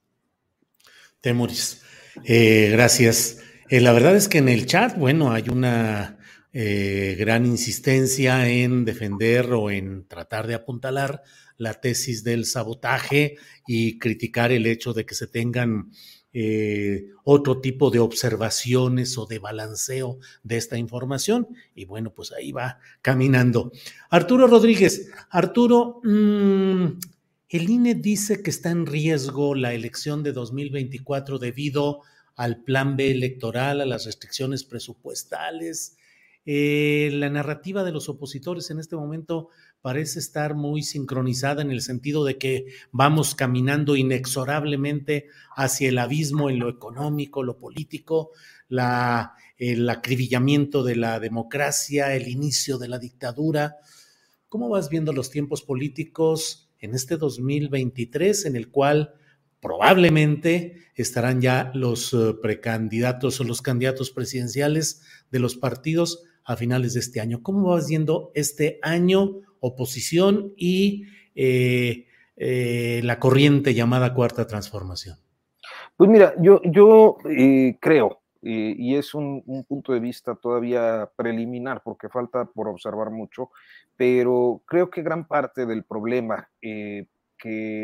Temuris. 1.21 1.83
Eh, 2.25 2.71
gracias. 2.73 3.41
Eh, 3.69 3.81
la 3.81 3.93
verdad 3.93 4.17
es 4.17 4.29
que 4.29 4.39
en 4.39 4.49
el 4.49 4.67
chat, 4.67 4.99
bueno, 4.99 5.33
hay 5.33 5.49
una 5.49 6.19
eh, 6.53 7.17
gran 7.19 7.47
insistencia 7.47 8.49
en 8.49 8.85
defender 8.85 9.53
o 9.53 9.71
en 9.71 10.07
tratar 10.07 10.47
de 10.47 10.55
apuntalar 10.55 11.23
la 11.57 11.75
tesis 11.75 12.25
del 12.25 12.45
sabotaje 12.45 13.37
y 13.67 13.99
criticar 13.99 14.53
el 14.53 14.67
hecho 14.67 14.93
de 14.93 15.07
que 15.07 15.15
se 15.15 15.29
tengan 15.29 15.91
otro 17.23 17.61
tipo 17.61 17.91
de 17.91 18.01
observaciones 18.01 19.17
o 19.19 19.27
de 19.27 19.39
balanceo 19.39 20.19
de 20.43 20.57
esta 20.57 20.77
información. 20.77 21.49
Y 21.75 21.85
bueno, 21.85 22.13
pues 22.13 22.33
ahí 22.33 22.53
va 22.53 22.79
caminando. 23.03 23.71
Arturo 24.11 24.47
Rodríguez, 24.47 25.11
Arturo, 25.31 26.01
mmm, 26.03 26.87
el 27.49 27.71
INE 27.71 27.95
dice 27.95 28.43
que 28.43 28.51
está 28.51 28.71
en 28.71 28.85
riesgo 28.85 29.55
la 29.55 29.75
elección 29.75 30.25
de 30.25 30.33
2024 30.33 31.39
debido 31.39 32.01
al 32.35 32.65
plan 32.65 32.97
B 32.97 33.13
electoral, 33.13 33.81
a 33.81 33.87
las 33.87 34.07
restricciones 34.07 34.65
presupuestales. 34.65 35.97
Eh, 36.47 37.11
la 37.13 37.31
narrativa 37.31 37.85
de 37.85 37.93
los 37.93 38.09
opositores 38.09 38.71
en 38.71 38.81
este 38.81 38.97
momento 38.97 39.51
parece 39.85 40.19
estar 40.19 40.55
muy 40.55 40.83
sincronizada 40.83 41.61
en 41.61 41.71
el 41.71 41.83
sentido 41.83 42.25
de 42.25 42.39
que 42.39 42.69
vamos 42.91 43.35
caminando 43.35 43.97
inexorablemente 43.97 45.29
hacia 45.55 45.91
el 45.91 45.99
abismo 45.99 46.49
en 46.49 46.59
lo 46.59 46.71
económico, 46.71 47.43
lo 47.43 47.59
político, 47.59 48.31
el 48.71 49.91
acribillamiento 49.91 50.83
de 50.85 50.97
la 50.97 51.21
democracia, 51.21 52.15
el 52.17 52.29
inicio 52.29 52.79
de 52.79 52.89
la 52.89 52.99
dictadura. 52.99 53.77
¿Cómo 54.49 54.71
vas 54.71 54.89
viendo 54.89 55.13
los 55.13 55.31
tiempos 55.31 55.61
políticos? 55.61 56.65
en 56.85 56.95
este 56.95 57.17
2023 57.17 58.45
en 58.45 58.57
el 58.57 58.71
cual 58.71 59.15
probablemente 59.61 60.83
estarán 60.95 61.41
ya 61.41 61.71
los 61.75 62.13
eh, 62.13 62.35
precandidatos 62.43 63.41
o 63.41 63.45
los 63.45 63.63
candidatos 63.63 64.11
presidenciales 64.11 65.01
de 65.31 65.39
los 65.39 65.57
partidos 65.57 66.25
a 66.45 66.57
finales 66.57 66.93
de 66.93 67.01
este 67.01 67.21
año. 67.21 67.43
¿Cómo 67.43 67.71
vas 67.71 67.89
viendo 67.89 68.31
este 68.35 68.79
año, 68.83 69.41
oposición 69.65 70.53
y 70.57 71.07
eh, 71.35 72.07
eh, 72.37 73.01
la 73.03 73.19
corriente 73.19 73.75
llamada 73.75 74.13
Cuarta 74.13 74.47
Transformación? 74.47 75.17
Pues 75.97 76.11
mira, 76.11 76.35
yo, 76.39 76.61
yo 76.65 77.17
eh, 77.31 77.79
creo, 77.81 78.21
y 78.43 78.95
es 78.95 79.15
un, 79.15 79.43
un, 79.47 79.65
punto 79.65 79.95
de 79.95 80.01
vista 80.01 80.35
todavía 80.35 81.09
preliminar 81.17 81.81
porque 81.83 82.11
falta 82.11 82.45
por 82.45 82.69
observar 82.69 83.11
mucho, 83.11 83.51
pero 83.97 84.61
creo 84.67 84.91
que 84.91 85.03
gran 85.03 85.27
parte 85.27 85.65
del 85.65 85.85
problema 85.85 86.51
que 86.61 87.07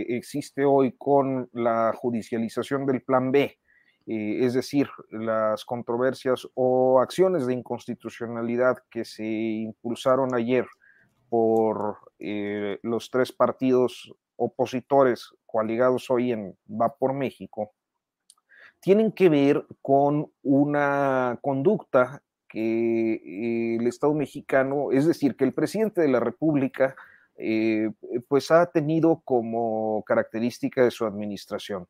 existe 0.08 0.66
hoy 0.66 0.92
con 0.98 1.48
la 1.54 1.94
judicialización 1.96 2.84
del 2.84 3.00
Plan 3.00 3.32
B, 3.32 3.56
es 4.04 4.52
decir, 4.52 4.90
las 5.10 5.64
controversias 5.64 6.46
o 6.52 7.00
acciones 7.00 7.46
de 7.46 7.54
inconstitucionalidad 7.54 8.76
que 8.90 9.06
se 9.06 9.24
impulsaron 9.24 10.34
ayer 10.34 10.66
por 11.30 11.98
eh, 12.18 12.78
los 12.82 13.10
tres 13.10 13.32
partidos 13.32 14.14
opositores 14.36 15.30
coaligados 15.46 16.10
hoy 16.10 16.32
en 16.32 16.58
Va 16.70 16.94
por 16.96 17.14
México, 17.14 17.72
tienen 18.80 19.12
que 19.12 19.28
ver 19.28 19.66
con 19.80 20.30
una 20.42 21.38
conducta 21.40 22.22
que 22.48 23.14
eh, 23.14 23.76
el 23.76 23.86
Estado 23.86 24.12
mexicano, 24.12 24.92
es 24.92 25.06
decir, 25.06 25.36
que 25.36 25.44
el 25.44 25.54
presidente 25.54 26.02
de 26.02 26.08
la 26.08 26.20
República, 26.20 26.94
pues 28.28 28.50
ha 28.50 28.66
tenido 28.66 29.22
como 29.24 30.04
característica 30.06 30.84
de 30.84 30.90
su 30.90 31.06
administración 31.06 31.88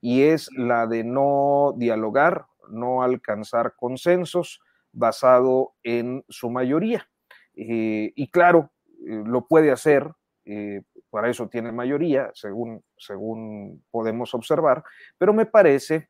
y 0.00 0.22
es 0.22 0.50
la 0.56 0.86
de 0.86 1.04
no 1.04 1.74
dialogar, 1.76 2.46
no 2.68 3.02
alcanzar 3.02 3.74
consensos 3.76 4.60
basado 4.92 5.74
en 5.82 6.24
su 6.28 6.50
mayoría. 6.50 7.08
Eh, 7.54 8.12
y 8.14 8.30
claro, 8.30 8.70
eh, 8.70 8.77
lo 8.98 9.46
puede 9.46 9.70
hacer, 9.70 10.10
eh, 10.44 10.82
para 11.10 11.30
eso 11.30 11.48
tiene 11.48 11.72
mayoría, 11.72 12.30
según, 12.34 12.82
según 12.96 13.84
podemos 13.90 14.34
observar, 14.34 14.82
pero 15.16 15.32
me 15.32 15.46
parece 15.46 16.08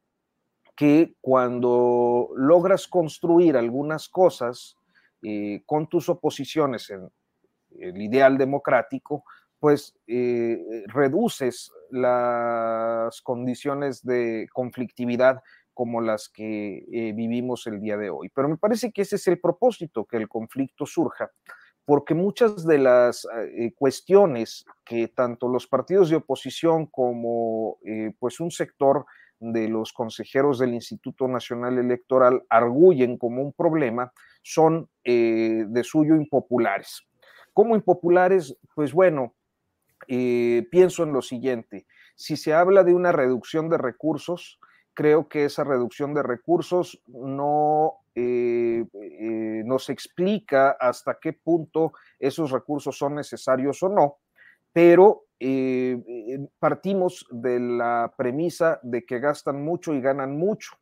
que 0.77 1.15
cuando 1.21 2.31
logras 2.37 2.87
construir 2.87 3.57
algunas 3.57 4.09
cosas 4.09 4.77
con 5.67 5.89
tus 5.89 6.09
oposiciones 6.09 6.89
en 6.91 7.11
el 7.81 8.01
ideal 8.01 8.39
democrático, 8.39 9.25
pues 9.59 9.97
eh, 10.07 10.85
reduces 10.87 11.73
las 11.91 13.21
condiciones 13.23 14.05
de 14.05 14.49
conflictividad 14.53 15.43
como 15.75 16.01
las 16.01 16.29
que 16.29 16.85
eh, 16.93 17.13
vivimos 17.13 17.67
el 17.67 17.81
día 17.81 17.97
de 17.97 18.11
hoy. 18.11 18.31
Pero 18.35 18.49
me 18.49 18.57
parece 18.57 18.93
que 18.93 19.03
ese 19.03 19.17
es 19.17 19.27
el 19.29 19.41
propósito, 19.41 20.05
que 20.05 20.17
el 20.17 20.29
conflicto 20.29 20.87
surja, 20.87 21.31
porque 21.89 22.13
muchas 22.13 22.67
de 22.67 22.77
las 22.77 23.27
eh, 23.57 23.73
cuestiones 23.75 24.67
que 24.85 25.09
tanto 25.09 25.49
los 25.49 25.67
partidos 25.67 26.11
de 26.11 26.17
oposición 26.17 26.85
como 26.85 27.79
pues 28.19 28.41
un 28.41 28.51
sector 28.51 29.07
de 29.41 29.69
los 29.69 29.95
consejeros 29.95 30.59
del 30.59 30.75
Instituto 30.75 31.27
Nacional 31.29 31.79
Electoral 31.79 32.45
arguyen 32.51 33.17
como 33.17 33.41
un 33.41 33.55
problema 33.55 34.13
son 34.43 34.91
de 35.03 35.83
suyo 35.83 36.15
impopulares. 36.17 37.09
¿Cómo 37.55 37.75
impopulares? 37.75 38.55
Pues 38.75 38.93
bueno, 38.93 39.35
eh, 40.07 40.67
pienso 40.71 41.03
en 41.03 41.13
lo 41.13 41.23
siguiente, 41.23 41.87
si 42.15 42.37
se 42.37 42.55
habla 42.55 42.85
de 42.85 42.95
una 42.95 43.13
reducción 43.13 43.69
de 43.69 43.79
recursos, 43.79 44.61
creo 44.99 45.29
que 45.29 45.45
esa 45.45 45.63
reducción 45.63 46.13
de 46.13 46.25
recursos 46.25 47.01
no 47.07 47.99
eh, 48.17 48.85
eh, 48.93 49.63
nos 49.65 49.91
explica 49.91 50.73
hasta 50.73 51.21
qué 51.23 51.33
punto 51.33 51.93
esos 52.19 52.51
recursos 52.51 52.99
son 52.99 53.15
necesarios 53.15 53.81
o 53.85 53.91
no, 53.91 54.17
pero 54.73 55.23
partimos 56.59 57.25
de 57.31 57.61
la 57.61 58.13
premisa 58.19 58.81
de 58.83 59.07
que 59.07 59.21
gastan 59.21 59.63
mucho 59.63 59.95
y 59.95 60.01
ganan 60.01 60.37
mucho. 60.37 60.73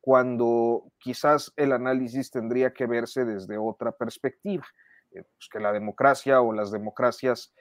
cuando 0.00 0.90
quizás 0.98 1.52
el 1.54 1.70
análisis 1.70 2.32
tendría 2.32 2.72
que 2.72 2.86
verse 2.86 3.24
desde 3.24 3.56
otra 3.56 3.92
perspectiva, 3.92 4.66
pues 5.12 5.48
que 5.48 5.60
la 5.60 5.72
democracia 5.72 6.40
o 6.40 6.52
las 6.52 6.72
democracias 6.72 7.54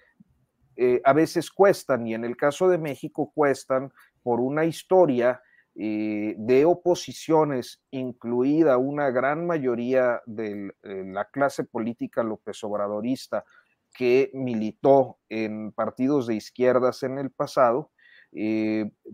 eh, 0.77 1.01
a 1.05 1.13
veces 1.13 1.49
cuestan, 1.49 2.05
y 2.05 2.13
en 2.13 2.25
el 2.25 2.35
caso 2.35 2.67
de 2.67 2.77
México 2.77 3.31
cuestan 3.33 3.93
por 4.25 4.39
una 4.39 4.65
historia 4.65 5.39
eh, 5.75 6.33
de 6.35 6.65
oposiciones, 6.65 7.83
incluida 7.91 8.79
una 8.79 9.11
gran 9.11 9.45
mayoría 9.45 10.19
de 10.25 10.73
eh, 10.81 11.03
la 11.05 11.25
clase 11.25 11.63
política 11.63 12.23
López 12.23 12.63
Obradorista 12.63 13.45
que 13.93 14.31
militó 14.33 15.19
en 15.29 15.71
partidos 15.73 16.25
de 16.25 16.33
izquierdas 16.33 17.03
en 17.03 17.19
el 17.19 17.29
pasado, 17.29 17.91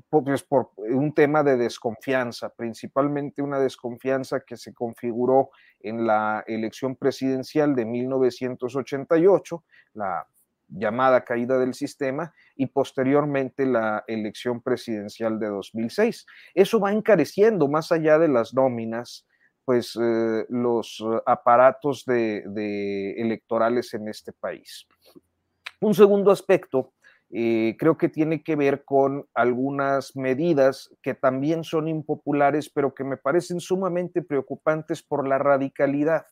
pues 0.10 0.42
por 0.42 0.72
un 0.78 1.14
tema 1.14 1.44
de 1.44 1.58
desconfianza, 1.58 2.50
principalmente 2.50 3.44
una 3.44 3.60
desconfianza 3.60 4.40
que 4.40 4.58
se 4.58 4.74
configuró 4.74 5.52
en 5.82 6.08
la 6.08 6.44
elección 6.48 6.96
presidencial 6.96 7.76
de 7.76 7.86
1988, 7.86 9.64
la 9.94 10.26
llamada 10.72 11.24
caída 11.24 11.58
del 11.58 11.74
sistema 11.74 12.34
y 12.56 12.68
posteriormente 12.68 13.66
la 13.66 14.04
elección 14.08 14.62
presidencial 14.62 15.40
de 15.40 15.48
2006. 15.48 16.26
Eso 16.54 16.80
va 16.80 16.92
encareciendo 16.92 17.68
más 17.68 17.92
allá 17.92 18.18
de 18.18 18.30
las 18.30 18.54
nóminas, 18.54 19.28
pues 19.66 19.98
eh, 20.02 20.46
los 20.50 21.04
aparatos 21.26 22.06
de, 22.06 23.14
electorales 23.18 23.94
en 23.94 24.08
este 24.08 24.32
país. 24.34 24.88
Un 25.82 25.94
segundo 25.94 26.32
aspecto 26.32 26.94
eh, 27.30 27.76
creo 27.80 27.98
que 27.98 28.10
tiene 28.10 28.44
que 28.44 28.56
ver 28.56 28.84
con 28.84 29.26
algunas 29.34 30.16
medidas 30.16 30.94
que 31.02 31.14
también 31.14 31.64
son 31.64 31.88
impopulares, 31.88 32.70
pero 32.70 32.94
que 32.94 33.04
me 33.04 33.18
parecen 33.18 33.60
sumamente 33.60 34.22
preocupantes 34.22 35.02
por 35.02 35.28
la 35.28 35.38
radicalidad. 35.38 36.26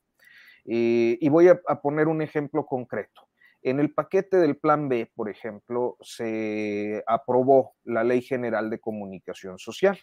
Eh, 0.65 1.17
y 1.19 1.29
voy 1.29 1.47
a 1.47 1.81
poner 1.81 2.07
un 2.07 2.21
ejemplo 2.21 2.65
concreto. 2.65 3.28
En 3.61 3.79
el 3.79 3.93
paquete 3.93 4.37
del 4.37 4.57
Plan 4.57 4.87
B, 4.87 5.11
por 5.13 5.29
ejemplo, 5.29 5.97
se 6.01 7.03
aprobó 7.07 7.73
la 7.83 8.03
Ley 8.03 8.21
General 8.21 8.69
de 8.69 8.79
Comunicación 8.79 9.59
Social, 9.59 9.99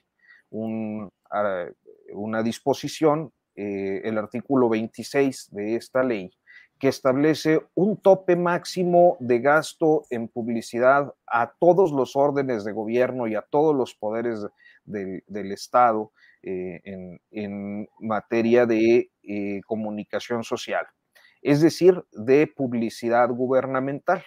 ah, 1.31 1.67
una 2.13 2.43
disposición, 2.43 3.33
eh, 3.55 4.03
el 4.05 4.19
artículo 4.19 4.69
26 4.69 5.49
de 5.53 5.77
esta 5.77 6.03
ley, 6.03 6.31
que 6.79 6.89
establece 6.89 7.63
un 7.75 7.97
tope 7.97 8.37
máximo 8.37 9.17
de 9.21 9.39
gasto 9.39 10.03
en 10.11 10.29
publicidad 10.29 11.15
a 11.27 11.53
todos 11.59 11.93
los 11.93 12.17
órdenes 12.17 12.65
de 12.65 12.73
gobierno 12.73 13.27
y 13.27 13.35
a 13.35 13.41
todos 13.41 13.75
los 13.75 13.95
poderes 13.95 14.47
del 14.85 15.53
Estado 15.53 16.13
eh, 16.43 16.83
en, 17.31 17.89
materia 17.99 18.67
de 18.67 19.11
eh, 19.23 19.61
comunicación 19.67 20.45
social 20.45 20.87
es 21.43 21.61
decir, 21.61 22.05
de 22.13 22.47
publicidad 22.47 23.29
gubernamental. 23.31 24.25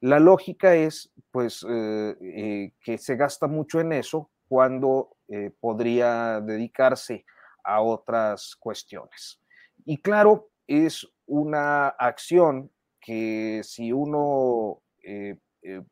La 0.00 0.18
lógica 0.18 0.74
es, 0.74 1.12
pues, 1.30 1.64
eh, 1.68 2.16
eh, 2.20 2.72
que 2.82 2.96
se 2.98 3.16
gasta 3.16 3.46
mucho 3.46 3.80
en 3.80 3.92
eso 3.92 4.30
cuando 4.48 5.16
eh, 5.28 5.52
podría 5.60 6.40
dedicarse 6.40 7.24
a 7.62 7.82
otras 7.82 8.56
cuestiones. 8.56 9.40
Y 9.84 9.98
claro, 9.98 10.48
es 10.66 11.06
una 11.26 11.88
acción 11.88 12.70
que 13.00 13.60
si 13.62 13.92
uno 13.92 14.82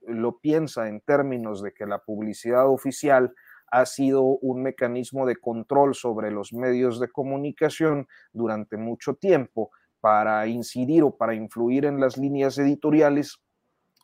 lo 0.03 0.38
piensa 0.38 0.88
en 0.88 1.01
términos 1.01 1.62
de 1.62 1.72
que 1.72 1.86
la 1.86 1.99
publicidad 1.99 2.68
oficial 2.68 3.34
ha 3.70 3.86
sido 3.86 4.22
un 4.22 4.62
mecanismo 4.62 5.26
de 5.26 5.36
control 5.36 5.94
sobre 5.94 6.30
los 6.30 6.53
medios 6.53 7.01
de 7.01 7.09
comunicación 7.09 8.09
durante 8.32 8.76
mucho 8.76 9.14
tiempo, 9.14 9.70
para 10.01 10.46
incidir 10.46 11.03
o 11.03 11.16
para 11.16 11.34
influir 11.34 11.84
en 11.84 12.01
las 12.01 12.16
líneas 12.16 12.59
editoriales, 12.59 13.38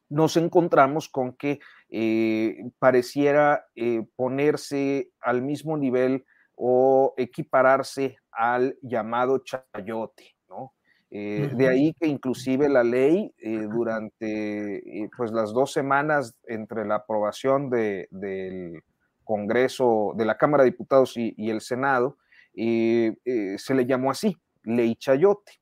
nos 0.09 0.36
encontramos 0.36 1.09
con 1.09 1.32
que 1.32 1.61
eh, 1.90 2.70
pareciera 2.78 3.66
eh, 3.74 4.07
ponerse 4.16 5.11
al 5.20 5.42
mismo 5.42 5.76
nivel 5.76 6.24
o 6.57 7.14
equipararse 7.16 8.16
al 8.30 8.76
llamado 8.82 9.42
chayote, 9.45 10.36
¿no? 10.49 10.72
Eh, 11.11 11.51
de 11.55 11.68
ahí 11.68 11.95
que 11.95 12.09
inclusive 12.09 12.68
la 12.68 12.82
ley 12.82 13.32
durante 13.70 14.82
pues 15.16 15.30
las 15.30 15.53
dos 15.53 15.72
semanas 15.72 16.34
entre 16.49 16.84
la 16.84 16.97
aprobación 16.97 17.70
del 17.70 18.82
Congreso, 19.22 20.12
de 20.16 20.24
la 20.24 20.36
Cámara 20.36 20.64
de 20.64 20.70
Diputados 20.70 21.16
y, 21.16 21.32
y 21.36 21.51
el 21.51 21.61
Senado, 21.61 22.18
se 22.53 23.74
le 23.74 23.86
llamó 23.86 24.11
así, 24.11 24.36
ley 24.64 24.97
chayote. 24.97 25.53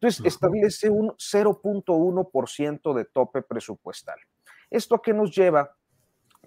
Entonces, 0.00 0.26
establece 0.26 0.90
un 0.90 1.10
0.1% 1.12 2.94
de 2.94 3.04
tope 3.06 3.42
presupuestal. 3.42 4.18
¿Esto 4.70 4.96
a 4.96 5.02
qué 5.02 5.14
nos 5.14 5.34
lleva? 5.34 5.74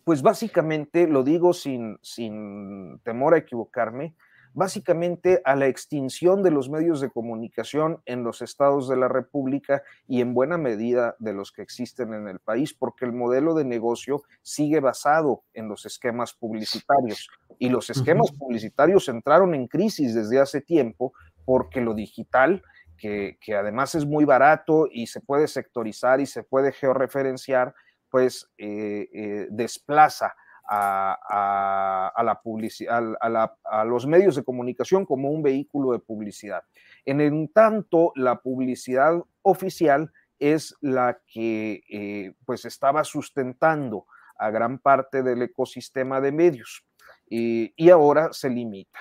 Pues 0.04 0.22
básicamente, 0.22 1.08
lo 1.08 1.24
digo 1.24 1.54
sin, 1.54 1.98
sin 2.02 3.00
temor 3.04 3.34
a 3.34 3.40
equivocarme, 3.40 4.16
básicamente 4.54 5.42
a 5.46 5.56
la 5.56 5.68
extinción 5.68 6.44
de 6.44 6.52
los 6.52 6.70
medios 6.70 7.02
de 7.02 7.10
comunicación 7.10 8.02
en 8.06 8.24
los 8.24 8.42
estados 8.42 8.88
de 8.88 8.98
la 8.98 9.08
República 9.08 9.84
y 10.08 10.22
en 10.22 10.34
buena 10.34 10.58
medida 10.58 11.16
de 11.20 11.34
los 11.34 11.52
que 11.52 11.62
existen 11.62 12.14
en 12.14 12.28
el 12.28 12.40
país, 12.40 12.74
porque 12.74 13.06
el 13.06 13.14
modelo 13.14 13.54
de 13.54 13.66
negocio 13.66 14.24
sigue 14.42 14.80
basado 14.80 15.44
en 15.54 15.68
los 15.68 15.86
esquemas 15.86 16.34
publicitarios. 16.34 17.30
Y 17.58 17.70
los 17.70 17.90
esquemas 17.90 18.32
publicitarios 18.32 19.10
entraron 19.10 19.54
en 19.54 19.68
crisis 19.68 20.16
desde 20.16 20.40
hace 20.40 20.62
tiempo 20.62 21.14
porque 21.46 21.82
lo 21.82 21.94
digital, 21.94 22.64
que, 23.00 23.38
además 23.56 23.96
es 23.96 24.06
muy 24.06 24.26
barato 24.26 24.88
y 24.92 25.08
se 25.08 25.22
puede 25.22 25.48
sectorizar 25.48 26.20
y 26.20 26.26
se 26.26 26.44
puede 26.44 26.72
georreferenciar, 26.72 27.74
pues 28.10 28.50
eh, 28.58 29.10
eh, 29.14 29.48
desplaza 29.50 30.36
a, 30.72 32.12
la 32.24 33.58
a, 33.64 33.86
los 33.86 34.06
medios 34.06 34.36
de 34.36 34.44
comunicación 34.44 35.06
como 35.06 35.32
un 35.32 35.42
vehículo 35.42 35.94
de 35.94 36.00
publicidad. 36.00 36.64
En 37.06 37.48
tanto, 37.48 38.12
la 38.16 38.40
publicidad 38.40 39.20
oficial 39.42 40.12
es 40.38 40.76
la 40.82 41.20
que 41.26 41.82
eh, 41.90 42.34
pues 42.46 42.66
estaba 42.66 43.04
sustentando 43.04 44.06
a 44.38 44.52
gran 44.52 44.78
parte 44.78 45.24
del 45.24 45.42
ecosistema 45.42 46.22
de 46.22 46.32
medios 46.32 46.86
y 47.32 47.90
ahora 47.90 48.30
se 48.32 48.50
limita. 48.50 49.00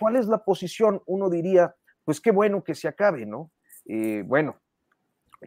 ¿Cuál 0.00 0.16
es 0.16 0.26
la 0.26 0.38
posición? 0.38 1.02
Uno 1.04 1.28
diría, 1.28 1.74
pues 2.04 2.20
qué 2.20 2.30
bueno 2.30 2.64
que 2.64 2.74
se 2.74 2.88
acabe, 2.88 3.26
¿no? 3.26 3.50
Eh, 3.86 4.22
bueno, 4.26 4.56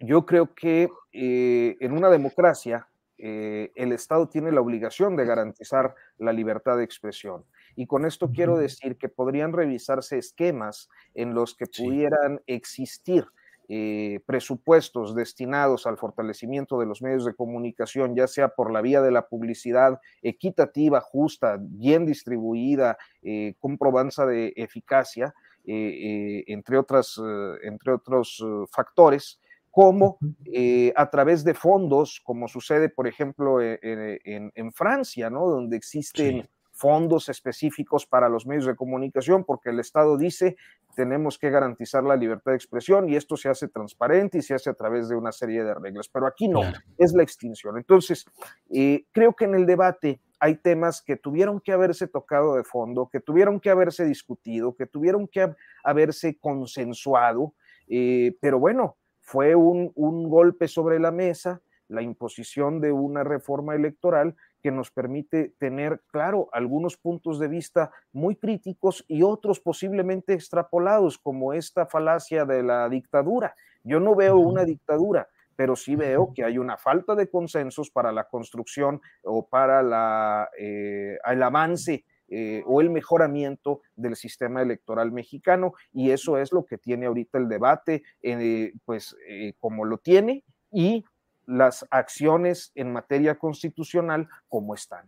yo 0.01 0.25
creo 0.25 0.53
que 0.53 0.89
eh, 1.11 1.77
en 1.79 1.91
una 1.91 2.09
democracia 2.09 2.87
eh, 3.17 3.71
el 3.75 3.91
Estado 3.91 4.27
tiene 4.27 4.51
la 4.51 4.61
obligación 4.61 5.15
de 5.15 5.25
garantizar 5.25 5.95
la 6.17 6.33
libertad 6.33 6.77
de 6.77 6.83
expresión. 6.83 7.45
Y 7.75 7.87
con 7.87 8.05
esto 8.05 8.31
quiero 8.31 8.57
decir 8.57 8.97
que 8.97 9.09
podrían 9.09 9.53
revisarse 9.53 10.17
esquemas 10.17 10.89
en 11.13 11.33
los 11.33 11.55
que 11.55 11.65
pudieran 11.65 12.41
existir 12.47 13.25
eh, 13.69 14.19
presupuestos 14.25 15.15
destinados 15.15 15.87
al 15.87 15.97
fortalecimiento 15.97 16.77
de 16.79 16.85
los 16.85 17.01
medios 17.01 17.23
de 17.23 17.33
comunicación, 17.33 18.13
ya 18.13 18.27
sea 18.27 18.49
por 18.49 18.71
la 18.73 18.81
vía 18.81 19.01
de 19.01 19.11
la 19.11 19.27
publicidad 19.27 20.01
equitativa, 20.21 20.99
justa, 20.99 21.57
bien 21.61 22.05
distribuida, 22.05 22.97
eh, 23.21 23.55
con 23.59 23.77
probanza 23.77 24.25
de 24.25 24.51
eficacia, 24.57 25.33
entre, 25.65 26.77
otras, 26.77 27.19
entre 27.63 27.93
otros 27.93 28.43
factores, 28.71 29.39
como 29.73 30.19
eh, 30.45 30.93
a 30.95 31.09
través 31.09 31.43
de 31.43 31.55
fondos, 31.55 32.21
como 32.23 32.47
sucede, 32.47 32.89
por 32.89 33.07
ejemplo, 33.07 33.59
e, 33.59 33.79
e, 33.81 34.51
en, 34.53 34.71
Francia, 34.71 35.31
¿no? 35.31 35.49
Donde 35.49 35.75
existen 35.75 36.47
fondos 36.71 37.27
específicos 37.27 38.05
para 38.05 38.29
los 38.29 38.45
medios 38.45 38.67
de 38.67 38.75
comunicación, 38.75 39.43
porque 39.43 39.71
el 39.71 39.79
Estado 39.79 40.15
dice 40.15 40.57
tenemos 40.95 41.39
que 41.39 41.49
garantizar 41.49 42.03
la 42.03 42.15
libertad 42.15 42.51
de 42.51 42.57
expresión 42.57 43.09
y 43.09 43.15
esto 43.15 43.35
se 43.35 43.49
hace 43.49 43.67
transparente 43.67 44.37
y 44.37 44.41
se 44.43 44.53
hace 44.53 44.69
a 44.69 44.75
través 44.75 45.09
de 45.09 45.15
una 45.15 45.31
serie 45.31 45.63
de 45.63 45.73
reglas, 45.73 46.07
pero 46.07 46.27
aquí 46.27 46.47
no, 46.47 46.61
es 46.99 47.13
la 47.13 47.23
extinción. 47.23 47.75
Entonces, 47.75 48.25
eh, 48.69 49.05
creo 49.11 49.33
que 49.33 49.45
en 49.45 49.55
el 49.55 49.65
debate 49.65 50.21
hay 50.43 50.55
temas 50.55 51.01
que 51.01 51.15
tuvieron 51.15 51.61
que 51.61 51.71
haberse 51.71 52.05
tocado 52.05 52.55
de 52.55 52.65
fondo, 52.65 53.07
que 53.09 53.21
tuvieron 53.21 53.61
que 53.61 53.69
haberse 53.69 54.03
discutido, 54.03 54.75
que 54.75 54.85
tuvieron 54.85 55.25
que 55.25 55.55
haberse 55.85 56.37
consensuado, 56.37 57.53
eh, 57.87 58.35
pero 58.41 58.59
bueno, 58.59 58.97
fue 59.21 59.55
un, 59.55 59.93
golpe 59.95 60.67
sobre 60.67 60.99
la 60.99 61.11
mesa, 61.11 61.61
la 61.87 62.01
imposición 62.01 62.81
de 62.81 62.91
una 62.91 63.23
reforma 63.23 63.73
electoral 63.73 64.35
que 64.61 64.69
nos 64.69 64.91
permite 64.91 65.53
tener, 65.59 66.01
claro, 66.11 66.49
algunos 66.51 66.97
puntos 66.97 67.39
de 67.39 67.47
vista 67.47 67.91
muy 68.11 68.35
críticos 68.35 69.05
y 69.07 69.23
otros 69.23 69.61
posiblemente 69.61 70.33
extrapolados, 70.33 71.17
como 71.17 71.53
esta 71.53 71.85
falacia 71.85 72.43
de 72.43 72.63
la 72.63 72.89
dictadura. 72.89 73.55
Yo 73.85 74.01
no 74.01 74.13
veo 74.13 74.35
una 74.35 74.65
dictadura, 74.65 75.29
pero 75.55 75.75
sí 75.75 75.95
veo 75.95 76.33
que 76.33 76.43
hay 76.43 76.57
una 76.57 76.77
falta 76.77 77.15
de 77.15 77.29
consensos 77.29 77.89
para 77.89 78.11
la 78.11 78.25
construcción 78.25 79.01
o 79.23 79.47
para 79.47 80.49
eh, 80.57 81.17
el 81.25 81.43
avance 81.43 82.05
eh, 82.35 82.63
o 82.65 82.81
el 82.81 82.89
mejoramiento 82.89 83.81
del 83.95 84.15
sistema 84.15 84.63
electoral 84.63 85.11
mexicano 85.11 85.73
y 85.93 86.09
eso 86.09 86.39
es 86.39 86.51
lo 86.51 86.65
que 86.65 86.79
tiene 86.79 87.05
ahorita 87.05 87.37
el 87.37 87.47
debate, 87.47 88.01
eh, 88.23 88.73
pues 88.85 89.15
eh, 89.27 89.53
como 89.59 89.85
lo 89.85 89.99
tiene 89.99 90.43
y 90.71 91.03
las 91.45 91.85
acciones 91.91 92.71
en 92.73 92.91
materia 92.91 93.35
constitucional 93.35 94.27
como 94.49 94.73
están. 94.73 95.07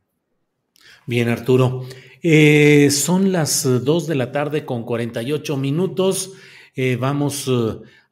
Bien, 1.08 1.30
Arturo. 1.30 1.86
son 2.92 3.32
las 3.32 3.64
2 3.64 4.08
de 4.08 4.16
la 4.16 4.32
tarde 4.32 4.64
con 4.64 4.84
48 4.84 5.58
minutos. 5.58 6.34
vamos 7.00 7.50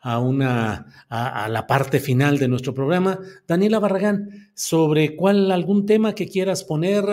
a, 0.03 0.19
una, 0.19 1.05
a, 1.09 1.47
la 1.49 1.65
parte 1.65 1.99
final 1.99 2.37
de 2.37 2.47
nuestro 2.47 2.73
programa. 2.73 3.19
Daniela 3.47 3.79
Barragán, 3.79 4.51
sobre 4.53 5.15
cuál 5.15 5.51
algún 5.51 5.85
tema 5.85 6.13
que 6.13 6.27
quieras 6.27 6.63
poner, 6.63 7.05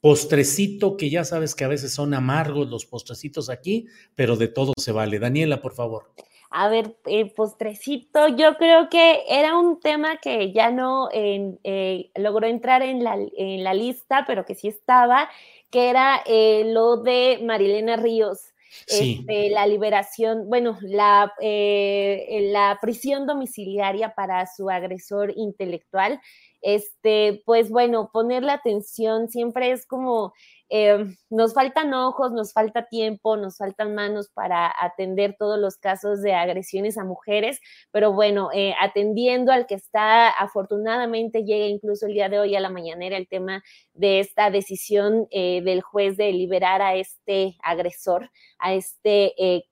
postrecito, 0.00 0.96
que 0.96 1.08
ya 1.08 1.24
sabes 1.24 1.54
que 1.54 1.64
a 1.64 1.68
veces 1.68 1.94
son 1.94 2.12
amargos 2.12 2.68
los 2.68 2.86
postrecitos 2.86 3.48
aquí, 3.48 3.86
pero 4.14 4.36
de 4.36 4.48
todo 4.48 4.72
se 4.76 4.92
vale. 4.92 5.18
Daniela, 5.18 5.62
por 5.62 5.74
favor. 5.74 6.12
A 6.52 6.68
ver, 6.68 6.96
eh, 7.06 7.32
postrecito, 7.32 8.26
yo 8.26 8.56
creo 8.56 8.88
que 8.88 9.22
era 9.28 9.56
un 9.56 9.78
tema 9.78 10.16
que 10.16 10.52
ya 10.52 10.72
no 10.72 11.08
eh, 11.12 12.10
logró 12.16 12.48
entrar 12.48 12.82
en 12.82 13.04
la, 13.04 13.16
en 13.36 13.62
la, 13.62 13.72
lista, 13.72 14.24
pero 14.26 14.44
que 14.44 14.56
sí 14.56 14.66
estaba, 14.66 15.30
que 15.70 15.88
era 15.88 16.20
eh, 16.26 16.64
lo 16.66 16.96
de 16.96 17.40
Marilena 17.44 17.96
Ríos. 17.96 18.49
Este, 18.86 19.50
la 19.50 19.66
liberación, 19.66 20.48
bueno, 20.48 20.78
la, 20.82 21.32
la 21.40 22.78
prisión 22.80 23.26
domiciliaria 23.26 24.14
para 24.14 24.46
su 24.46 24.70
agresor 24.70 25.32
intelectual 25.36 26.20
este, 26.62 27.42
pues 27.46 27.70
bueno, 27.70 28.10
poner 28.12 28.42
la 28.42 28.54
atención 28.54 29.28
siempre 29.28 29.72
es 29.72 29.86
como, 29.86 30.32
eh, 30.68 31.04
nos 31.30 31.54
faltan 31.54 31.92
ojos, 31.94 32.32
nos 32.32 32.52
falta 32.52 32.86
tiempo, 32.86 33.36
nos 33.36 33.58
faltan 33.58 33.94
manos 33.94 34.28
para 34.32 34.72
atender 34.80 35.36
todos 35.38 35.58
los 35.58 35.76
casos 35.76 36.22
de 36.22 36.34
agresiones 36.34 36.96
a 36.98 37.04
mujeres, 37.04 37.60
pero 37.90 38.12
bueno, 38.12 38.50
eh, 38.54 38.74
atendiendo 38.80 39.52
al 39.52 39.66
que 39.66 39.74
está, 39.74 40.28
afortunadamente 40.28 41.44
llega 41.44 41.66
incluso 41.66 42.06
el 42.06 42.14
día 42.14 42.28
de 42.28 42.38
hoy 42.38 42.54
a 42.56 42.60
la 42.60 42.70
mañanera 42.70 43.16
el 43.16 43.28
tema 43.28 43.62
de 43.94 44.20
esta 44.20 44.50
decisión 44.50 45.26
eh, 45.30 45.62
del 45.62 45.82
juez 45.82 46.16
de 46.16 46.32
liberar 46.32 46.82
a 46.82 46.94
este 46.94 47.56
agresor, 47.62 48.30
a 48.58 48.74
este 48.74 49.64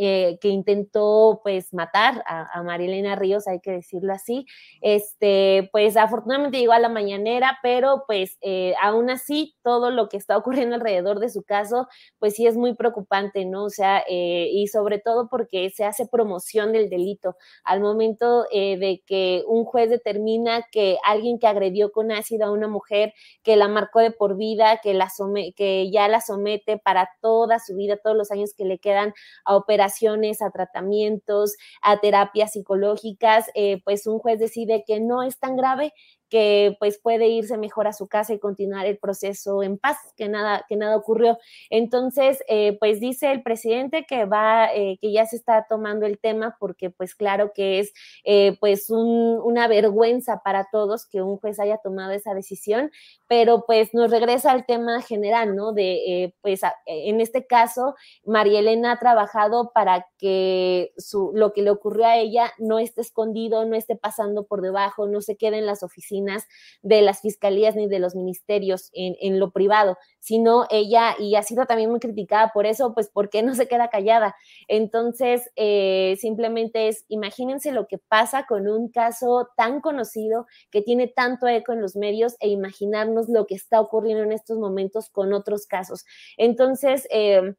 eh, 0.00 0.38
que 0.40 0.48
intentó 0.48 1.40
pues 1.42 1.72
matar 1.72 2.22
a, 2.26 2.62
Marilena 2.62 3.14
Ríos, 3.14 3.46
hay 3.46 3.60
que 3.60 3.72
decirlo 3.72 4.12
así, 4.12 4.46
este, 4.80 5.68
pues 5.72 5.96
afortunadamente 5.96 6.58
llegó 6.58 6.72
a 6.72 6.78
la 6.78 6.88
mañanera, 6.88 7.58
pero 7.62 8.04
pues 8.06 8.38
eh, 8.40 8.74
aún 8.82 9.10
así 9.10 9.54
todo 9.62 9.90
lo 9.90 10.08
que 10.08 10.16
está 10.16 10.36
ocurriendo 10.36 10.74
alrededor 10.76 11.20
de 11.20 11.28
su 11.28 11.42
caso, 11.42 11.88
pues 12.18 12.34
sí 12.34 12.46
es 12.46 12.56
muy 12.56 12.74
preocupante, 12.74 13.44
¿no? 13.44 13.64
O 13.64 13.70
sea, 13.70 14.02
eh, 14.08 14.48
y 14.52 14.68
sobre 14.68 14.98
todo 14.98 15.28
porque 15.28 15.70
se 15.70 15.84
hace 15.84 16.06
promoción 16.06 16.72
del 16.72 16.88
delito 16.88 17.36
al 17.64 17.80
momento 17.80 18.44
de 18.52 19.02
que 19.06 19.42
un 19.46 19.64
juez 19.64 19.90
determina 19.90 20.66
que 20.70 20.98
alguien 21.04 21.38
que 21.38 21.46
agredió 21.46 21.92
con 21.92 22.12
ácido 22.12 22.46
a 22.46 22.50
una 22.50 22.68
mujer, 22.68 23.12
que 23.42 23.56
la 23.56 23.68
marcó 23.68 24.00
de 24.00 24.10
por 24.10 24.36
vida, 24.36 24.80
que, 24.82 24.94
la 24.94 25.08
que 25.56 25.90
ya 25.90 26.08
la 26.08 26.20
somete 26.20 26.78
para 26.78 27.10
toda 27.20 27.58
su 27.58 27.76
vida, 27.76 27.96
todos 27.96 28.16
los 28.16 28.30
años 28.30 28.54
que 28.56 28.64
le 28.64 28.78
quedan 28.78 29.12
a 29.44 29.56
operar 29.56 29.83
a 30.42 30.50
tratamientos, 30.50 31.54
a 31.82 32.00
terapias 32.00 32.52
psicológicas, 32.52 33.46
eh, 33.54 33.80
pues 33.84 34.06
un 34.06 34.18
juez 34.18 34.38
decide 34.38 34.84
que 34.86 35.00
no 35.00 35.22
es 35.22 35.38
tan 35.38 35.56
grave 35.56 35.92
que 36.34 36.74
pues 36.80 36.98
puede 36.98 37.28
irse 37.28 37.56
mejor 37.56 37.86
a 37.86 37.92
su 37.92 38.08
casa 38.08 38.34
y 38.34 38.40
continuar 38.40 38.86
el 38.86 38.98
proceso 38.98 39.62
en 39.62 39.78
paz, 39.78 39.98
que 40.16 40.28
nada, 40.28 40.64
que 40.68 40.74
nada 40.74 40.96
ocurrió. 40.96 41.38
Entonces, 41.70 42.42
eh, 42.48 42.76
pues 42.80 42.98
dice 42.98 43.30
el 43.30 43.44
presidente 43.44 44.04
que 44.04 44.24
va, 44.24 44.66
eh, 44.74 44.98
que 45.00 45.12
ya 45.12 45.26
se 45.26 45.36
está 45.36 45.66
tomando 45.68 46.06
el 46.06 46.18
tema 46.18 46.56
porque 46.58 46.90
pues 46.90 47.14
claro 47.14 47.52
que 47.54 47.78
es 47.78 47.92
pues 48.58 48.90
una 48.90 49.68
vergüenza 49.68 50.40
para 50.42 50.66
todos 50.72 51.06
que 51.06 51.22
un 51.22 51.36
juez 51.36 51.60
haya 51.60 51.78
tomado 51.78 52.10
esa 52.10 52.34
decisión, 52.34 52.90
pero 53.28 53.64
pues 53.64 53.94
nos 53.94 54.10
regresa 54.10 54.50
al 54.50 54.66
tema 54.66 55.02
general, 55.02 55.54
¿no? 55.54 55.72
De, 55.72 56.24
eh, 56.24 56.34
pues 56.40 56.62
en 56.86 57.20
este 57.20 57.46
caso, 57.46 57.94
María 58.24 58.58
Elena 58.58 58.92
ha 58.92 58.98
trabajado 58.98 59.70
para 59.72 60.08
que 60.18 60.92
su, 60.96 61.30
lo 61.32 61.52
que 61.52 61.62
le 61.62 61.70
ocurrió 61.70 62.06
a 62.06 62.16
ella 62.16 62.52
no 62.58 62.80
esté 62.80 63.02
escondido, 63.02 63.64
no 63.66 63.76
esté 63.76 63.94
pasando 63.94 64.46
por 64.46 64.62
debajo, 64.62 65.06
no 65.06 65.20
se 65.20 65.36
quede 65.36 65.58
en 65.58 65.66
las 65.66 65.84
oficinas 65.84 66.23
de 66.82 67.02
las 67.02 67.20
fiscalías 67.20 67.76
ni 67.76 67.86
de 67.88 67.98
los 67.98 68.14
ministerios 68.14 68.90
en, 68.92 69.16
en 69.20 69.38
lo 69.38 69.50
privado, 69.50 69.96
sino 70.20 70.66
ella, 70.70 71.14
y 71.18 71.34
ha 71.36 71.42
sido 71.42 71.66
también 71.66 71.90
muy 71.90 72.00
criticada 72.00 72.50
por 72.52 72.66
eso, 72.66 72.94
pues 72.94 73.08
¿por 73.10 73.30
qué 73.30 73.42
no 73.42 73.54
se 73.54 73.68
queda 73.68 73.88
callada? 73.88 74.34
Entonces, 74.68 75.50
eh, 75.56 76.16
simplemente 76.20 76.88
es, 76.88 77.04
imagínense 77.08 77.72
lo 77.72 77.86
que 77.86 77.98
pasa 77.98 78.46
con 78.46 78.68
un 78.68 78.90
caso 78.90 79.48
tan 79.56 79.80
conocido 79.80 80.46
que 80.70 80.82
tiene 80.82 81.08
tanto 81.08 81.46
eco 81.46 81.72
en 81.72 81.80
los 81.80 81.96
medios 81.96 82.36
e 82.40 82.48
imaginarnos 82.48 83.28
lo 83.28 83.46
que 83.46 83.54
está 83.54 83.80
ocurriendo 83.80 84.22
en 84.22 84.32
estos 84.32 84.58
momentos 84.58 85.10
con 85.10 85.32
otros 85.32 85.66
casos. 85.66 86.04
Entonces, 86.36 87.06
eh, 87.10 87.54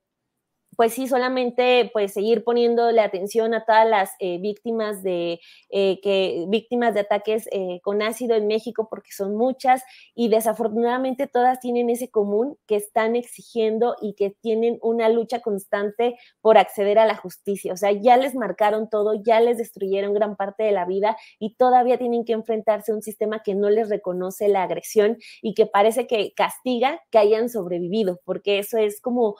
pues 0.76 0.94
sí, 0.94 1.08
solamente 1.08 1.90
pues 1.94 2.14
seguir 2.14 2.44
poniéndole 2.44 3.02
atención 3.02 3.54
a 3.54 3.66
todas 3.66 3.88
las 3.88 4.12
eh, 4.20 4.40
víctimas 4.40 5.04
de 5.04 5.40
eh, 5.70 6.00
que 6.02 6.46
víctimas 6.48 6.94
de 6.94 7.02
ataques 7.02 7.48
eh, 7.52 7.80
con 7.82 8.02
ácido 8.02 8.36
en 8.36 8.48
México, 8.48 8.88
porque 8.90 9.12
son 9.12 9.36
muchas 9.36 9.84
y 10.14 10.30
desafortunadamente 10.30 11.28
todas 11.28 11.60
tienen 11.60 11.90
ese 11.90 12.10
común 12.10 12.58
que 12.68 12.76
están 12.76 13.16
exigiendo 13.16 13.96
y 14.02 14.14
que 14.14 14.32
tienen 14.32 14.78
una 14.82 15.10
lucha 15.10 15.40
constante 15.40 16.18
por 16.42 16.58
acceder 16.58 17.00
a 17.00 17.06
la 17.06 17.16
justicia. 17.16 17.74
O 17.74 17.78
sea, 17.78 17.92
ya 17.92 18.18
les 18.18 18.36
marcaron 18.36 18.90
todo, 18.90 19.14
ya 19.24 19.40
les 19.40 19.58
destruyeron 19.58 20.14
gran 20.14 20.36
parte 20.36 20.64
de 20.64 20.72
la 20.72 20.86
vida 20.86 21.16
y 21.40 21.56
todavía 21.56 21.98
tienen 21.98 22.26
que 22.26 22.34
enfrentarse 22.34 22.92
a 22.92 22.96
un 22.96 23.02
sistema 23.02 23.44
que 23.44 23.56
no 23.56 23.70
les 23.70 23.90
reconoce 23.90 24.48
la 24.48 24.64
agresión 24.64 25.18
y 25.42 25.54
que 25.54 25.66
parece 25.66 26.08
que 26.08 26.34
castiga 26.36 27.02
que 27.12 27.18
hayan 27.18 27.50
sobrevivido, 27.50 28.20
porque 28.26 28.60
eso 28.60 28.78
es 28.78 29.02
como 29.02 29.36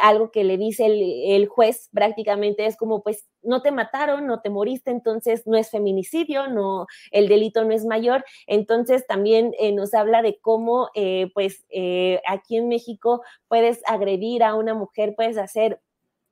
algo 0.00 0.30
que 0.30 0.44
le 0.44 0.56
dice 0.56 0.73
el, 0.80 1.46
juez 1.48 1.88
prácticamente 1.92 2.66
es 2.66 2.76
como, 2.76 3.02
pues 3.02 3.26
no 3.42 3.62
te 3.62 3.70
mataron, 3.70 4.26
no 4.26 4.40
te 4.40 4.50
moriste, 4.50 4.90
entonces 4.90 5.46
no 5.46 5.56
es 5.56 5.70
feminicidio, 5.70 6.48
no, 6.48 6.86
el 7.10 7.28
delito 7.28 7.64
no 7.64 7.72
es 7.72 7.84
mayor. 7.84 8.24
Entonces 8.46 9.06
también 9.06 9.52
eh, 9.58 9.72
nos 9.72 9.94
habla 9.94 10.22
de 10.22 10.38
cómo, 10.40 10.88
eh, 10.94 11.30
pues 11.34 11.64
eh, 11.70 12.20
aquí 12.26 12.56
en 12.56 12.68
México 12.68 13.22
puedes 13.48 13.80
agredir 13.86 14.42
a 14.42 14.54
una 14.54 14.74
mujer, 14.74 15.14
puedes 15.16 15.38
hacer 15.38 15.80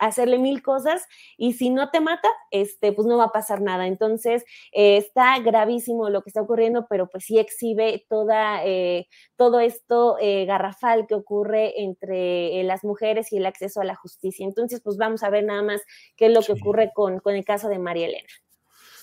hacerle 0.07 0.39
mil 0.39 0.63
cosas 0.63 1.07
y 1.37 1.53
si 1.53 1.71
no 1.71 1.91
te 1.91 2.01
mata, 2.01 2.29
este, 2.51 2.93
pues 2.93 3.07
no 3.07 3.19
va 3.19 3.25
a 3.25 3.33
pasar 3.33 3.61
nada. 3.61 3.87
Entonces, 3.87 4.45
eh, 4.73 4.97
está 4.97 5.39
gravísimo 5.39 6.11
lo 6.11 6.23
que 6.23 6.31
está 6.31 6.43
ocurriendo, 6.43 6.87
pero 6.89 7.09
pues 7.09 7.25
sí 7.25 7.39
exhibe 7.39 8.05
toda, 8.09 8.65
eh, 8.65 9.07
todo 9.37 9.61
esto 9.61 10.17
eh, 10.21 10.45
garrafal 10.45 11.07
que 11.07 11.15
ocurre 11.15 11.83
entre 11.83 12.63
las 12.65 12.85
mujeres 12.85 13.33
y 13.33 13.37
el 13.37 13.47
acceso 13.47 13.81
a 13.81 13.85
la 13.85 13.95
justicia. 13.95 14.45
Entonces, 14.45 14.81
pues 14.83 14.97
vamos 14.97 15.23
a 15.23 15.31
ver 15.31 15.45
nada 15.45 15.63
más 15.63 15.81
qué 16.17 16.27
es 16.27 16.33
lo 16.33 16.43
que 16.43 16.53
ocurre 16.53 16.91
con, 16.95 17.21
con 17.21 17.35
el 17.35 17.45
caso 17.45 17.69
de 17.69 17.79
María 17.79 18.07
Elena. 18.07 18.29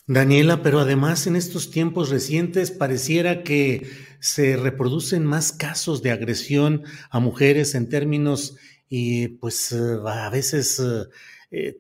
Daniela, 0.06 0.64
pero 0.64 0.80
además 0.80 1.28
en 1.28 1.36
estos 1.36 1.70
tiempos 1.70 2.10
recientes 2.10 2.72
pareciera 2.72 3.44
que 3.44 3.88
se 4.20 4.58
reproducen 4.58 5.24
más 5.24 5.52
casos 5.52 6.02
de 6.02 6.10
agresión 6.10 6.84
a 7.12 7.20
mujeres 7.20 7.76
en 7.76 7.90
términos 7.90 8.58
y 8.90 9.28
pues 9.28 9.72
eh, 9.72 9.98
a 10.06 10.30
veces 10.30 10.82
eh, 11.52 11.80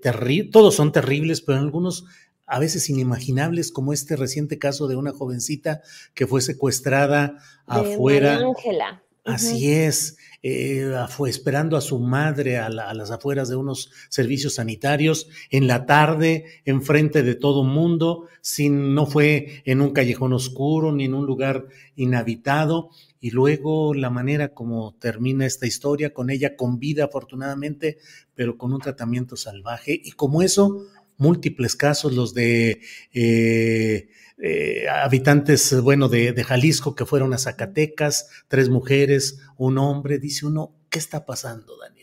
todos 0.51 0.76
son 0.76 0.91
terribles, 0.91 1.41
pero 1.41 1.60
algunos 1.60 2.05
a 2.45 2.60
veces 2.60 2.89
inimaginables, 2.89 3.72
como 3.72 3.93
este 3.93 4.16
reciente 4.16 4.57
caso 4.57 4.88
de 4.88 4.95
una 4.95 5.12
jovencita 5.12 5.82
que 6.16 6.26
fue 6.26 6.41
secuestrada 6.41 7.38
afuera. 7.68 8.38
Ángela. 8.38 9.03
Así 9.26 9.72
es, 9.72 10.18
eh, 10.41 10.91
fue 11.10 11.30
esperando 11.30 11.78
a 11.78 11.82
su 11.82 11.99
madre 11.99 12.57
a, 12.57 12.70
las 12.70 13.12
afueras 13.12 13.49
de 13.49 13.55
unos 13.55 13.91
servicios 14.10 14.55
sanitarios 14.55 15.28
en 15.51 15.68
la 15.68 15.86
tarde, 15.86 16.45
enfrente 16.66 17.22
de 17.22 17.36
todo 17.36 17.64
mundo, 17.64 18.28
sin, 18.41 18.95
no 18.95 19.05
fue 19.05 19.62
en 19.66 19.82
un 19.82 19.91
callejón 19.91 20.34
oscuro 20.34 20.91
ni 20.91 21.05
en 21.05 21.14
un 21.14 21.26
lugar 21.26 21.68
inhabitado. 21.95 22.89
Y 23.20 23.32
luego 23.32 23.93
la 23.93 24.09
manera 24.09 24.53
como 24.53 24.95
termina 24.95 25.45
esta 25.45 25.67
historia, 25.67 26.13
con 26.13 26.30
ella 26.30 26.55
con 26.55 26.80
vida 26.80 27.05
afortunadamente, 27.05 27.97
pero 28.36 28.57
con 28.57 28.74
un 28.74 28.80
tratamiento 28.80 29.36
salvaje. 29.36 29.99
Y 30.03 30.11
como 30.11 30.41
eso, 30.41 30.86
múltiples 31.17 31.76
casos, 31.76 32.13
los 32.13 32.34
de... 32.34 32.82
Eh, 33.13 34.09
eh, 34.41 34.88
habitantes, 34.88 35.82
bueno, 35.82 36.07
de, 36.07 36.32
de, 36.32 36.43
Jalisco 36.45 36.95
que 36.95 37.05
fueron 37.05 37.34
a 37.34 37.38
Zacatecas, 37.38 38.30
tres 38.47 38.70
mujeres, 38.70 39.39
un 39.57 39.78
hombre. 39.78 40.17
Dice 40.17 40.45
uno, 40.45 40.78
¿qué 40.89 40.97
está 40.97 41.26
pasando, 41.26 41.78
Daniela? 41.78 41.99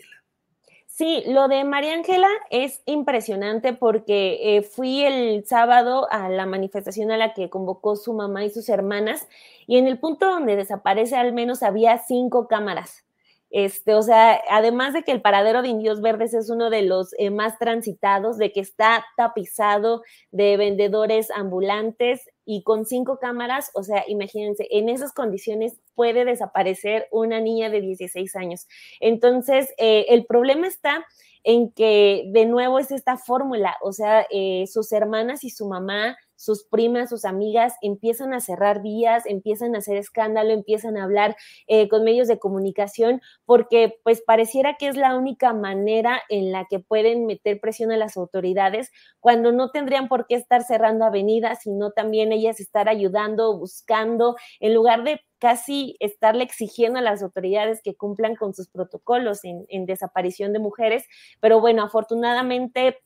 Sí, 0.96 1.22
lo 1.26 1.46
de 1.48 1.62
María 1.64 1.92
Ángela 1.92 2.26
es 2.48 2.80
impresionante 2.86 3.74
porque 3.74 4.56
eh, 4.56 4.62
fui 4.62 5.02
el 5.04 5.44
sábado 5.44 6.10
a 6.10 6.30
la 6.30 6.46
manifestación 6.46 7.10
a 7.10 7.18
la 7.18 7.34
que 7.34 7.50
convocó 7.50 7.96
su 7.96 8.14
mamá 8.14 8.46
y 8.46 8.50
sus 8.50 8.70
hermanas 8.70 9.28
y 9.66 9.76
en 9.76 9.86
el 9.88 9.98
punto 9.98 10.24
donde 10.24 10.56
desaparece 10.56 11.14
al 11.16 11.34
menos 11.34 11.62
había 11.62 11.98
cinco 11.98 12.48
cámaras. 12.48 13.04
Este, 13.50 13.94
o 13.94 14.00
sea, 14.00 14.40
además 14.48 14.94
de 14.94 15.02
que 15.02 15.12
el 15.12 15.20
paradero 15.20 15.60
de 15.60 15.68
Indios 15.68 16.00
Verdes 16.00 16.32
es 16.32 16.48
uno 16.48 16.70
de 16.70 16.80
los 16.80 17.10
eh, 17.18 17.28
más 17.28 17.58
transitados, 17.58 18.38
de 18.38 18.50
que 18.52 18.60
está 18.60 19.04
tapizado 19.18 20.02
de 20.30 20.56
vendedores 20.56 21.30
ambulantes 21.30 22.26
y 22.46 22.62
con 22.62 22.86
cinco 22.86 23.18
cámaras, 23.18 23.70
o 23.74 23.82
sea, 23.82 24.04
imagínense, 24.06 24.68
en 24.70 24.88
esas 24.88 25.12
condiciones 25.12 25.80
puede 25.94 26.24
desaparecer 26.24 27.08
una 27.10 27.40
niña 27.40 27.68
de 27.68 27.80
16 27.80 28.36
años. 28.36 28.66
Entonces, 29.00 29.74
eh, 29.78 30.06
el 30.08 30.24
problema 30.26 30.68
está 30.68 31.04
en 31.42 31.70
que 31.72 32.24
de 32.28 32.46
nuevo 32.46 32.78
es 32.78 32.90
esta 32.92 33.18
fórmula, 33.18 33.76
o 33.82 33.92
sea, 33.92 34.26
eh, 34.30 34.64
sus 34.68 34.92
hermanas 34.92 35.44
y 35.44 35.50
su 35.50 35.68
mamá 35.68 36.16
sus 36.36 36.64
primas, 36.64 37.10
sus 37.10 37.24
amigas 37.24 37.74
empiezan 37.82 38.32
a 38.32 38.40
cerrar 38.40 38.82
vías, 38.82 39.24
empiezan 39.26 39.74
a 39.74 39.78
hacer 39.78 39.96
escándalo, 39.96 40.52
empiezan 40.52 40.96
a 40.96 41.04
hablar 41.04 41.36
eh, 41.66 41.88
con 41.88 42.04
medios 42.04 42.28
de 42.28 42.38
comunicación, 42.38 43.20
porque 43.44 43.98
pues 44.04 44.22
pareciera 44.22 44.76
que 44.76 44.88
es 44.88 44.96
la 44.96 45.16
única 45.16 45.52
manera 45.52 46.20
en 46.28 46.52
la 46.52 46.66
que 46.68 46.78
pueden 46.78 47.26
meter 47.26 47.60
presión 47.60 47.90
a 47.92 47.96
las 47.96 48.16
autoridades 48.16 48.90
cuando 49.20 49.52
no 49.52 49.70
tendrían 49.70 50.08
por 50.08 50.26
qué 50.26 50.36
estar 50.36 50.62
cerrando 50.62 51.04
avenidas, 51.04 51.60
sino 51.62 51.90
también 51.90 52.32
ellas 52.32 52.60
estar 52.60 52.88
ayudando, 52.88 53.58
buscando, 53.58 54.36
en 54.60 54.74
lugar 54.74 55.02
de 55.04 55.20
casi 55.38 55.96
estarle 56.00 56.44
exigiendo 56.44 56.98
a 56.98 57.02
las 57.02 57.22
autoridades 57.22 57.80
que 57.82 57.94
cumplan 57.94 58.36
con 58.36 58.54
sus 58.54 58.68
protocolos 58.68 59.44
en, 59.44 59.66
en 59.68 59.86
desaparición 59.86 60.52
de 60.52 60.58
mujeres. 60.58 61.04
Pero 61.40 61.60
bueno, 61.60 61.82
afortunadamente 61.82 62.98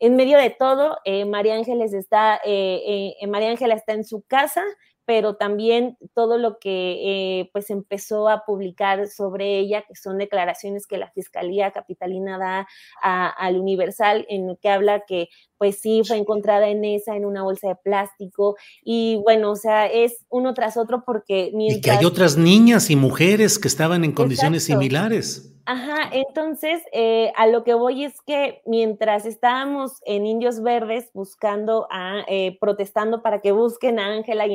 en 0.00 0.16
medio 0.16 0.38
de 0.38 0.50
todo, 0.50 0.98
eh, 1.04 1.24
María 1.24 1.54
Ángeles 1.54 1.92
está, 1.92 2.40
eh, 2.44 3.14
eh, 3.20 3.26
María 3.26 3.50
Ángela 3.50 3.74
está 3.74 3.92
en 3.92 4.04
su 4.04 4.22
casa, 4.22 4.64
pero 5.08 5.36
también 5.36 5.96
todo 6.12 6.36
lo 6.36 6.58
que 6.58 7.48
pues 7.54 7.70
empezó 7.70 8.28
a 8.28 8.44
publicar 8.44 9.08
sobre 9.08 9.58
ella, 9.58 9.82
que 9.88 9.94
son 9.94 10.18
declaraciones 10.18 10.86
que 10.86 10.98
la 10.98 11.10
Fiscalía 11.12 11.70
Capitalina 11.70 12.36
da 12.36 12.68
al 13.00 13.58
Universal, 13.58 14.26
en 14.28 14.54
que 14.56 14.68
habla 14.68 15.04
que 15.06 15.30
pues 15.56 15.80
sí 15.80 16.02
fue 16.06 16.18
encontrada 16.18 16.68
en 16.68 16.84
esa, 16.84 17.16
en 17.16 17.24
una 17.24 17.42
bolsa 17.42 17.68
de 17.68 17.76
plástico, 17.76 18.56
y 18.84 19.16
bueno, 19.24 19.52
o 19.52 19.56
sea, 19.56 19.86
es 19.86 20.26
uno 20.28 20.52
tras 20.52 20.76
otro 20.76 21.02
porque 21.06 21.50
Y 21.54 21.80
que 21.80 21.90
hay 21.90 22.04
otras 22.04 22.36
niñas 22.36 22.90
y 22.90 22.96
mujeres 22.96 23.58
que 23.58 23.68
estaban 23.68 24.04
en 24.04 24.12
condiciones 24.12 24.64
similares. 24.64 25.54
Ajá, 25.70 26.08
entonces 26.12 26.80
eh, 26.92 27.30
a 27.36 27.46
lo 27.46 27.62
que 27.62 27.74
voy 27.74 28.04
es 28.04 28.22
que 28.22 28.62
mientras 28.64 29.26
estábamos 29.26 30.00
en 30.06 30.24
Indios 30.24 30.62
Verdes 30.62 31.10
buscando, 31.12 31.86
a, 31.90 32.22
eh, 32.26 32.56
protestando 32.58 33.20
para 33.20 33.42
que 33.42 33.52
busquen 33.52 33.98
a 33.98 34.06
Ángela 34.06 34.46
y 34.46 34.54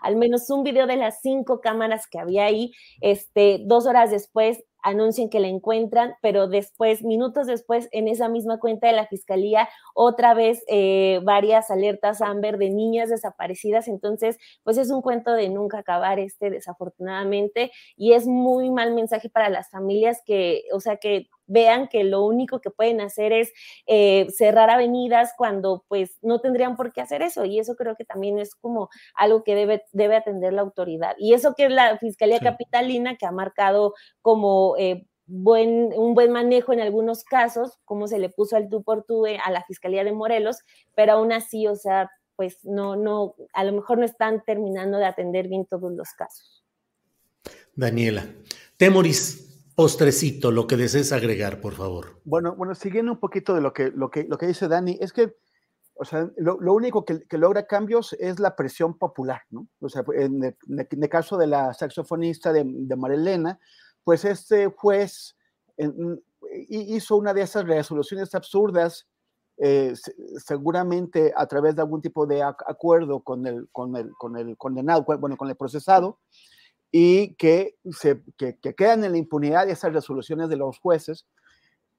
al 0.00 0.16
menos 0.16 0.48
un 0.50 0.62
video 0.62 0.86
de 0.86 0.96
las 0.96 1.20
cinco 1.20 1.60
cámaras 1.60 2.06
que 2.06 2.18
había 2.18 2.44
ahí, 2.44 2.72
este, 3.00 3.60
dos 3.64 3.86
horas 3.86 4.10
después 4.10 4.64
anuncian 4.86 5.28
que 5.28 5.40
la 5.40 5.48
encuentran, 5.48 6.14
pero 6.22 6.46
después, 6.46 7.02
minutos 7.02 7.48
después, 7.48 7.88
en 7.90 8.06
esa 8.06 8.28
misma 8.28 8.60
cuenta 8.60 8.86
de 8.86 8.92
la 8.92 9.08
fiscalía, 9.08 9.68
otra 9.94 10.32
vez 10.32 10.62
eh, 10.68 11.20
varias 11.24 11.72
alertas 11.72 12.22
Amber 12.22 12.56
de 12.56 12.70
niñas 12.70 13.10
desaparecidas. 13.10 13.88
Entonces, 13.88 14.38
pues 14.62 14.78
es 14.78 14.92
un 14.92 15.02
cuento 15.02 15.32
de 15.32 15.48
nunca 15.48 15.78
acabar 15.78 16.20
este, 16.20 16.50
desafortunadamente, 16.50 17.72
y 17.96 18.12
es 18.12 18.28
muy 18.28 18.70
mal 18.70 18.94
mensaje 18.94 19.28
para 19.28 19.48
las 19.48 19.70
familias 19.70 20.22
que, 20.24 20.62
o 20.72 20.78
sea, 20.78 20.98
que 20.98 21.26
vean 21.46 21.88
que 21.88 22.04
lo 22.04 22.24
único 22.24 22.60
que 22.60 22.70
pueden 22.70 23.00
hacer 23.00 23.32
es 23.32 23.52
eh, 23.86 24.26
cerrar 24.30 24.70
avenidas 24.70 25.32
cuando 25.36 25.84
pues 25.88 26.18
no 26.22 26.40
tendrían 26.40 26.76
por 26.76 26.92
qué 26.92 27.00
hacer 27.00 27.22
eso. 27.22 27.44
Y 27.44 27.58
eso 27.58 27.76
creo 27.76 27.96
que 27.96 28.04
también 28.04 28.38
es 28.38 28.54
como 28.54 28.88
algo 29.14 29.44
que 29.44 29.54
debe, 29.54 29.84
debe 29.92 30.16
atender 30.16 30.52
la 30.52 30.62
autoridad. 30.62 31.14
Y 31.18 31.34
eso 31.34 31.54
que 31.54 31.66
es 31.66 31.72
la 31.72 31.98
Fiscalía 31.98 32.40
Capitalina 32.40 33.16
que 33.16 33.26
ha 33.26 33.32
marcado 33.32 33.94
como... 34.22 34.76
Eh, 34.78 35.06
buen, 35.28 35.92
un 35.96 36.14
buen 36.14 36.30
manejo 36.30 36.72
en 36.72 36.78
algunos 36.78 37.24
casos, 37.24 37.80
como 37.84 38.06
se 38.06 38.20
le 38.20 38.28
puso 38.28 38.54
al 38.54 38.68
tú 38.68 38.84
por 38.84 39.02
tú 39.02 39.26
a 39.26 39.50
la 39.50 39.64
Fiscalía 39.64 40.04
de 40.04 40.12
Morelos, 40.12 40.58
pero 40.94 41.14
aún 41.14 41.32
así, 41.32 41.66
o 41.66 41.74
sea, 41.74 42.10
pues 42.36 42.64
no, 42.64 42.96
no, 42.96 43.34
a 43.52 43.64
lo 43.64 43.72
mejor 43.72 43.98
no 43.98 44.04
están 44.04 44.44
terminando 44.44 44.98
de 44.98 45.06
atender 45.06 45.48
bien 45.48 45.66
todos 45.66 45.92
los 45.92 46.10
casos. 46.10 46.64
Daniela, 47.74 48.26
Temoris, 48.76 49.45
postrecito, 49.76 50.50
lo 50.50 50.66
que 50.66 50.76
desees 50.76 51.12
agregar, 51.12 51.60
por 51.60 51.74
favor. 51.74 52.20
Bueno, 52.24 52.56
bueno, 52.56 52.74
siguiendo 52.74 53.12
un 53.12 53.20
poquito 53.20 53.54
de 53.54 53.60
lo 53.60 53.72
que, 53.72 53.90
lo 53.90 54.10
que, 54.10 54.24
lo 54.24 54.38
que 54.38 54.46
dice 54.46 54.66
Dani, 54.66 54.98
es 55.00 55.12
que 55.12 55.36
o 55.98 56.04
sea, 56.04 56.30
lo, 56.36 56.74
único 56.74 57.04
que, 57.04 57.24
logra 57.38 57.66
cambios 57.66 58.14
es 58.18 58.38
la 58.38 58.54
presión 58.54 58.98
popular, 58.98 59.42
¿no? 59.48 59.66
O 59.80 59.88
sea, 59.88 60.04
en 60.14 60.44
el, 60.44 61.08
caso 61.08 61.38
de 61.38 61.46
la 61.46 61.72
saxofonista 61.72 62.52
de, 62.52 62.64
de 62.66 62.96
Marilena, 62.96 63.58
pues 64.04 64.26
este 64.26 64.66
juez 64.66 65.36
hizo 66.68 67.16
una 67.16 67.32
de 67.32 67.42
esas 67.42 67.64
resoluciones 67.66 68.34
absurdas, 68.34 69.06
eh, 69.58 69.94
seguramente 70.36 71.32
a 71.34 71.46
través 71.46 71.74
de 71.74 71.82
algún 71.82 72.02
tipo 72.02 72.26
de 72.26 72.42
acuerdo 72.42 73.20
con 73.20 73.46
el, 73.46 73.68
con 73.72 73.96
el, 73.96 74.12
con 74.18 74.36
el 74.36 74.56
condenado, 74.58 75.02
bueno, 75.18 75.36
con 75.38 75.48
el 75.48 75.56
procesado, 75.56 76.20
y 76.90 77.34
que, 77.34 77.76
se, 77.90 78.22
que, 78.36 78.56
quedan 78.56 79.04
en 79.04 79.12
la 79.12 79.18
impunidad 79.18 79.68
esas 79.68 79.92
resoluciones 79.92 80.48
de 80.48 80.56
los 80.56 80.78
jueces, 80.78 81.26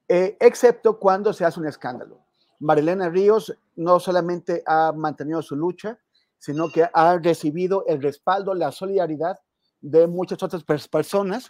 eh, 0.08 0.38
excepto 0.40 1.00
cuando 1.00 1.34
se 1.34 1.46
hace 1.46 1.60
un 1.60 1.68
escándalo. 1.68 2.26
Marilena 2.60 3.10
Ríos 3.10 3.56
no 3.76 4.00
solamente 4.00 4.64
ha 4.66 4.92
mantenido 4.96 5.42
su 5.42 5.56
lucha, 5.56 6.00
sino 6.40 6.70
que 6.70 6.88
ha 6.92 7.18
recibido 7.18 7.86
el 7.88 8.02
respaldo, 8.02 8.54
la 8.54 8.72
solidaridad 8.72 9.40
de 9.82 10.08
muchas 10.08 10.42
otras 10.42 10.64
personas 10.64 11.50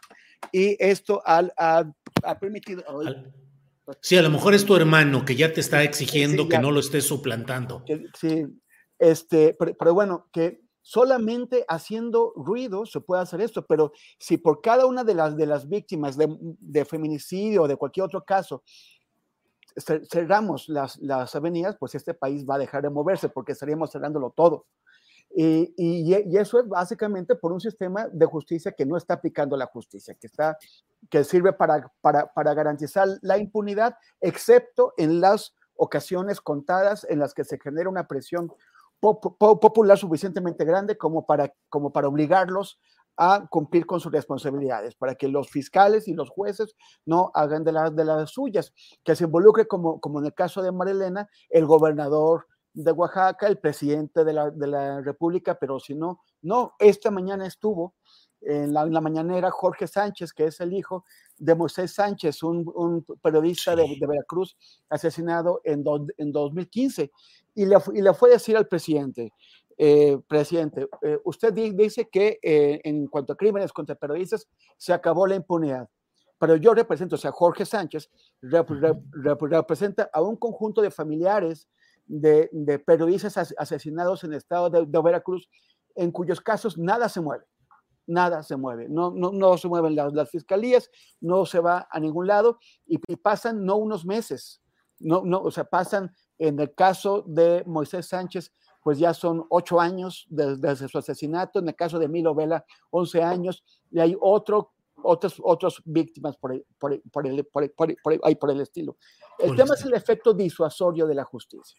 y 0.52 0.76
esto 0.80 1.22
ha, 1.26 1.86
permitido... 2.40 2.84
Sí, 4.02 4.18
a 4.18 4.22
lo 4.22 4.30
mejor 4.30 4.54
es 4.54 4.66
tu 4.66 4.76
hermano 4.76 5.24
que 5.24 5.36
ya 5.36 5.54
te 5.54 5.62
está 5.62 5.82
exigiendo 5.84 6.50
que 6.50 6.60
no 6.60 6.72
lo 6.72 6.82
estés 6.82 7.06
suplantando. 7.06 7.86
Sí, 8.20 8.46
este, 9.00 9.56
pero, 9.58 9.94
bueno, 9.94 10.28
que 10.34 10.62
solamente 10.88 11.66
haciendo 11.68 12.32
ruido 12.38 12.86
se 12.86 13.02
puede 13.02 13.22
hacer 13.22 13.42
esto, 13.42 13.66
pero 13.66 13.92
si 14.18 14.38
por 14.38 14.62
cada 14.62 14.86
una 14.86 15.04
de 15.04 15.16
las, 15.16 15.36
de 15.36 15.46
las 15.46 15.68
víctimas 15.68 16.16
de, 16.16 16.34
de 16.40 16.86
feminicidio 16.86 17.64
o 17.64 17.68
de 17.68 17.76
cualquier 17.76 18.06
otro 18.06 18.24
caso 18.24 18.64
cerramos 20.10 20.70
las, 20.70 20.98
las 21.00 21.36
avenidas, 21.36 21.76
pues 21.78 21.94
este 21.94 22.14
país 22.14 22.46
va 22.50 22.56
a 22.56 22.60
dejar 22.60 22.84
de 22.84 22.90
moverse 22.90 23.28
porque 23.28 23.52
estaríamos 23.52 23.92
cerrándolo 23.92 24.30
todo. 24.30 24.66
Y, 25.30 25.74
y, 25.76 26.38
eso 26.38 26.62
es 26.62 26.70
básicamente 26.70 27.36
por 27.36 27.52
un 27.52 27.60
sistema 27.60 28.08
de 28.08 28.26
justicia 28.26 28.72
que 28.72 28.86
no 28.86 28.96
está 28.96 29.16
aplicando 29.16 29.58
la 29.58 29.66
justicia, 29.66 30.16
que, 30.16 30.28
está, 30.28 30.58
que 31.10 31.26
sirve 31.26 31.52
para, 31.52 31.92
para, 32.00 32.34
para 32.34 32.54
garantizar 32.54 33.10
la 33.22 33.38
impunidad, 33.38 33.98
excepto 34.22 34.94
en 34.96 35.20
las 35.20 35.54
ocasiones 35.76 36.40
contadas 36.40 37.06
en 37.10 37.20
las 37.20 37.34
que 37.34 37.44
se 37.44 37.60
genera 37.60 37.90
una 37.90 38.08
presión 38.08 38.54
popular 39.00 39.98
suficientemente 39.98 40.66
grande 40.66 40.98
como 40.98 41.26
para, 41.26 41.54
como 41.70 41.92
para 41.92 42.08
obligarlos 42.08 42.80
a 43.18 43.48
cumplir 43.50 43.86
con 43.86 44.00
sus 44.00 44.12
responsabilidades, 44.12 44.96
para 44.96 45.16
que 45.16 45.28
los 45.28 45.50
fiscales 45.50 46.08
y 46.08 46.14
los 46.14 46.30
jueces 46.30 46.76
no 47.06 47.32
hagan 47.34 47.64
de, 47.64 47.72
de 47.72 48.06
las 48.06 48.32
suyas, 48.32 48.74
que 49.04 49.16
se 49.16 49.24
involucre, 49.24 49.68
como, 49.68 50.00
como 50.00 50.20
en 50.20 50.26
el 50.28 50.34
caso 50.34 50.62
de 50.62 50.72
Marilena, 50.72 51.28
el 51.50 51.66
gobernador 51.66 52.46
de 52.74 52.92
Oaxaca, 52.92 53.48
el 53.48 53.58
presidente 53.58 54.24
de 54.24 54.34
la, 54.34 54.52
de 54.52 54.68
la 54.68 55.02
República, 55.02 55.58
pero 55.60 55.80
si 55.80 55.96
no, 55.96 56.22
no, 56.44 56.74
esta 56.78 57.10
mañana 57.10 57.48
estuvo 57.48 57.96
en 58.42 58.74
la, 58.74 58.86
la, 58.86 59.02
mañanera 59.02 59.52
Jorge 59.52 59.88
Sánchez, 59.88 60.34
que 60.34 60.46
es 60.46 60.60
el 60.60 60.74
hijo 60.74 61.06
de 61.38 61.56
Moisés 61.56 61.94
Sánchez, 61.94 62.44
un, 62.44 62.72
un 62.76 63.04
periodista 63.22 63.76
de, 63.76 63.98
de, 64.00 64.08
Veracruz 64.08 64.56
asesinado 64.90 65.62
en, 65.64 65.84
en 66.18 66.32
2015, 66.32 67.12
y 67.56 67.66
le, 67.66 67.78
y 67.94 68.02
le 68.02 68.14
fue 68.14 68.30
a 68.30 68.34
decir 68.34 68.56
al 68.56 68.68
presidente, 68.68 69.34
eh, 69.80 70.18
presidente, 70.28 70.88
eh, 71.04 71.20
usted 71.24 71.54
dice 71.54 72.10
que 72.12 72.40
eh, 72.42 72.82
en 72.84 73.06
cuanto 73.06 73.34
a 73.34 73.38
crímenes 73.38 73.72
contra 73.72 73.94
periodistas 73.94 74.48
se 74.76 74.92
acabó 74.92 75.28
la 75.28 75.36
impunidad, 75.36 75.88
pero 76.40 76.56
yo 76.56 76.74
represento, 76.74 77.16
o 77.16 77.20
sea, 77.20 77.32
Jorge 77.32 77.64
Sánchez 77.64 78.10
representa 78.42 80.10
a 80.12 80.22
un 80.22 80.36
conjunto 80.36 80.82
de 80.82 80.90
familiares 80.90 81.68
de, 82.08 82.50
periodistas 82.86 83.54
asesinados 83.58 84.24
en 84.24 84.32
el 84.32 84.38
estado 84.38 84.70
de, 84.70 85.02
Veracruz, 85.02 85.48
en 85.96 86.12
cuyos 86.12 86.42
casos 86.42 86.78
nada 86.78 87.08
se 87.08 87.22
mueve, 87.22 87.46
nada 88.08 88.42
se 88.42 88.56
mueve, 88.56 88.88
no, 88.90 89.12
no, 89.12 89.32
no 89.32 89.58
se 89.58 89.68
mueven 89.68 89.96
las, 89.96 90.30
fiscalías, 90.30 90.90
no 91.20 91.46
se 91.46 91.60
va 91.60 91.88
a 91.92 92.00
ningún 92.00 92.28
lado 92.28 92.58
y, 92.86 93.00
y 93.08 93.16
pasan 93.18 93.64
no 93.66 93.76
unos 93.76 94.06
meses, 94.06 94.62
no, 95.00 95.24
no, 95.24 95.42
o 95.42 95.52
sea, 95.52 95.66
pasan 95.66 96.16
en 96.40 96.60
el 96.60 96.74
caso 96.74 97.24
de 97.28 97.64
Moisés 97.66 98.08
Sánchez 98.08 98.52
pues 98.88 99.00
ya 99.00 99.14
son 99.14 99.46
ocho 99.50 99.82
años 99.82 100.26
desde, 100.30 100.88
su 100.88 100.98
asesinato, 100.98 101.60
en 101.60 101.68
el 101.68 101.76
caso 101.76 102.00
de 102.00 102.08
Milo 102.08 102.34
Vela, 102.34 102.64
once 102.90 103.22
años, 103.22 103.62
y 103.92 104.00
hay 104.00 104.16
otro, 104.18 104.72
otras 105.04 105.34
otros 105.44 105.82
víctimas 105.84 106.38
por, 106.38 106.66
por, 106.80 107.02
por, 107.12 107.28
el, 107.28 107.46
por, 107.46 108.50
el 108.50 108.62
estilo. 108.62 108.96
El 109.40 109.58
tema 109.58 109.74
es 109.74 109.84
el 109.84 109.94
efecto 109.94 110.34
disuasorio 110.34 111.06
de 111.06 111.16
la 111.16 111.26
justicia. 111.26 111.78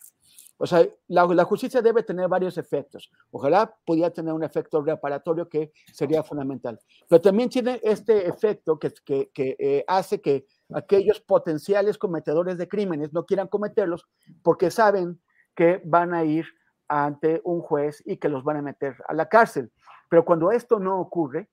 O 0.58 0.66
sea, 0.66 0.86
la, 1.06 1.44
justicia 1.44 1.80
debe 1.80 2.02
tener 2.02 2.28
varios 2.28 2.58
efectos. 2.58 3.10
Ojalá 3.30 3.72
pudiera 3.86 4.10
tener 4.10 4.34
un 4.34 4.42
efecto 4.42 4.82
reparatorio 4.82 5.48
que 5.48 5.72
sería 5.92 6.24
fundamental. 6.24 6.78
Pero 7.08 7.20
también 7.20 7.48
tiene 7.48 7.80
este 7.82 8.28
efecto 8.28 8.78
que, 8.78 8.92
que, 9.04 9.30
que 9.32 9.56
eh, 9.58 9.84
hace 9.86 10.20
que 10.20 10.46
aquellos 10.74 11.20
potenciales 11.20 11.96
cometedores 11.96 12.58
de 12.58 12.68
crímenes 12.68 13.12
no 13.12 13.24
quieran 13.24 13.46
cometerlos 13.46 14.06
porque 14.42 14.70
saben 14.70 15.20
que 15.54 15.80
van 15.84 16.12
a 16.12 16.24
ir 16.24 16.46
ante 16.88 17.40
un 17.44 17.60
juez 17.60 18.02
y 18.04 18.16
que 18.16 18.28
los 18.28 18.42
van 18.42 18.56
a 18.56 18.62
meter 18.62 18.96
a 19.06 19.14
la 19.14 19.28
cárcel. 19.28 19.70
Pero 20.08 20.24
cuando 20.24 20.50
esto 20.50 20.80
no 20.80 20.98
ocurre, 21.00 21.48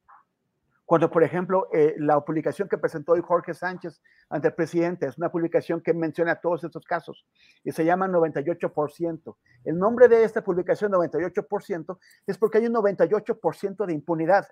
cuando, 0.85 1.09
por 1.09 1.23
ejemplo, 1.23 1.67
eh, 1.73 1.95
la 1.97 2.23
publicación 2.23 2.69
que 2.69 2.77
presentó 2.77 3.13
hoy 3.13 3.21
Jorge 3.23 3.55
Sánchez 3.55 4.01
ante 4.29 4.49
el 4.49 4.53
presidente 4.53 5.07
es 5.07 5.17
una 5.17 5.31
publicación 5.31 5.81
que 5.81 5.95
menciona 5.95 6.35
todos 6.35 6.63
estos 6.63 6.85
casos 6.85 7.25
y 7.63 7.71
se 7.71 7.83
llama 7.83 8.07
98%. 8.07 9.35
El 9.63 9.79
nombre 9.79 10.07
de 10.07 10.23
esta 10.23 10.43
publicación, 10.43 10.91
98%, 10.91 11.97
es 12.27 12.37
porque 12.37 12.59
hay 12.59 12.67
un 12.67 12.75
98% 12.75 13.85
de 13.85 13.93
impunidad 13.93 14.47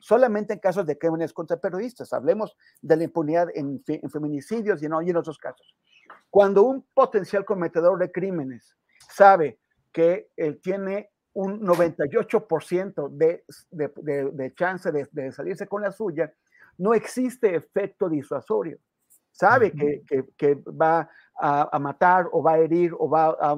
solamente 0.00 0.52
en 0.52 0.60
casos 0.60 0.86
de 0.86 0.96
crímenes 0.96 1.32
contra 1.32 1.56
periodistas. 1.56 2.12
Hablemos 2.12 2.56
de 2.80 2.96
la 2.96 3.04
impunidad 3.04 3.48
en, 3.52 3.82
feminicidios 4.08 4.80
y, 4.82 4.88
no, 4.88 5.02
y 5.02 5.10
en 5.10 5.16
otros 5.16 5.38
casos. 5.38 5.74
Cuando 6.30 6.62
un 6.62 6.86
potencial 6.94 7.44
cometedor 7.44 7.98
de 7.98 8.12
crímenes 8.12 8.76
sabe 9.12 9.58
que 9.90 10.30
él 10.36 10.60
tiene 10.62 11.11
un 11.34 11.60
98% 11.60 13.08
de, 13.10 13.44
de, 13.70 14.30
de, 14.32 14.54
chance 14.54 14.90
de, 14.92 15.32
salirse 15.32 15.66
con 15.66 15.82
la 15.82 15.92
suya, 15.92 16.32
no 16.78 16.94
existe 16.94 17.54
efecto 17.54 18.08
disuasorio. 18.08 18.78
Sabe 19.30 19.72
que, 19.72 20.02
que, 20.36 20.54
va 20.54 21.08
a, 21.38 21.78
matar 21.78 22.28
o 22.32 22.42
va 22.42 22.52
a 22.52 22.58
herir 22.58 22.92
o 22.98 23.08
va 23.08 23.36
a 23.40 23.56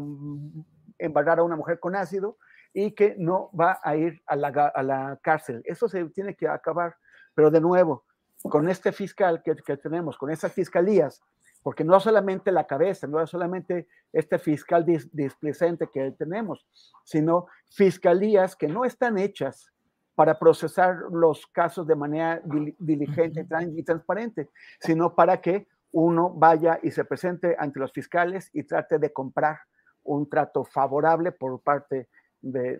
embarrar 0.98 1.40
a 1.40 1.42
una 1.42 1.56
mujer 1.56 1.80
con 1.80 1.96
ácido 1.96 2.38
y 2.72 2.92
que 2.92 3.16
no 3.18 3.50
va 3.58 3.80
a 3.82 3.96
ir 3.96 4.22
a 4.26 4.36
la, 4.36 4.48
a 4.48 4.82
la 4.82 5.18
cárcel. 5.20 5.62
Eso 5.64 5.88
se 5.88 6.04
tiene 6.10 6.36
que 6.36 6.46
acabar. 6.46 6.96
Pero 7.34 7.50
de 7.50 7.60
nuevo, 7.60 8.04
con 8.42 8.68
este 8.68 8.92
fiscal 8.92 9.42
que, 9.42 9.56
que 9.56 9.76
tenemos, 9.76 10.16
con 10.16 10.30
esas 10.30 10.52
fiscalías 10.52 11.20
porque 11.64 11.82
no 11.82 11.98
solamente 11.98 12.52
la 12.52 12.66
cabeza, 12.66 13.06
no 13.06 13.22
es 13.22 13.30
solamente 13.30 13.88
este 14.12 14.38
fiscal 14.38 14.84
displicente 14.84 15.88
que 15.90 16.10
tenemos, 16.10 16.66
sino 17.04 17.46
fiscalías 17.70 18.54
que 18.54 18.68
no 18.68 18.84
están 18.84 19.16
hechas 19.16 19.72
para 20.14 20.38
procesar 20.38 20.94
los 21.10 21.46
casos 21.46 21.86
de 21.86 21.96
manera 21.96 22.42
diligente 22.78 23.46
y 23.74 23.82
transparente, 23.82 24.50
sino 24.78 25.14
para 25.14 25.40
que 25.40 25.66
uno 25.92 26.28
vaya 26.28 26.78
y 26.82 26.90
se 26.90 27.06
presente 27.06 27.56
ante 27.58 27.80
los 27.80 27.92
fiscales 27.92 28.50
y 28.52 28.64
trate 28.64 28.98
de 28.98 29.10
comprar 29.10 29.60
un 30.02 30.28
trato 30.28 30.64
favorable 30.64 31.32
por 31.32 31.62
parte 31.62 32.08
de, 32.42 32.76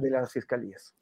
las 0.00 0.32
fiscalías. 0.32 0.94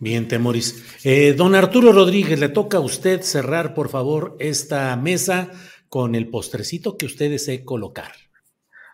Bien, 0.00 0.26
Temoris. 0.26 1.04
Eh, 1.04 1.34
don 1.34 1.54
Arturo 1.54 1.92
Rodríguez, 1.92 2.38
le 2.40 2.48
toca 2.48 2.78
a 2.78 2.80
usted 2.80 3.22
cerrar, 3.22 3.74
por 3.74 3.88
favor, 3.88 4.36
esta 4.40 4.96
mesa 4.96 5.50
con 5.88 6.14
el 6.14 6.28
postrecito 6.28 6.96
que 6.96 7.06
usted 7.06 7.30
desee 7.30 7.64
colocar. 7.64 8.12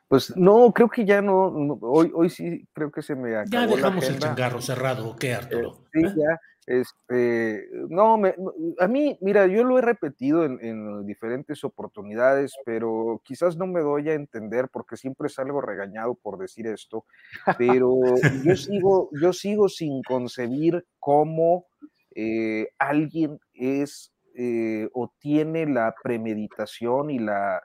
Pues 0.08 0.36
no, 0.36 0.72
creo 0.72 0.88
que 0.88 1.04
ya 1.04 1.22
no, 1.22 1.46
hoy, 1.80 2.12
hoy 2.14 2.30
sí 2.30 2.68
creo 2.72 2.90
que 2.90 3.02
se 3.02 3.14
me 3.14 3.36
acabó 3.36 3.50
Ya 3.50 3.66
dejamos 3.66 4.08
el 4.08 4.18
changarro 4.18 4.60
cerrado, 4.60 5.16
¿qué, 5.16 5.34
Arturo? 5.34 5.78
Eh, 5.94 6.00
sí, 6.00 6.02
ya, 6.16 6.40
este, 6.66 7.68
no, 7.90 8.16
me, 8.16 8.34
a 8.78 8.88
mí, 8.88 9.18
mira, 9.20 9.46
yo 9.46 9.64
lo 9.64 9.78
he 9.78 9.82
repetido 9.82 10.44
en, 10.44 11.04
diferentes 11.06 11.62
oportunidades, 11.62 12.54
pero 12.64 13.20
quizás 13.24 13.56
no 13.56 13.66
me 13.66 13.80
doy 13.80 14.08
a 14.08 14.14
entender 14.14 14.68
porque 14.72 14.96
siempre 14.96 15.28
salgo 15.28 15.60
regañado 15.60 16.14
por 16.14 16.38
decir 16.38 16.66
esto, 16.66 17.04
pero 17.58 18.00
yo 18.42 18.56
sigo, 18.56 19.10
yo 19.20 19.32
sigo 19.32 19.68
sin 19.68 20.02
concebir 20.02 20.86
cómo 20.98 21.66
eh, 22.14 22.68
alguien 22.78 23.38
es 23.52 24.13
eh, 24.36 24.88
o 24.92 25.12
tiene 25.18 25.66
la 25.66 25.94
premeditación 26.02 27.10
y 27.10 27.18
la, 27.18 27.62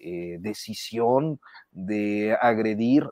eh, 0.00 0.36
decisión 0.40 1.40
de 1.70 2.36
agredir 2.40 3.04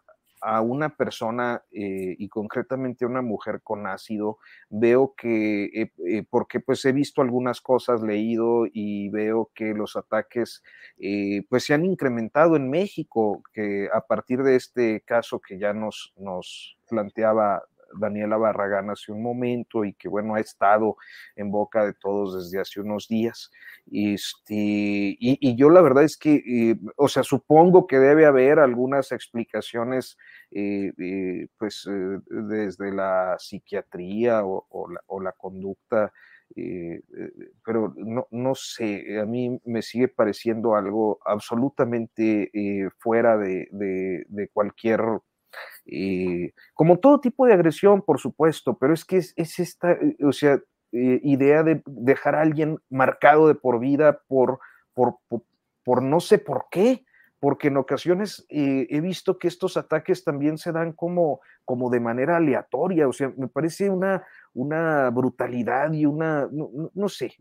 a 0.43 0.61
una 0.61 0.91
persona 0.95 1.63
eh, 1.73 2.17
y 2.19 2.29
concretamente 2.29 3.05
a 3.07 3.09
una 3.09 3.23
mujer 3.23 3.63
con 3.63 3.87
ácido, 3.87 4.39
veo 4.69 5.15
que, 5.17 5.65
eh, 5.75 6.25
porque 6.29 6.61
pues 6.61 6.85
he 6.85 6.93
visto 6.93 7.23
algunas 7.23 7.63
cosas, 7.63 8.03
leído 8.03 8.67
y 8.71 9.09
veo 9.09 9.51
que 9.55 9.73
los 9.73 9.97
ataques 9.97 10.63
pues 11.49 11.65
se 11.65 11.73
han 11.73 11.87
incrementado 11.87 12.57
en 12.57 12.69
México, 12.69 13.43
que 13.55 13.89
a 13.93 14.03
partir 14.03 14.43
de 14.43 14.57
este 14.57 15.01
caso 15.01 15.41
que 15.41 15.59
ya 15.59 15.73
nos, 15.73 16.13
nos 16.17 16.77
planteaba 16.89 17.63
Daniela 17.99 18.37
Barragán 18.37 18.91
hace 18.91 19.13
un 19.13 19.23
momento 19.23 19.85
y 19.85 19.95
que, 19.95 20.09
bueno, 20.09 20.35
ha 20.35 20.41
estado 20.41 20.97
en 21.37 21.51
boca 21.51 21.85
de 21.85 21.95
todos 21.95 22.37
desde 22.37 22.61
hace 22.61 22.81
unos 22.81 23.09
días. 23.09 23.51
Este, 23.91 24.55
y, 24.55 25.57
yo 25.57 25.71
la 25.71 25.83
verdad 25.83 26.05
es 26.05 26.17
que, 26.17 26.37
eh, 26.47 26.77
o 26.97 27.09
sea, 27.09 27.23
supongo 27.23 27.87
que 27.87 27.99
debe 27.99 28.27
haber 28.27 28.59
algunas 28.59 29.13
explicaciones, 29.13 30.17
eh, 30.51 30.93
eh, 30.99 31.49
pues, 31.59 31.89
desde 32.29 32.93
la 32.93 33.37
psiquiatría 33.39 34.43
o, 34.45 34.89
la, 35.21 35.33
conducta. 35.33 36.13
pero 37.65 37.93
no, 37.97 38.27
no, 38.31 38.55
sé, 38.55 39.19
a 39.19 39.27
mí 39.27 39.61
me 39.65 39.83
sigue 39.83 40.09
pareciendo 40.09 40.77
algo 40.77 41.19
absolutamente 41.25 42.51
fuera 42.99 43.37
de, 43.37 43.69
de 43.71 44.49
cualquier 44.49 45.01
eh, 45.87 46.53
como 46.75 46.99
todo 46.99 47.21
tipo 47.21 47.47
de 47.47 47.55
agresión, 47.55 48.03
por 48.03 48.19
supuesto, 48.19 48.77
pero 48.79 48.95
es 48.95 49.05
que 49.05 49.19
es, 49.19 49.35
esta, 49.37 49.93
eh, 49.93 50.17
o 50.25 50.33
sea, 50.33 50.61
eh, 50.93 51.21
idea 51.23 51.63
de 51.63 51.83
dejar 51.87 52.35
a 52.35 52.43
alguien 52.43 52.79
marcado 52.89 53.49
de 53.49 53.55
por 53.55 53.81
vida 53.81 54.21
por, 54.29 54.61
por, 54.95 55.19
por, 55.85 56.03
no 56.03 56.21
sé 56.21 56.39
por 56.39 56.67
qué, 56.71 57.05
porque 57.41 57.69
en 57.69 57.77
ocasiones 57.77 58.47
he 58.49 59.01
visto 59.03 59.39
que 59.39 59.49
estos 59.49 59.77
ataques 59.77 60.25
también 60.25 60.57
se 60.57 60.73
dan 60.73 60.93
como, 60.93 61.41
como 61.67 61.91
de 61.91 62.01
manera 62.01 62.37
aleatoria, 62.37 63.07
o 63.07 63.13
sea, 63.13 63.35
me 63.37 63.49
parece 63.49 63.91
una, 63.91 64.25
una 64.55 65.11
brutalidad 65.11 65.93
y 65.93 66.07
una, 66.07 66.49
no, 66.51 67.09
sé, 67.09 67.35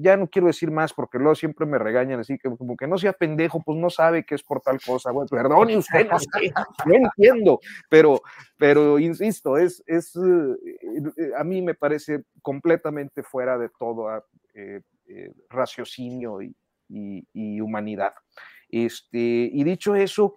ya 0.00 0.16
no 0.16 0.28
quiero 0.28 0.46
decir 0.46 0.70
más 0.70 0.92
porque 0.92 1.18
luego 1.18 1.34
siempre 1.34 1.66
me 1.66 1.76
regañan 1.76 2.20
así, 2.20 2.38
que 2.38 2.48
como 2.56 2.76
que 2.76 2.86
no 2.86 2.96
sea 2.98 3.12
pendejo, 3.12 3.60
pues 3.64 3.76
no 3.76 3.90
sabe 3.90 4.24
que 4.24 4.36
es 4.36 4.44
por 4.44 4.60
tal 4.60 4.80
cosa, 4.80 5.10
bueno, 5.10 5.26
perdone 5.28 5.76
usted, 5.76 6.08
no 6.08 6.18
sé, 6.20 6.28
no 6.86 6.94
entiendo, 6.94 7.60
pero, 7.90 8.22
pero 8.56 8.98
insisto, 9.00 9.58
es, 9.58 9.82
es, 9.86 10.14
eh, 10.16 11.32
a 11.36 11.42
mí 11.42 11.62
me 11.62 11.74
parece 11.74 12.22
completamente 12.42 13.24
fuera 13.24 13.58
de 13.58 13.68
todo 13.76 14.08
eh, 14.54 14.82
eh, 15.08 15.32
raciocinio 15.50 16.40
y, 16.40 16.54
y, 16.88 17.60
humanidad. 17.60 18.14
Este, 18.68 19.18
y 19.18 19.64
dicho 19.64 19.96
eso, 19.96 20.36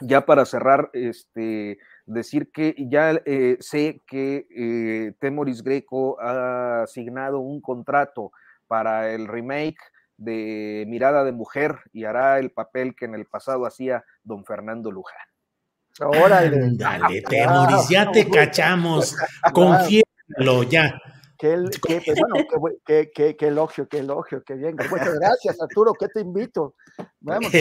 ya 0.00 0.24
para 0.24 0.44
cerrar, 0.44 0.90
este, 0.92 1.78
decir 2.06 2.50
que 2.52 2.74
ya 2.78 3.20
eh, 3.26 3.56
sé 3.60 4.02
que 4.06 4.46
eh, 4.50 5.12
Temoris 5.18 5.62
Greco 5.62 6.20
ha 6.20 6.82
asignado 6.84 7.40
un 7.40 7.60
contrato 7.60 8.30
para 8.66 9.12
el 9.12 9.28
remake 9.28 9.78
de 10.16 10.84
Mirada 10.88 11.24
de 11.24 11.32
Mujer 11.32 11.76
y 11.92 12.04
hará 12.04 12.38
el 12.38 12.50
papel 12.50 12.94
que 12.96 13.04
en 13.04 13.14
el 13.14 13.26
pasado 13.26 13.66
hacía 13.66 14.04
don 14.22 14.44
Fernando 14.44 14.90
Luján. 14.90 15.18
Órale. 16.00 16.70
Dale, 16.72 17.22
Temoris, 17.22 17.88
ya 17.88 18.10
te 18.10 18.28
cachamos. 18.30 19.16
Confiésalo 19.52 20.62
ya. 20.68 21.00
Qué, 21.38 21.56
pues, 21.82 22.18
bueno, 22.18 22.46
qué, 22.86 23.10
qué, 23.14 23.36
qué, 23.36 23.48
elogio, 23.48 23.88
qué 23.88 23.98
elogio, 23.98 24.42
qué 24.44 24.54
bien. 24.54 24.76
Muchas 24.90 25.18
gracias, 25.18 25.60
Arturo, 25.60 25.92
¿qué 25.94 26.08
te 26.08 26.20
invito? 26.20 26.74
Vamos. 27.20 27.52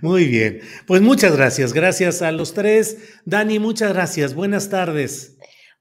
Muy 0.00 0.26
bien. 0.26 0.60
Pues 0.86 1.02
muchas 1.02 1.36
gracias. 1.36 1.72
Gracias 1.72 2.22
a 2.22 2.32
los 2.32 2.54
tres. 2.54 3.20
Dani, 3.24 3.58
muchas 3.58 3.92
gracias. 3.92 4.34
Buenas 4.34 4.70
tardes. 4.70 5.34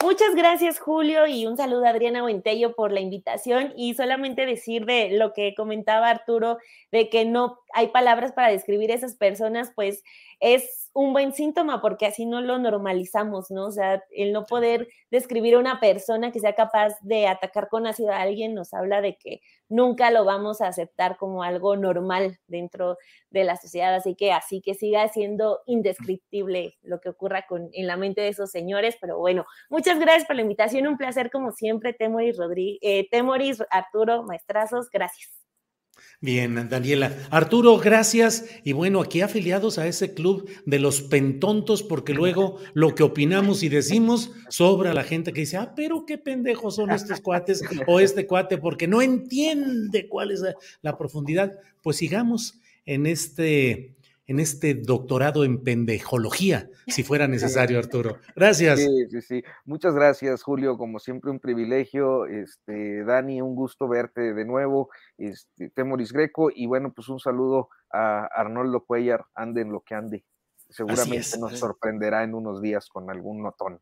Muchas 0.04 0.36
gracias, 0.36 0.80
Julio, 0.80 1.28
y 1.28 1.46
un 1.46 1.56
saludo 1.56 1.86
a 1.86 1.92
Adriana 1.92 2.24
Buentello 2.24 2.76
por 2.76 2.92
la 2.92 3.00
invitación. 3.00 3.72
Y 3.78 3.94
solamente 3.94 4.46
decir 4.46 4.86
de 4.86 5.12
lo 5.12 5.32
que 5.32 5.54
comentaba 5.56 6.10
Arturo, 6.10 6.58
de 6.92 7.10
que 7.10 7.24
no 7.24 7.60
hay 7.74 7.88
palabras 7.88 8.34
para 8.34 8.50
describir 8.50 8.92
a 8.92 8.96
esas 8.96 9.16
personas, 9.16 9.72
pues 9.74 10.04
es 10.44 10.92
un 10.94 11.14
buen 11.14 11.34
síntoma 11.34 11.82
porque 11.82 12.06
así 12.06 12.26
no 12.26 12.42
lo 12.42 12.60
normalizamos, 12.60 13.50
¿no? 13.50 13.68
O 13.68 13.72
sea, 13.72 14.04
el 14.12 14.34
no 14.34 14.46
poder 14.46 14.90
describir 15.10 15.56
a 15.56 15.60
una 15.60 15.80
persona 15.80 16.32
que 16.32 16.42
sea 16.42 16.54
capaz 16.54 16.94
de 17.02 17.28
atacar 17.28 17.70
con 17.70 17.88
ácido 17.88 18.12
a 18.12 18.22
alguien 18.22 18.54
nos 18.54 18.74
habla 18.74 19.02
de 19.02 19.18
que 19.18 19.40
nunca 19.70 20.12
lo 20.12 20.26
vamos 20.26 20.60
a 20.60 20.68
aceptar 20.68 21.18
como 21.18 21.44
algo 21.44 21.78
normal 21.78 22.40
dentro 22.48 22.98
de 23.30 23.46
la 23.46 23.56
sociedad, 23.56 23.96
así 23.96 24.16
que 24.16 24.34
así 24.34 24.62
que 24.62 24.74
siga 24.76 25.08
siendo 25.08 25.62
indescriptible 25.66 26.78
lo 26.82 27.00
que 27.00 27.10
ocurra 27.10 27.48
con, 27.48 27.70
en 27.72 27.88
la 27.88 27.96
mente 27.96 28.22
de 28.22 28.28
esos 28.28 28.52
señores, 28.52 28.98
pero 29.00 29.18
bueno, 29.18 29.46
muchas 29.70 29.98
gracias 29.98 30.26
por 30.26 30.36
la 30.36 30.42
invitación, 30.42 30.88
un 30.88 30.98
placer 30.98 31.32
como 31.32 31.54
siempre, 31.54 31.94
Temoris 31.94 32.38
Rodríguez, 32.38 32.80
eh, 32.82 33.08
Temoris, 33.10 33.64
Arturo, 33.72 34.24
maestrazos, 34.24 34.90
gracias. 34.92 35.43
Bien, 36.24 36.70
Daniela. 36.70 37.18
Arturo, 37.32 37.78
gracias. 37.78 38.46
Y 38.64 38.72
bueno, 38.72 39.02
aquí 39.02 39.20
afiliados 39.20 39.78
a 39.78 39.88
ese 39.88 40.14
club 40.14 40.50
de 40.66 40.80
los 40.80 41.02
pentontos, 41.02 41.84
porque 41.84 42.14
luego 42.14 42.60
lo 42.74 42.96
que 42.96 43.04
opinamos 43.04 43.62
y 43.62 43.68
decimos 43.68 44.32
sobra 44.48 44.94
la 44.94 45.04
gente 45.04 45.34
que 45.34 45.42
dice, 45.42 45.58
ah, 45.58 45.74
pero 45.76 46.06
qué 46.06 46.18
pendejos 46.18 46.76
son 46.76 46.92
estos 46.92 47.20
cuates 47.20 47.62
o 47.88 48.00
este 48.00 48.26
cuate, 48.26 48.58
porque 48.58 48.88
no 48.88 49.02
entiende 49.02 50.08
cuál 50.08 50.32
es 50.32 50.42
la 50.82 50.98
profundidad. 50.98 51.60
Pues 51.82 51.98
sigamos 51.98 52.58
en 52.86 53.06
este 53.06 53.94
en 54.26 54.40
este 54.40 54.74
doctorado 54.74 55.44
en 55.44 55.64
pendejología, 55.64 56.70
si 56.88 57.04
fuera 57.04 57.28
necesario, 57.28 57.78
Arturo. 57.80 58.18
Gracias. 58.36 58.80
Sí, 58.80 59.08
sí, 59.10 59.22
sí. 59.22 59.44
Muchas 59.66 59.94
gracias, 59.96 60.44
Julio. 60.44 60.78
Como 60.78 61.00
siempre, 61.00 61.32
un 61.32 61.40
privilegio. 61.40 62.26
Este, 62.26 63.04
Dani, 63.04 63.42
un 63.42 63.56
gusto 63.56 63.88
verte 63.88 64.34
de 64.34 64.46
nuevo. 64.46 64.90
Este, 65.18 65.70
Temoris 65.70 66.14
Greco. 66.14 66.50
Y 66.54 66.66
bueno, 66.66 66.94
pues 66.94 67.10
un 67.10 67.20
saludo 67.20 67.70
a 67.92 68.26
Arnoldo 68.26 68.86
Cuellar, 68.86 69.26
ande 69.36 69.62
en 69.62 69.72
lo 69.72 69.82
que 69.82 69.96
ande. 69.96 70.24
Seguramente 70.70 71.38
nos 71.40 71.60
sorprenderá 71.60 72.24
en 72.24 72.34
unos 72.34 72.62
días 72.62 72.88
con 72.90 73.10
algún 73.10 73.44
notón. 73.44 73.80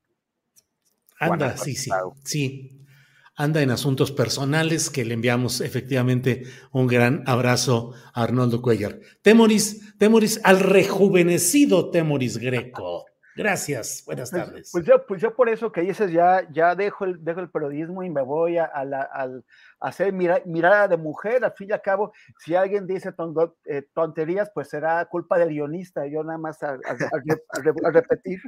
Anda, 1.20 1.56
sí, 1.56 1.76
sí. 1.76 1.92
Sí 2.24 2.88
anda 3.36 3.62
en 3.62 3.72
asuntos 3.72 4.12
personales, 4.12 4.90
que 4.90 5.06
le 5.06 5.14
enviamos 5.14 5.62
efectivamente 5.62 6.44
un 6.72 6.88
gran 6.88 7.24
abrazo 7.26 7.94
a 8.14 8.24
Arnoldo 8.24 8.62
Cuellar. 8.62 9.00
Temoris, 9.22 9.98
Temoris, 9.98 10.40
al 10.44 10.60
rejuvenecido 10.60 11.90
Temoris 11.90 12.38
Greco. 12.38 13.06
Gracias, 13.36 14.04
buenas 14.06 14.30
pues, 14.30 14.44
tardes. 14.44 14.70
Pues, 14.72 14.86
yo, 14.86 15.06
pues 15.06 15.22
yo 15.22 15.34
por 15.34 15.50
eso 15.50 15.72
que 15.72 15.82
dices, 15.82 16.12
ya, 16.12 16.48
ya 16.52 16.76
dejo, 16.76 17.06
el, 17.06 17.24
dejo 17.24 17.40
el 17.40 17.50
periodismo 17.50 18.04
y 18.04 18.10
me 18.10 18.22
voy 18.22 18.58
a, 18.58 18.70
la, 18.86 19.02
al, 19.02 19.46
hacer 19.82 20.14
mirada 20.14 20.88
de 20.88 20.98
mujer, 20.98 21.44
al 21.44 21.54
fin 21.54 21.70
y 21.70 21.74
al 21.74 21.82
cabo, 21.82 22.14
si 22.40 22.56
alguien 22.56 22.86
dice 22.86 23.14
eh, 23.66 23.84
tonterías, 23.94 24.52
pues 24.54 24.70
será 24.70 25.04
culpa 25.06 25.40
del 25.40 25.50
guionista, 25.50 26.06
yo 26.06 26.24
nada 26.24 26.38
más 26.38 26.62
a, 26.64 26.78
repetir. 27.92 28.40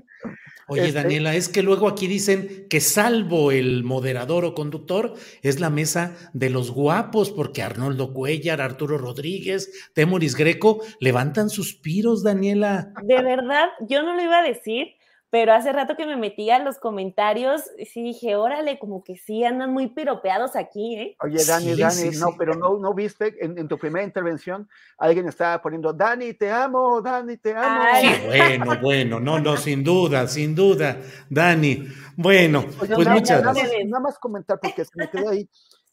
Oye, 0.67 0.88
este 0.88 1.01
Daniela, 1.01 1.36
es 1.36 1.49
que 1.49 1.63
luego 1.63 1.88
aquí 1.88 2.07
dicen 2.07 2.67
que 2.69 2.79
salvo 2.79 3.51
el 3.51 3.84
moderador 3.84 4.45
o 4.45 4.53
conductor, 4.53 5.13
es 5.41 5.59
la 5.59 5.71
mesa 5.71 6.15
de 6.34 6.51
los 6.51 6.71
guapos, 6.71 7.31
porque 7.31 7.63
Arnoldo 7.63 8.13
Cuellar, 8.13 8.61
Arturo 8.61 8.97
Rodríguez, 8.97 9.91
Temoris 9.93 10.36
Greco 10.36 10.81
levantan 10.99 11.49
suspiros, 11.49 12.23
Daniela. 12.23 12.93
De 13.03 13.21
verdad, 13.21 13.69
yo 13.81 14.03
no 14.03 14.15
lo 14.15 14.21
iba 14.21 14.39
a 14.39 14.43
decir, 14.43 14.88
pero 15.34 15.51
hace 15.51 15.73
rato 15.73 15.95
que 15.97 16.05
me 16.05 16.15
metí 16.15 16.51
a 16.51 16.59
los 16.59 16.77
comentarios, 16.77 17.63
sí 17.91 18.03
dije, 18.03 18.36
órale, 18.36 18.77
como 18.77 19.03
que 19.03 19.17
sí 19.17 19.43
andan 19.43 19.73
muy 19.73 19.88
piropeados 19.88 20.55
aquí, 20.55 20.95
¿eh? 20.95 21.17
Oye, 21.21 21.43
Dani, 21.43 21.75
Dani, 21.75 22.15
no, 22.19 22.36
pero 22.38 22.53
no, 22.53 22.77
no 22.77 22.93
viste 22.93 23.43
en, 23.43 23.67
tu 23.67 23.79
primera 23.79 24.05
intervención, 24.05 24.69
alguien 24.95 25.27
estaba 25.27 25.59
poniendo, 25.59 25.91
Dani, 25.91 26.36
te 26.36 26.51
amo, 26.51 27.01
Dani, 27.01 27.38
te 27.38 27.51
amo. 27.55 27.84
bueno, 28.27 28.79
bueno, 28.79 29.19
no, 29.19 29.39
no, 29.39 29.57
sin 29.57 29.84
duda, 29.84 30.27
sin 30.27 30.53
duda, 30.53 30.99
Dani. 31.27 31.88
Bueno, 32.15 32.65
pues 32.77 32.91
muchas 32.91 33.41
gracias. 33.41 33.71
Nada 33.88 34.03
más 34.03 34.19
comentar, 34.19 34.59
porque 34.61 34.86
se 34.86 34.91
me 34.93 35.09
quedó 35.09 35.29
ahí. 35.29 35.49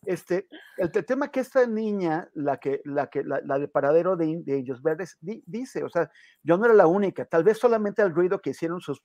Este, 0.06 0.48
el, 0.78 0.90
tema 0.90 1.30
que 1.30 1.40
esta 1.40 1.66
niña, 1.66 2.28
la 2.32 2.56
que, 2.56 2.80
la 2.84 3.08
que, 3.08 3.22
la, 3.22 3.58
de 3.58 3.68
paradero 3.68 4.16
de, 4.16 4.42
ellos 4.46 4.82
verdes, 4.82 5.18
dice, 5.20 5.84
o 5.84 5.90
sea, 5.90 6.10
yo 6.42 6.56
no 6.56 6.64
era 6.64 6.74
la 6.74 6.86
única, 6.86 7.26
tal 7.26 7.44
vez 7.44 7.58
solamente 7.58 8.00
el 8.00 8.14
ruido 8.14 8.40
que 8.40 8.50
hicieron 8.50 8.80
sus, 8.80 9.02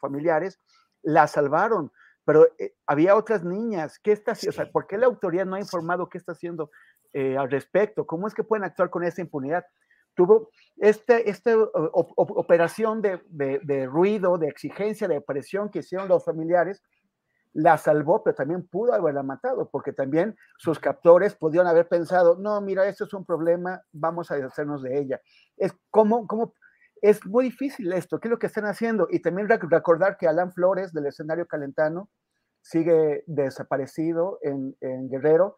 familiares 0.00 0.60
la 1.02 1.26
salvaron, 1.26 1.90
pero 2.24 2.46
eh, 2.58 2.74
había 2.86 3.16
otras 3.16 3.44
niñas, 3.44 3.98
¿qué 3.98 4.12
está 4.12 4.32
haciendo? 4.32 4.60
O 4.60 4.62
sea, 4.62 4.70
¿por 4.70 4.86
qué 4.86 4.98
la 4.98 5.06
autoridad 5.06 5.46
no 5.46 5.56
ha 5.56 5.60
informado 5.60 6.10
qué 6.10 6.18
está 6.18 6.32
haciendo 6.32 6.70
eh, 7.14 7.38
al 7.38 7.50
respecto? 7.50 8.06
¿Cómo 8.06 8.28
es 8.28 8.34
que 8.34 8.44
pueden 8.44 8.64
actuar 8.64 8.90
con 8.90 9.02
esa 9.02 9.22
impunidad? 9.22 9.64
Tuvo 10.14 10.50
este, 10.76 11.30
esta 11.30 11.56
operación 11.94 13.00
de, 13.00 13.22
de 13.30 13.86
ruido, 13.86 14.36
de 14.36 14.48
exigencia, 14.48 15.08
de 15.08 15.22
presión 15.22 15.70
que 15.70 15.78
hicieron 15.78 16.08
los 16.08 16.24
familiares, 16.24 16.82
la 17.52 17.78
salvó, 17.78 18.22
pero 18.22 18.34
también 18.34 18.66
pudo 18.66 18.92
haberla 18.92 19.22
matado, 19.22 19.68
porque 19.70 19.92
también 19.92 20.36
sus 20.58 20.78
captores 20.78 21.34
podían 21.34 21.66
haber 21.66 21.88
pensado, 21.88 22.36
no, 22.38 22.60
mira, 22.60 22.86
esto 22.86 23.04
es 23.04 23.14
un 23.14 23.24
problema, 23.24 23.82
vamos 23.92 24.30
a 24.30 24.36
deshacernos 24.36 24.82
de 24.82 24.98
ella. 24.98 25.20
Es 25.56 25.74
como, 25.90 26.26
como 26.26 26.54
es 27.02 27.24
muy 27.26 27.44
difícil 27.44 27.92
esto, 27.92 28.20
¿qué 28.20 28.28
es 28.28 28.30
lo 28.30 28.38
que 28.38 28.46
están 28.46 28.66
haciendo? 28.66 29.08
Y 29.10 29.20
también 29.20 29.48
recordar 29.48 30.16
que 30.16 30.28
Alan 30.28 30.52
Flores 30.52 30.92
del 30.92 31.06
escenario 31.06 31.46
calentano 31.46 32.10
sigue 32.62 33.24
desaparecido 33.26 34.38
en, 34.42 34.76
Guerrero, 35.08 35.56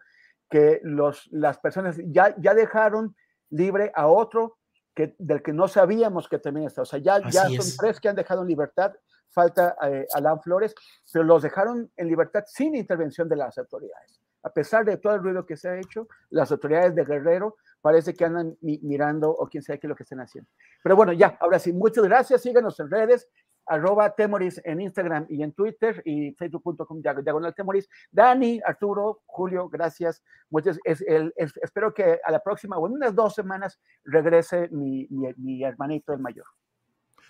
que 0.49 0.81
los, 0.83 1.29
las 1.33 1.59
personas 1.59 1.99
ya, 2.07 2.35
ya 2.39 2.55
dejaron 2.55 3.17
libre 3.51 3.91
a 3.95 4.07
otro 4.07 4.59
que, 4.95 5.15
del 5.19 5.43
que 5.43 5.53
no 5.53 5.69
sabíamos 5.69 6.29
que 6.29 6.39
también 6.39 6.67
está. 6.67 6.83
O 6.83 6.87
sea, 6.87 7.01
ya, 7.01 7.19
ya 7.29 7.49
son 7.49 7.67
tres 7.79 8.01
que 8.01 8.09
han 8.09 8.17
dejado 8.17 8.43
en 8.43 8.49
libertad, 8.49 8.93
falta 9.33 9.77
eh, 9.83 10.07
Alan 10.15 10.41
Flores, 10.41 10.75
pero 11.13 11.25
los 11.25 11.43
dejaron 11.43 11.91
en 11.97 12.09
libertad 12.09 12.45
sin 12.47 12.75
intervención 12.75 13.29
de 13.29 13.37
las 13.37 13.59
autoridades. 13.59 14.21
A 14.45 14.51
pesar 14.51 14.85
de 14.85 14.97
todo 14.97 15.15
el 15.15 15.23
ruido 15.23 15.47
que 15.47 15.57
se 15.57 15.69
ha 15.69 15.79
hecho, 15.79 16.09
las 16.31 16.51
autoridades 16.51 16.95
de 16.95 17.05
Guerrero 17.05 17.57
parece 17.81 18.15
que 18.15 18.25
andan 18.25 18.57
mirando 18.61 19.31
o 19.31 19.47
quién 19.47 19.63
sabe 19.63 19.79
qué 19.79 19.87
es 19.87 19.89
lo 19.89 19.97
que 19.97 20.03
están 20.03 20.21
haciendo. 20.21 20.51
Pero 20.83 20.97
bueno, 20.97 21.13
ya, 21.13 21.37
ahora 21.41 21.59
sí, 21.59 21.73
muchas 21.73 22.05
gracias, 22.05 22.43
síganos 22.43 22.79
en 22.81 22.91
redes, 22.91 23.29
arroba 23.67 24.15
Temoris 24.15 24.61
en 24.65 24.81
Instagram 24.81 25.27
y 25.29 25.43
en 25.43 25.53
Twitter 25.53 26.03
y 26.05 26.33
facebook.com 26.33 27.01
diagonal 27.01 27.55
Temoris. 27.55 27.89
Dani, 28.11 28.61
Arturo, 28.65 29.23
Julio, 29.27 29.69
gracias. 29.69 30.23
Muchas, 30.51 30.79
espero 30.85 31.95
que 31.95 32.21
a 32.23 32.31
la 32.31 32.41
próxima 32.41 32.79
o 32.79 32.87
en 32.87 32.95
unas 32.95 33.15
dos 33.15 33.35
semanas 33.35 33.81
regrese 34.05 34.69
mi, 34.71 35.07
mi, 35.37 35.65
hermanito 35.65 36.13
el 36.13 36.21
mayor. 36.21 36.47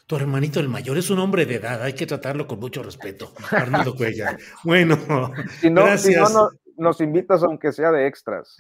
Tu 0.07 0.17
hermanito 0.17 0.61
el 0.61 0.69
mayor 0.69 0.99
es 0.99 1.11
un 1.11 1.19
hombre 1.19 1.47
de 1.47 1.57
edad, 1.57 1.83
hay 1.83 1.95
que 1.95 2.07
tratarlo 2.07 2.47
con 2.47 2.61
mucho 2.61 2.83
respeto, 2.83 3.33
Arnaldo 3.51 3.95
Cuellar. 3.95 4.39
Bueno, 4.65 4.99
gracias 5.63 6.33
nos 6.77 7.01
invitas 7.01 7.43
aunque 7.43 7.73
sea 7.73 7.91
de 7.91 8.07
extras. 8.07 8.57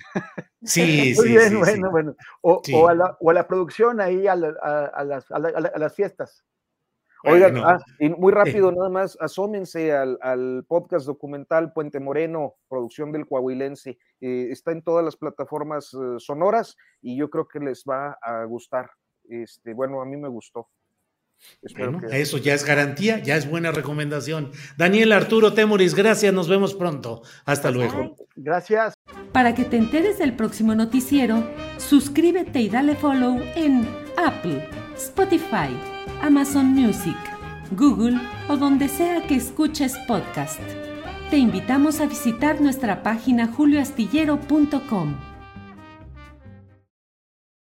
Sí, 0.62 1.12
Muy 1.16 1.26
sí, 1.26 1.28
bien, 1.28 1.58
bueno, 1.58 1.90
bueno. 1.90 2.16
O, 2.40 2.88
a 2.88 2.94
la, 3.32 3.46
producción 3.46 4.00
ahí 4.00 4.26
a, 4.26 4.36
las, 4.36 5.94
fiestas. 5.94 6.44
Oigan, 7.24 7.56
ah, 7.58 7.78
y 8.00 8.08
muy 8.08 8.32
rápido, 8.32 8.72
nada 8.72 8.88
más, 8.88 9.16
asómense 9.20 9.92
al, 9.92 10.64
podcast 10.66 11.06
documental 11.06 11.72
Puente 11.72 12.00
Moreno, 12.00 12.54
producción 12.68 13.12
del 13.12 13.26
Coahuilense. 13.26 13.98
Eh, 14.20 14.48
está 14.50 14.72
en 14.72 14.82
todas 14.82 15.04
las 15.04 15.16
plataformas 15.16 15.94
eh, 15.94 16.16
sonoras 16.18 16.76
y 17.00 17.16
yo 17.16 17.30
creo 17.30 17.46
que 17.46 17.60
les 17.60 17.84
va 17.88 18.18
a 18.22 18.44
gustar. 18.44 18.90
Este, 19.28 19.72
bueno, 19.72 20.00
a 20.00 20.04
mí 20.04 20.16
me 20.16 20.28
gustó. 20.28 20.68
Bueno, 21.76 22.00
eso 22.10 22.38
ya 22.38 22.54
es 22.54 22.64
garantía, 22.64 23.18
ya 23.20 23.36
es 23.36 23.48
buena 23.48 23.70
recomendación. 23.70 24.50
Daniel 24.76 25.12
Arturo 25.12 25.52
Temoris, 25.52 25.94
gracias, 25.94 26.34
nos 26.34 26.48
vemos 26.48 26.74
pronto. 26.74 27.22
Hasta 27.44 27.70
luego. 27.70 28.16
Gracias. 28.34 28.94
Para 29.32 29.54
que 29.54 29.64
te 29.64 29.76
enteres 29.76 30.18
del 30.18 30.34
próximo 30.34 30.74
noticiero, 30.74 31.48
suscríbete 31.78 32.60
y 32.60 32.68
dale 32.68 32.96
follow 32.96 33.40
en 33.54 33.88
Apple, 34.16 34.68
Spotify, 34.96 35.70
Amazon 36.20 36.66
Music, 36.66 37.16
Google 37.72 38.18
o 38.48 38.56
donde 38.56 38.88
sea 38.88 39.26
que 39.26 39.36
escuches 39.36 39.96
podcast. 40.06 40.60
Te 41.30 41.38
invitamos 41.38 42.00
a 42.00 42.06
visitar 42.06 42.60
nuestra 42.60 43.02
página 43.02 43.46
julioastillero.com. 43.46 45.31